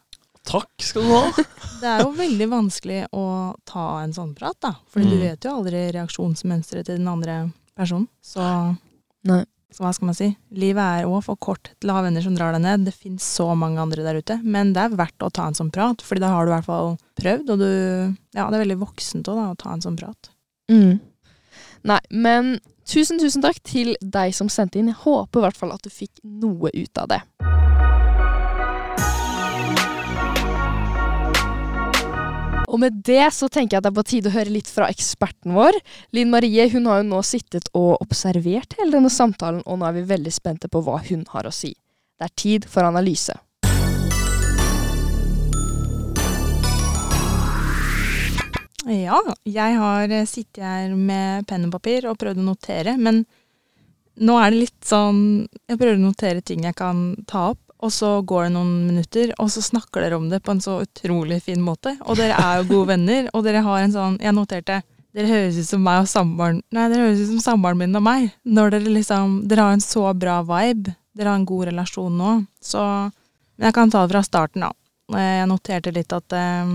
Takk 0.47 0.71
skal 0.83 1.03
du 1.03 1.11
ha. 1.11 1.45
Det 1.83 1.89
er 1.91 2.03
jo 2.05 2.13
veldig 2.17 2.47
vanskelig 2.49 3.01
å 3.19 3.25
ta 3.69 3.87
en 4.05 4.13
sånn 4.15 4.31
prat, 4.39 4.57
da. 4.63 4.71
Fordi 4.89 5.09
du 5.11 5.17
Mm. 5.19 5.23
vet 5.27 5.45
jo 5.45 5.51
aldri 5.59 5.81
reaksjonsmønsteret 5.93 6.87
til 6.87 6.97
den 7.01 7.09
andre 7.11 7.51
personen. 7.77 8.07
Så, 8.25 8.41
Nei. 9.27 9.43
så 9.75 9.83
hva 9.83 9.91
skal 9.93 10.07
man 10.07 10.15
si? 10.17 10.29
Livet 10.55 11.03
er 11.03 11.09
òg 11.11 11.19
for 11.27 11.37
kort 11.37 11.73
til 11.83 11.91
å 11.91 11.97
ha 11.99 12.03
venner 12.07 12.23
som 12.25 12.35
drar 12.39 12.55
deg 12.55 12.63
ned. 12.63 12.87
Det 12.87 12.95
fins 12.95 13.27
så 13.37 13.51
mange 13.59 13.83
andre 13.83 14.07
der 14.07 14.23
ute. 14.23 14.39
Men 14.47 14.73
det 14.73 14.85
er 14.87 14.97
verdt 14.97 15.27
å 15.27 15.33
ta 15.35 15.49
en 15.51 15.59
sånn 15.59 15.73
prat, 15.75 16.01
Fordi 16.07 16.23
da 16.23 16.31
har 16.33 16.47
du 16.47 16.53
i 16.53 16.55
hvert 16.55 16.65
fall 16.71 16.97
prøvd, 17.21 17.51
og 17.51 17.59
du 17.59 18.17
Ja, 18.39 18.47
det 18.49 18.55
er 18.61 18.65
veldig 18.65 18.79
voksent 18.87 19.27
òg, 19.29 19.37
da, 19.37 19.51
å 19.53 19.59
ta 19.59 19.75
en 19.75 19.83
sånn 19.83 19.99
prat. 19.99 20.31
Mm. 20.71 21.01
Nei, 21.87 22.01
men 22.11 22.57
tusen, 22.83 23.21
tusen 23.23 23.45
takk 23.45 23.61
til 23.63 23.93
deg 24.03 24.35
som 24.35 24.49
sendte 24.51 24.81
inn. 24.81 24.91
Jeg 24.91 25.05
håper 25.05 25.39
i 25.39 25.45
hvert 25.47 25.59
fall 25.61 25.75
at 25.75 25.85
du 25.87 25.93
fikk 25.93 26.19
noe 26.27 26.73
ut 26.75 26.99
av 26.99 27.13
det. 27.13 27.21
Og 32.67 32.81
med 32.83 32.99
det 33.07 33.29
så 33.33 33.47
tenker 33.47 33.77
jeg 33.77 33.79
at 33.79 33.87
det 33.87 33.93
er 33.93 33.99
på 34.01 34.07
tide 34.11 34.33
å 34.33 34.35
høre 34.35 34.53
litt 34.53 34.69
fra 34.69 34.91
eksperten 34.91 35.55
vår. 35.55 35.79
Linn 36.17 36.33
Marie 36.35 36.67
hun 36.75 36.91
har 36.91 37.05
jo 37.05 37.09
nå 37.13 37.23
sittet 37.25 37.71
og 37.79 38.03
observert 38.03 38.75
hele 38.81 38.99
denne 38.99 39.13
samtalen, 39.13 39.63
og 39.63 39.79
nå 39.79 39.87
er 39.87 40.01
vi 40.01 40.09
veldig 40.11 40.35
spente 40.35 40.69
på 40.69 40.83
hva 40.83 40.99
hun 41.07 41.23
har 41.31 41.47
å 41.47 41.55
si. 41.55 41.77
Det 42.19 42.27
er 42.27 42.35
tid 42.35 42.67
for 42.67 42.83
analyse. 42.83 43.39
Ja, 48.87 49.19
jeg 49.43 49.79
har 49.81 50.13
eh, 50.15 50.27
sittet 50.31 50.63
her 50.63 50.95
med 50.95 51.47
penn 51.51 51.67
og 51.67 51.73
papir 51.75 52.07
og 52.07 52.19
prøvd 52.21 52.39
å 52.39 52.49
notere, 52.53 52.97
men 52.99 53.25
nå 54.17 54.37
er 54.41 54.53
det 54.53 54.61
litt 54.63 54.87
sånn 54.89 55.19
Jeg 55.69 55.77
prøver 55.77 55.99
å 55.99 56.05
notere 56.07 56.41
ting 56.41 56.63
jeg 56.65 56.77
kan 56.79 57.01
ta 57.29 57.51
opp, 57.51 57.61
og 57.83 57.91
så 57.93 58.23
går 58.25 58.47
det 58.47 58.53
noen 58.55 58.75
minutter, 58.87 59.33
og 59.43 59.51
så 59.53 59.61
snakker 59.65 60.07
dere 60.07 60.17
om 60.21 60.31
det 60.31 60.41
på 60.47 60.55
en 60.55 60.63
så 60.65 60.79
utrolig 60.87 61.43
fin 61.45 61.61
måte. 61.61 61.97
Og 62.07 62.17
dere 62.17 62.39
er 62.39 62.63
jo 62.63 62.71
gode 62.71 62.89
venner, 62.95 63.27
og 63.35 63.45
dere 63.45 63.65
har 63.67 63.83
en 63.83 63.97
sånn 63.97 64.21
Jeg 64.23 64.37
noterte 64.39 64.81
dere 65.17 65.31
høres 65.33 65.57
ut 65.57 65.65
som 65.71 65.81
meg 65.81 66.03
og 66.03 66.09
samboeren 66.13 66.59
Nei, 66.77 66.89
dere 66.93 67.07
høres 67.07 67.23
ut 67.25 67.31
som 67.31 67.45
samboeren 67.45 67.79
min 67.81 67.97
og 67.97 68.03
meg. 68.05 68.27
Når 68.45 68.75
dere 68.75 68.97
liksom 68.99 69.37
Dere 69.49 69.65
har 69.65 69.77
en 69.77 69.81
så 69.85 70.03
bra 70.13 70.43
vibe. 70.45 70.93
Dere 71.17 71.33
har 71.33 71.39
en 71.41 71.47
god 71.49 71.71
relasjon 71.71 72.19
nå. 72.21 72.33
Så 72.61 72.83
Men 73.57 73.71
jeg 73.71 73.77
kan 73.79 73.93
ta 73.93 74.03
det 74.05 74.13
fra 74.13 74.23
starten, 74.27 74.67
da. 74.67 74.73
Eh, 75.17 75.39
Jeg 75.41 75.49
noterte 75.49 75.95
litt 75.97 76.13
at 76.13 76.37
eh, 76.37 76.75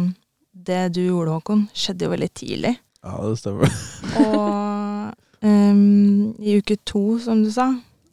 det 0.68 0.82
du 0.96 1.02
gjorde, 1.06 1.38
Håkon, 1.38 1.68
skjedde 1.74 2.08
jo 2.08 2.12
veldig 2.14 2.32
tidlig. 2.38 2.74
Ja, 3.04 3.16
det 3.26 3.38
stemmer. 3.42 3.72
Og 4.22 5.46
um, 5.46 6.36
i 6.40 6.58
uke 6.60 6.78
to, 6.86 7.06
som 7.24 7.42
du 7.44 7.50
sa. 7.54 7.72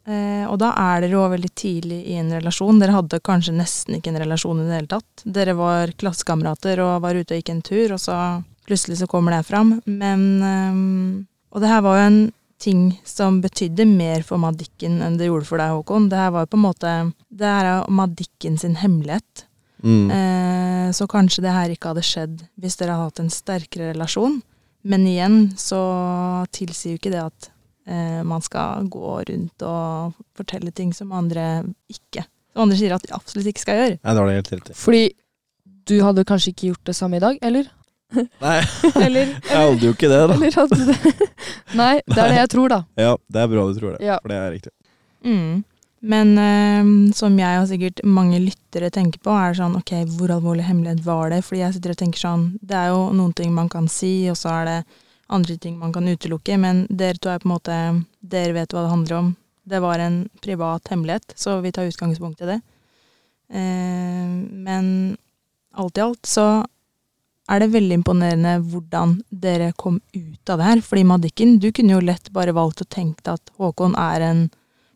uh, 0.09 0.45
og 0.49 0.57
da 0.63 0.71
er 0.81 1.03
dere 1.03 1.13
jo 1.13 1.25
veldig 1.29 1.51
tidlig 1.57 1.99
i 2.09 2.17
en 2.17 2.31
relasjon. 2.33 2.79
Dere 2.81 2.95
hadde 2.97 3.21
kanskje 3.25 3.53
nesten 3.57 3.99
ikke 3.99 4.13
en 4.13 4.21
relasjon 4.23 4.63
i 4.63 4.67
det 4.69 4.79
hele 4.79 4.91
tatt. 4.95 5.25
Dere 5.25 5.53
var 5.59 5.93
klassekamerater 5.99 6.81
og 6.85 7.03
var 7.05 7.19
ute 7.19 7.35
og 7.35 7.41
gikk 7.43 7.53
en 7.53 7.61
tur, 7.65 7.93
og 7.93 8.01
så 8.01 8.17
plutselig 8.69 8.99
så 9.01 9.07
kommer 9.09 9.37
det 9.37 9.45
fram. 9.49 9.77
Men 9.85 10.27
um, 10.41 11.27
Og 11.53 11.61
det 11.61 11.69
her 11.71 11.81
var 11.85 11.99
jo 11.99 12.07
en 12.09 12.19
ting 12.59 12.81
som 13.07 13.39
betydde 13.41 13.85
mer 13.87 14.21
for 14.27 14.37
Madikken 14.41 14.99
enn 15.01 15.15
det 15.17 15.29
gjorde 15.29 15.47
for 15.47 15.61
deg, 15.61 15.71
Håkon. 15.77 16.09
Det 16.11 16.17
her 16.19 16.33
var 16.35 16.43
jo 16.43 16.51
på 16.51 16.57
en 16.59 16.65
måte 16.65 16.95
Det 17.29 17.47
her 17.47 17.69
er 17.69 17.93
Madikken 17.93 18.57
sin 18.59 18.75
hemmelighet. 18.81 19.45
Mm. 19.83 20.09
Eh, 20.11 20.87
så 20.95 21.07
kanskje 21.07 21.43
det 21.45 21.53
her 21.55 21.71
ikke 21.73 21.93
hadde 21.93 22.03
skjedd 22.03 22.41
hvis 22.59 22.75
dere 22.79 22.95
hadde 22.97 23.09
hatt 23.11 23.21
en 23.23 23.31
sterkere 23.33 23.91
relasjon. 23.93 24.41
Men 24.89 25.05
igjen 25.07 25.37
så 25.59 25.79
tilsier 26.55 26.95
jo 26.95 26.99
ikke 27.01 27.11
det 27.13 27.21
at 27.23 27.49
eh, 27.87 28.21
man 28.27 28.41
skal 28.43 28.87
gå 28.91 29.15
rundt 29.29 29.65
og 29.67 30.13
fortelle 30.39 30.71
ting 30.75 30.93
som 30.95 31.11
andre 31.15 31.63
ikke 31.91 32.23
Som 32.53 32.63
andre 32.65 32.77
sier 32.79 32.95
at 32.95 33.03
de 33.05 33.13
absolutt 33.15 33.49
ikke 33.51 33.61
skal 33.65 33.77
gjøre. 33.81 33.97
Nei, 34.01 34.13
det 34.15 34.21
var 34.23 34.29
det 34.31 34.37
helt 34.39 34.53
riktig. 34.55 34.75
Fordi 34.79 35.03
du 35.89 35.95
hadde 36.05 36.23
kanskje 36.27 36.51
ikke 36.53 36.71
gjort 36.71 36.87
det 36.89 36.95
samme 36.97 37.19
i 37.19 37.23
dag, 37.23 37.37
eller? 37.45 37.67
Nei, 38.41 38.57
Eller, 39.05 39.35
jeg 39.37 39.53
hadde 39.53 39.85
jo 39.85 39.93
ikke 39.93 40.09
det, 40.09 40.19
da. 40.31 40.33
eller 40.39 40.55
hadde 40.57 40.79
det? 40.89 41.27
Nei, 41.81 41.93
det 42.09 42.17
er 42.23 42.31
det 42.33 42.39
jeg 42.39 42.49
tror, 42.55 42.71
da. 42.73 42.79
Ja, 42.97 43.11
det 43.29 43.41
er 43.43 43.51
bra 43.51 43.65
du 43.69 43.77
tror 43.77 43.93
det, 43.95 43.99
Ja. 44.07 44.17
for 44.23 44.31
det 44.33 44.39
er 44.41 44.49
riktig. 44.55 44.71
Mm. 45.27 45.59
Men 45.99 46.37
eh, 46.39 47.11
som 47.15 47.35
jeg 47.39 47.59
og 47.59 47.67
sikkert 47.67 48.01
mange 48.07 48.39
lyttere 48.39 48.91
tenker 48.93 49.19
på, 49.23 49.33
er 49.35 49.57
sånn 49.57 49.75
ok, 49.79 49.93
hvor 50.15 50.31
alvorlig 50.31 50.67
hemmelighet 50.69 51.03
var 51.05 51.33
det? 51.33 51.41
Fordi 51.43 51.63
jeg 51.65 51.75
sitter 51.75 51.93
og 51.93 51.99
tenker 51.99 52.23
sånn, 52.23 52.45
det 52.61 52.77
er 52.79 52.93
jo 52.93 53.03
noen 53.15 53.35
ting 53.35 53.51
man 53.55 53.71
kan 53.71 53.89
si, 53.91 54.13
og 54.31 54.39
så 54.39 54.53
er 54.61 54.69
det 54.69 54.79
andre 55.29 55.57
ting 55.61 55.77
man 55.77 55.93
kan 55.93 56.07
utelukke, 56.07 56.57
men 56.57 56.85
dere 56.89 57.19
to 57.21 57.29
er 57.29 57.41
på 57.41 57.49
en 57.49 57.55
måte 57.57 57.77
Dere 58.19 58.53
vet 58.53 58.73
hva 58.73 58.83
det 58.83 58.91
handler 58.91 59.15
om. 59.17 59.29
Det 59.69 59.79
var 59.81 60.01
en 60.03 60.17
privat 60.43 60.89
hemmelighet, 60.91 61.33
så 61.39 61.59
vi 61.63 61.71
tar 61.73 61.87
utgangspunkt 61.89 62.41
i 62.43 62.49
det. 62.49 62.57
Eh, 63.53 64.27
men 64.65 65.17
alt 65.73 65.97
i 65.97 66.03
alt 66.03 66.29
så 66.29 66.45
er 67.49 67.63
det 67.63 67.71
veldig 67.73 67.99
imponerende 67.99 68.57
hvordan 68.69 69.15
dere 69.29 69.71
kom 69.77 69.97
ut 70.13 70.51
av 70.51 70.61
det 70.61 70.67
her. 70.67 70.81
Fordi 70.85 71.05
Madikken, 71.07 71.57
du 71.61 71.71
kunne 71.71 71.95
jo 71.95 72.03
lett 72.05 72.29
bare 72.35 72.53
valgt 72.55 72.83
å 72.83 72.89
tenke 72.89 73.33
at 73.33 73.53
Håkon 73.57 73.95
er 73.97 74.25
en 74.27 74.43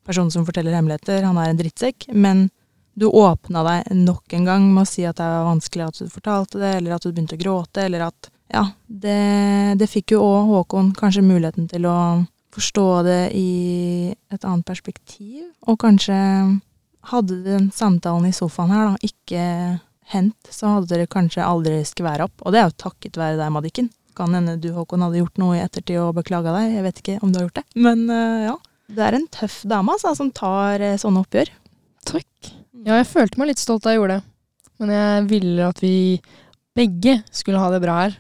person 0.06 0.32
som 0.32 0.46
forteller 0.48 0.76
hemmeligheter, 0.76 1.24
han 1.24 1.40
er 1.40 1.52
en 1.52 1.60
drittsekk, 1.60 2.10
men 2.14 2.48
du 2.94 3.08
åpna 3.10 3.64
deg 3.66 3.96
nok 3.98 4.36
en 4.38 4.46
gang 4.46 4.68
med 4.74 4.86
å 4.86 4.90
si 4.90 5.06
at 5.08 5.18
det 5.18 5.26
var 5.26 5.48
vanskelig 5.48 5.88
at 5.88 6.02
du 6.02 6.12
fortalte 6.14 6.62
det, 6.62 6.76
eller 6.78 6.96
at 6.96 7.06
du 7.06 7.10
begynte 7.12 7.38
å 7.40 7.42
gråte, 7.42 7.88
eller 7.88 8.10
at 8.10 8.30
Ja, 8.54 8.68
det, 8.86 9.80
det 9.80 9.90
fikk 9.90 10.14
jo 10.14 10.22
òg 10.22 10.52
Håkon 10.52 10.92
kanskje 10.98 11.26
muligheten 11.26 11.66
til 11.72 11.88
å 11.90 11.96
forstå 12.54 12.86
det 13.08 13.22
i 13.34 14.14
et 14.30 14.46
annet 14.46 14.68
perspektiv, 14.68 15.48
og 15.66 15.80
kanskje 15.82 16.18
hadde 17.10 17.40
den 17.48 17.72
samtalen 17.74 18.30
i 18.30 18.36
sofaen 18.36 18.72
her 18.72 18.92
da 18.92 19.10
ikke 19.10 19.48
hendt, 20.14 20.52
så 20.52 20.76
hadde 20.76 20.92
dere 20.92 21.10
kanskje 21.10 21.46
aldri 21.46 21.82
skværa 21.88 22.28
opp, 22.28 22.44
og 22.44 22.54
det 22.54 22.62
er 22.62 22.70
jo 22.70 22.82
takket 22.86 23.18
være 23.18 23.40
deg, 23.40 23.54
Madikken. 23.56 23.90
Kan 24.14 24.36
hende 24.38 24.60
du, 24.62 24.70
Håkon, 24.76 25.02
hadde 25.02 25.24
gjort 25.24 25.42
noe 25.42 25.58
i 25.58 25.64
ettertid 25.64 25.98
og 26.04 26.14
beklaga 26.20 26.54
deg, 26.60 26.76
jeg 26.76 26.86
vet 26.86 27.02
ikke 27.02 27.18
om 27.24 27.32
du 27.34 27.40
har 27.40 27.48
gjort 27.48 27.64
det, 27.64 27.66
men 27.74 28.06
eh, 28.14 28.46
ja. 28.46 28.58
Det 28.90 29.00
er 29.06 29.16
en 29.18 29.28
tøff 29.32 29.62
dame 29.70 29.94
altså, 29.96 30.12
som 30.18 30.32
tar 30.36 30.82
eh, 30.84 30.98
sånne 31.02 31.22
oppgjør. 31.24 31.50
Takk. 32.10 32.52
Ja, 32.84 32.98
jeg 33.00 33.08
følte 33.08 33.40
meg 33.40 33.54
litt 33.54 33.62
stolt 33.64 33.86
da 33.86 33.94
jeg 33.94 34.02
gjorde 34.02 34.20
det. 34.20 34.26
Men 34.82 34.92
jeg 34.92 35.26
ville 35.30 35.68
at 35.70 35.80
vi 35.84 35.94
begge 36.76 37.20
skulle 37.32 37.62
ha 37.62 37.70
det 37.72 37.80
bra 37.84 37.96
her. 38.04 38.16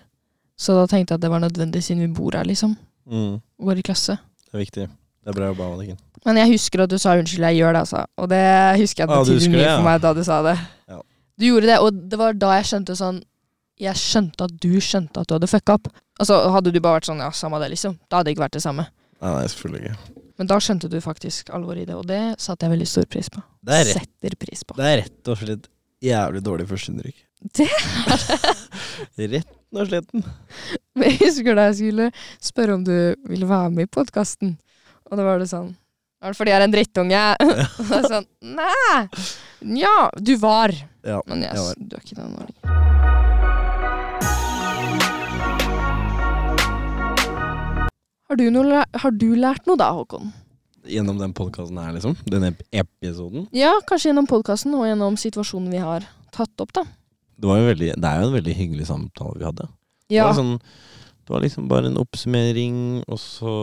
Så 0.56 0.76
da 0.78 0.86
tenkte 0.88 1.14
jeg 1.16 1.20
at 1.20 1.24
det 1.26 1.32
var 1.34 1.42
nødvendig 1.44 1.82
siden 1.84 2.04
vi 2.06 2.12
bor 2.16 2.36
her, 2.38 2.46
liksom. 2.48 2.76
Mm. 3.10 3.40
Og 3.60 3.68
går 3.70 3.82
i 3.82 3.86
klasse. 3.90 4.16
Det 4.48 4.54
er 4.56 4.64
viktig. 4.64 4.86
Det 5.24 5.32
er 5.32 5.36
bra 5.36 5.50
jobba, 5.52 5.68
Anniken. 5.74 6.00
Men 6.24 6.38
jeg 6.40 6.54
husker 6.54 6.84
at 6.86 6.92
du 6.94 6.98
sa 7.02 7.18
unnskyld, 7.20 7.44
jeg 7.50 7.60
gjør 7.60 7.74
det, 7.76 7.82
altså. 7.84 8.06
Og 8.22 8.30
det 8.32 8.44
husker 8.80 9.04
jeg 9.04 9.10
Ah, 9.12 9.24
betydde 9.26 9.50
mye 9.52 9.60
det, 9.60 9.66
ja. 9.68 9.76
for 9.76 9.88
meg 9.90 10.02
da 10.06 10.14
du 10.16 10.24
sa 10.24 10.38
det. 10.46 10.56
Ja. 10.94 11.00
Du 11.42 11.46
gjorde 11.50 11.68
det, 11.68 11.78
og 11.84 12.00
det 12.14 12.20
var 12.22 12.38
da 12.40 12.52
jeg 12.60 12.70
skjønte 12.70 12.96
sånn 12.96 13.22
Jeg 13.82 13.98
skjønte 13.98 14.46
at 14.46 14.54
du 14.62 14.70
skjønte 14.80 15.20
at 15.24 15.28
du 15.28 15.34
hadde 15.36 15.50
fucka 15.50 15.76
opp. 15.80 15.88
Altså, 16.22 16.38
hadde 16.54 16.72
du 16.72 16.78
bare 16.80 17.00
vært 17.02 17.10
sånn, 17.10 17.24
ja, 17.26 17.32
samme 17.36 17.60
det, 17.60 17.72
liksom. 17.74 17.98
Da 18.08 18.20
hadde 18.22 18.30
det 18.30 18.36
ikke 18.38 18.46
vært 18.46 18.56
det 18.60 18.62
samme. 18.64 18.86
Nei, 19.20 19.32
nei, 19.34 19.48
selvfølgelig 19.50 19.82
ikke. 19.90 20.13
Men 20.40 20.50
da 20.50 20.58
skjønte 20.64 20.90
du 20.90 20.98
faktisk 21.04 21.52
alvoret 21.54 21.84
i 21.84 21.90
det, 21.90 21.96
og 21.98 22.08
det 22.10 22.22
satte 22.42 22.66
jeg 22.66 22.74
veldig 22.74 22.88
stor 22.90 23.06
pris 23.12 23.30
på. 23.30 23.44
Det 23.64 23.76
er 23.78 23.86
rett. 23.90 24.00
Setter 24.08 24.36
pris 24.42 24.64
på. 24.66 24.78
Det 24.80 24.88
er 24.90 24.98
rett 25.04 25.30
og 25.34 25.38
slett 25.44 25.68
jævlig 26.04 26.42
dårlig 26.46 26.66
førsteinntrykk. 26.72 27.22
Det 29.18 29.28
Rett 29.34 29.54
og 29.76 29.88
slett. 29.90 30.10
Men 30.96 31.10
jeg 31.10 31.20
husker 31.26 31.58
da 31.58 31.68
jeg 31.70 31.78
skulle 31.82 32.10
spørre 32.44 32.78
om 32.78 32.86
du 32.88 32.96
ville 33.30 33.50
være 33.50 33.72
med 33.76 33.90
i 33.90 33.92
podkasten, 33.92 34.56
og 35.10 35.20
da 35.20 35.26
var 35.28 35.42
det 35.44 35.50
sånn 35.52 35.74
Er 36.24 36.32
det 36.32 36.40
fordi 36.40 36.54
jeg 36.54 36.62
er 36.62 36.66
en 36.70 36.74
drittunge? 36.78 37.24
og 37.44 37.54
det 37.92 38.00
er 38.00 38.10
sånn 38.16 38.30
Nei! 38.56 39.02
Nja, 39.76 39.96
du 40.20 40.34
var. 40.42 40.74
Ja, 41.04 41.20
Men 41.28 41.44
yes, 41.44 41.54
jeg 41.60 41.68
var. 41.68 41.84
du 41.84 41.96
er 42.00 42.06
ikke 42.08 42.20
det 42.22 42.30
nå 42.32 42.48
lenger. 42.48 42.93
Har 48.30 48.40
du, 48.40 48.46
noe, 48.54 48.84
har 49.04 49.12
du 49.20 49.28
lært 49.36 49.68
noe 49.70 49.78
da, 49.80 49.90
Håkon? 49.98 50.32
Gjennom 50.88 51.20
den 51.20 51.34
podkasten 51.36 51.78
her, 51.80 51.94
liksom. 51.96 52.16
Denne 52.28 52.54
episoden. 52.76 53.46
Ja, 53.56 53.72
kanskje 53.88 54.10
gjennom 54.12 54.28
podkasten 54.28 54.74
og 54.76 54.86
gjennom 54.88 55.16
situasjonen 55.20 55.72
vi 55.72 55.80
har 55.84 56.08
tatt 56.36 56.64
opp, 56.64 56.74
da. 56.76 56.84
Det, 57.40 57.48
veldig, 57.50 57.94
det 58.00 58.10
er 58.10 58.22
jo 58.22 58.30
en 58.30 58.36
veldig 58.38 58.56
hyggelig 58.58 58.88
samtale 58.90 59.40
vi 59.40 59.48
hadde. 59.48 59.68
Det, 59.68 60.18
Ja. 60.18 60.26
var 60.28 60.36
sånn, 60.38 60.58
det 60.60 61.32
var 61.32 61.42
liksom 61.42 61.68
bare 61.72 61.88
en 61.88 61.98
oppsummering, 61.98 62.78
og 63.08 63.18
så 63.20 63.54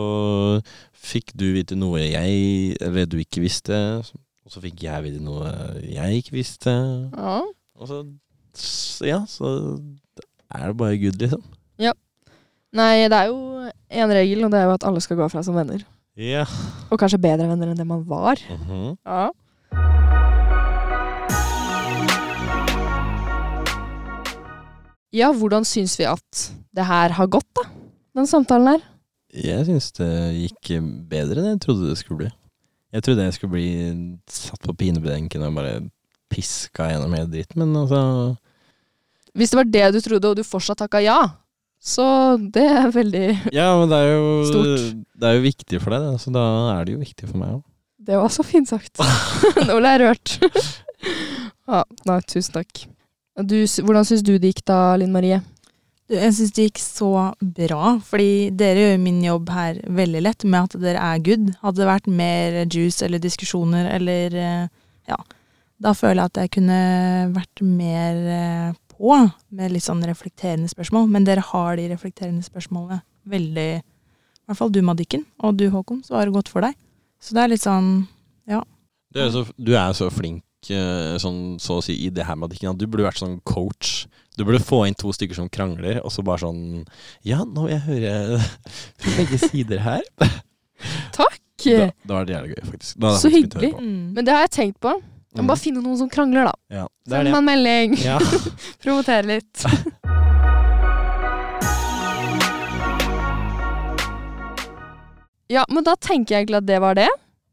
fikk 0.97 1.33
du 1.37 1.53
vite 1.53 1.77
noe 1.77 2.01
jeg 2.01 2.75
Eller 2.81 3.05
du 3.05 3.17
ikke 3.21 3.41
visste. 3.41 3.77
Og 4.45 4.51
så 4.51 4.61
fikk 4.61 4.81
jeg 4.83 5.03
vite 5.05 5.21
noe 5.23 5.49
jeg 5.85 6.23
ikke 6.23 6.37
visste. 6.37 6.73
ja. 7.15 7.41
Og 7.81 7.87
så 7.87 8.01
Ja, 9.07 9.21
så 9.25 9.79
er 10.53 10.67
det 10.67 10.77
bare 10.77 10.97
good, 10.99 11.17
liksom. 11.21 11.41
Ja. 11.79 11.93
Nei, 12.73 13.07
det 13.07 13.13
er 13.13 13.27
jo 13.31 13.50
én 13.91 14.11
regel, 14.11 14.45
og 14.45 14.51
det 14.53 14.59
er 14.61 14.69
jo 14.69 14.75
at 14.77 14.85
alle 14.87 15.01
skal 15.03 15.19
gå 15.19 15.29
fra 15.31 15.43
som 15.45 15.57
venner. 15.57 15.83
Ja. 16.19 16.45
Og 16.91 16.99
kanskje 16.99 17.21
bedre 17.21 17.47
venner 17.47 17.71
enn 17.71 17.79
det 17.79 17.87
man 17.87 18.03
var. 18.07 18.41
Mhm. 18.51 18.97
Ja. 19.05 19.29
Ja, 25.11 25.31
hvordan 25.35 25.65
syns 25.67 25.97
vi 25.99 26.07
at 26.07 26.43
det 26.71 26.85
her 26.87 27.11
har 27.17 27.27
gått, 27.31 27.47
da? 27.57 27.65
Den 28.15 28.27
samtalen 28.27 28.73
her. 28.73 28.85
Jeg 29.31 29.65
syns 29.67 29.91
det 29.95 30.11
gikk 30.35 30.71
bedre 31.11 31.41
enn 31.41 31.53
jeg 31.53 31.63
trodde 31.65 31.89
det 31.89 31.97
skulle 31.99 32.25
bli. 32.25 32.31
Jeg 32.91 33.03
trodde 33.05 33.25
jeg 33.27 33.35
skulle 33.35 33.55
bli 33.55 33.67
satt 34.31 34.63
på 34.67 34.75
pinebenken 34.79 35.43
og 35.47 35.55
bare 35.55 35.75
piska 36.31 36.89
gjennom 36.91 37.13
hele 37.15 37.29
dritten, 37.31 37.59
men 37.63 37.75
altså 37.83 38.01
Hvis 39.35 39.51
det 39.51 39.57
var 39.57 39.67
det 39.71 39.85
du 39.95 39.99
trodde, 40.03 40.31
og 40.31 40.35
du 40.39 40.43
fortsatt 40.43 40.79
takka 40.79 40.99
ja, 41.03 41.19
så 41.81 42.05
det 42.53 42.63
er 42.69 42.91
veldig 42.93 43.25
Ja, 43.57 43.71
men 43.79 43.89
det 43.89 43.97
er 43.97 44.11
jo, 44.13 44.25
Stort. 44.45 45.03
det 45.17 45.29
er 45.29 45.37
jo 45.39 45.45
viktig 45.47 45.81
for 45.81 45.95
deg, 45.95 46.09
så 46.21 46.33
da 46.33 46.45
er 46.75 46.85
det 46.85 46.95
jo 46.95 47.01
viktig 47.01 47.29
for 47.29 47.41
meg 47.41 47.55
òg. 47.57 47.63
Det 48.01 48.17
var 48.17 48.31
så 48.33 48.45
fint 48.45 48.69
sagt. 48.69 49.01
Nå 49.67 49.77
ble 49.77 49.93
jeg 49.93 50.01
rørt. 50.01 50.35
ja, 51.71 51.81
nei, 52.09 52.19
tusen 52.29 52.55
takk. 52.55 52.85
Du, 53.41 53.57
hvordan 53.85 54.05
syns 54.05 54.23
du 54.25 54.35
det 54.35 54.53
gikk 54.53 54.63
da, 54.69 54.79
Linn 54.99 55.13
Marie? 55.13 55.41
Jeg 56.11 56.33
syns 56.35 56.51
det 56.57 56.65
gikk 56.67 56.81
så 56.83 57.09
bra, 57.39 57.93
fordi 58.03 58.49
dere 58.57 58.87
gjør 58.87 58.97
min 59.03 59.21
jobb 59.23 59.51
her 59.53 59.77
veldig 60.01 60.23
lett 60.25 60.43
med 60.43 60.65
at 60.65 60.81
dere 60.81 61.03
er 61.13 61.21
good. 61.23 61.53
Hadde 61.61 61.79
det 61.79 61.87
vært 61.87 62.09
mer 62.11 62.57
juice 62.65 63.05
eller 63.05 63.21
diskusjoner 63.23 63.87
eller 63.93 64.35
eh, 64.35 64.65
ja, 65.07 65.19
da 65.81 65.93
føler 65.97 66.19
jeg 66.19 66.31
at 66.33 66.41
jeg 66.43 66.53
kunne 66.57 66.79
vært 67.37 67.63
mer 67.63 68.19
eh, 68.35 68.73
på 69.01 69.17
med 69.57 69.73
litt 69.73 69.85
sånn 69.85 70.03
reflekterende 70.05 70.69
spørsmål. 70.71 71.09
Men 71.11 71.25
dere 71.27 71.43
har 71.51 71.79
de 71.79 71.89
reflekterende 71.91 72.45
spørsmålene 72.45 73.01
veldig 73.31 73.69
I 73.81 74.49
hvert 74.49 74.59
fall 74.59 74.71
du, 74.73 74.81
Madikken, 74.85 75.25
og 75.41 75.57
du, 75.57 75.67
Håkon, 75.73 76.03
svarer 76.05 76.33
godt 76.33 76.51
for 76.51 76.65
deg. 76.65 76.77
Så 77.21 77.37
det 77.37 77.43
er 77.43 77.51
litt 77.53 77.65
sånn 77.65 77.91
ja. 78.49 78.61
Du, 79.13 79.21
er 79.21 79.29
så, 79.33 79.43
du 79.57 79.73
er 79.77 79.93
så 79.97 80.09
flink 80.13 80.71
eh, 80.73 81.17
sånn, 81.21 81.59
så 81.61 81.79
å 81.79 81.85
si, 81.85 81.97
i 82.05 82.09
det 82.13 82.25
her, 82.27 82.39
Madikken, 82.39 82.73
at 82.73 82.81
du 82.81 82.87
burde 82.87 83.07
vært 83.09 83.21
sånn 83.21 83.39
coach. 83.47 84.05
Du 84.37 84.45
burde 84.47 84.61
få 84.63 84.85
inn 84.87 84.97
to 84.97 85.11
stykker 85.13 85.37
som 85.37 85.51
krangler, 85.51 85.99
og 86.05 86.13
så 86.13 86.23
bare 86.25 86.45
sånn 86.45 86.85
Ja, 87.27 87.43
nå 87.43 87.67
vil 87.67 87.75
jeg 87.75 87.85
høre 87.89 88.41
begge 89.17 89.41
sider 89.41 89.83
her. 89.85 90.05
Takk! 91.13 91.39
Da, 91.61 91.91
da 92.09 92.21
er 92.21 92.25
det 92.25 92.33
jævlig 92.33 92.55
gøy, 92.55 92.61
faktisk. 92.71 93.01
Da 93.03 93.15
Så 93.21 93.29
hyggelig. 93.29 93.73
Mm. 93.77 94.13
Men 94.15 94.25
det 94.25 94.33
har 94.33 94.47
jeg 94.47 94.53
tenkt 94.55 94.79
på. 94.81 94.95
Mm. 95.39 95.47
bare 95.47 95.59
finne 95.63 95.81
noen 95.81 95.97
som 95.97 96.09
krangler, 96.11 96.49
da. 96.51 96.53
Ja, 96.69 96.87
det 97.07 97.11
Send 97.21 97.31
meg 97.31 97.37
en 97.39 97.45
melding. 97.47 97.97
Ja. 98.03 98.17
Promotere 98.83 99.23
litt. 99.23 99.63
Ja, 105.51 105.65
men 105.69 105.83
da 105.83 105.95
tenker 105.99 106.35
jeg 106.35 106.45
egentlig 106.45 106.61
at 106.61 106.67
det 106.69 106.77
var 106.81 106.95
det. 106.95 107.09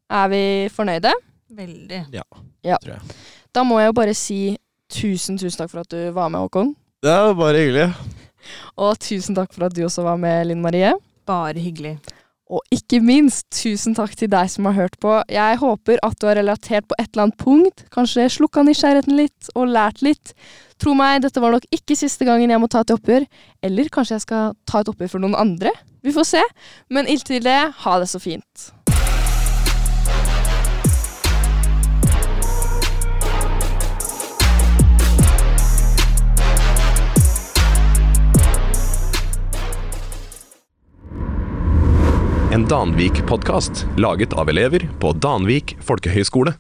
Er 0.09 0.29
vi 0.31 0.43
fornøyde? 0.73 1.13
Veldig. 1.51 2.05
Ja, 2.15 2.23
Ja. 2.65 2.77
tror 2.83 2.95
jeg. 2.95 3.17
Da 3.55 3.65
må 3.65 3.79
jeg 3.81 3.89
jo 3.89 3.93
bare 3.93 4.15
si 4.15 4.57
tusen, 4.91 5.39
tusen 5.39 5.59
takk 5.59 5.71
for 5.71 5.81
at 5.81 5.89
du 5.91 6.11
var 6.13 6.29
med, 6.29 6.41
Håkon. 6.41 6.75
Det 7.03 7.11
er 7.11 7.35
bare 7.35 7.59
hyggelig. 7.59 7.95
Og 8.77 8.99
tusen 8.99 9.35
takk 9.35 9.53
for 9.53 9.67
at 9.67 9.75
du 9.75 9.83
også 9.85 10.03
var 10.03 10.17
med, 10.17 10.47
Linn 10.47 10.63
Marie. 10.63 10.93
Bare 11.27 11.59
hyggelig. 11.59 11.99
Og 12.49 12.63
ikke 12.73 13.03
minst, 13.05 13.45
tusen 13.53 13.93
takk 13.97 14.15
til 14.17 14.31
deg 14.33 14.49
som 14.49 14.69
har 14.71 14.77
hørt 14.79 14.97
på. 15.03 15.19
Jeg 15.29 15.59
håper 15.61 16.01
at 16.07 16.17
du 16.17 16.29
har 16.31 16.39
relatert 16.41 16.87
på 16.89 16.97
et 16.97 17.11
eller 17.11 17.27
annet 17.27 17.43
punkt, 17.43 17.85
kanskje 17.93 18.25
slukka 18.33 18.65
nysgjerrigheten 18.65 19.19
litt 19.19 19.51
og 19.55 19.69
lært 19.75 20.01
litt. 20.05 20.33
Tro 20.81 20.95
meg, 20.97 21.21
dette 21.25 21.43
var 21.45 21.53
nok 21.53 21.67
ikke 21.75 21.99
siste 21.99 22.25
gangen 22.25 22.53
jeg 22.55 22.63
må 22.63 22.71
ta 22.73 22.85
et 22.85 22.95
oppgjør. 22.95 23.29
Eller 23.69 23.93
kanskje 23.93 24.17
jeg 24.17 24.25
skal 24.25 24.57
ta 24.69 24.81
et 24.81 24.91
oppgjør 24.93 25.13
for 25.17 25.25
noen 25.25 25.37
andre. 25.37 25.75
Vi 26.07 26.15
får 26.15 26.29
se. 26.31 26.43
Men 26.95 27.11
inntil 27.11 27.45
det, 27.45 27.61
ha 27.85 27.99
det 28.01 28.09
så 28.09 28.23
fint. 28.23 28.71
En 42.59 42.65
Danvik-podkast 42.67 43.87
laget 43.97 44.33
av 44.35 44.49
elever 44.51 44.89
på 44.99 45.13
Danvik 45.23 45.77
folkehøgskole. 45.79 46.57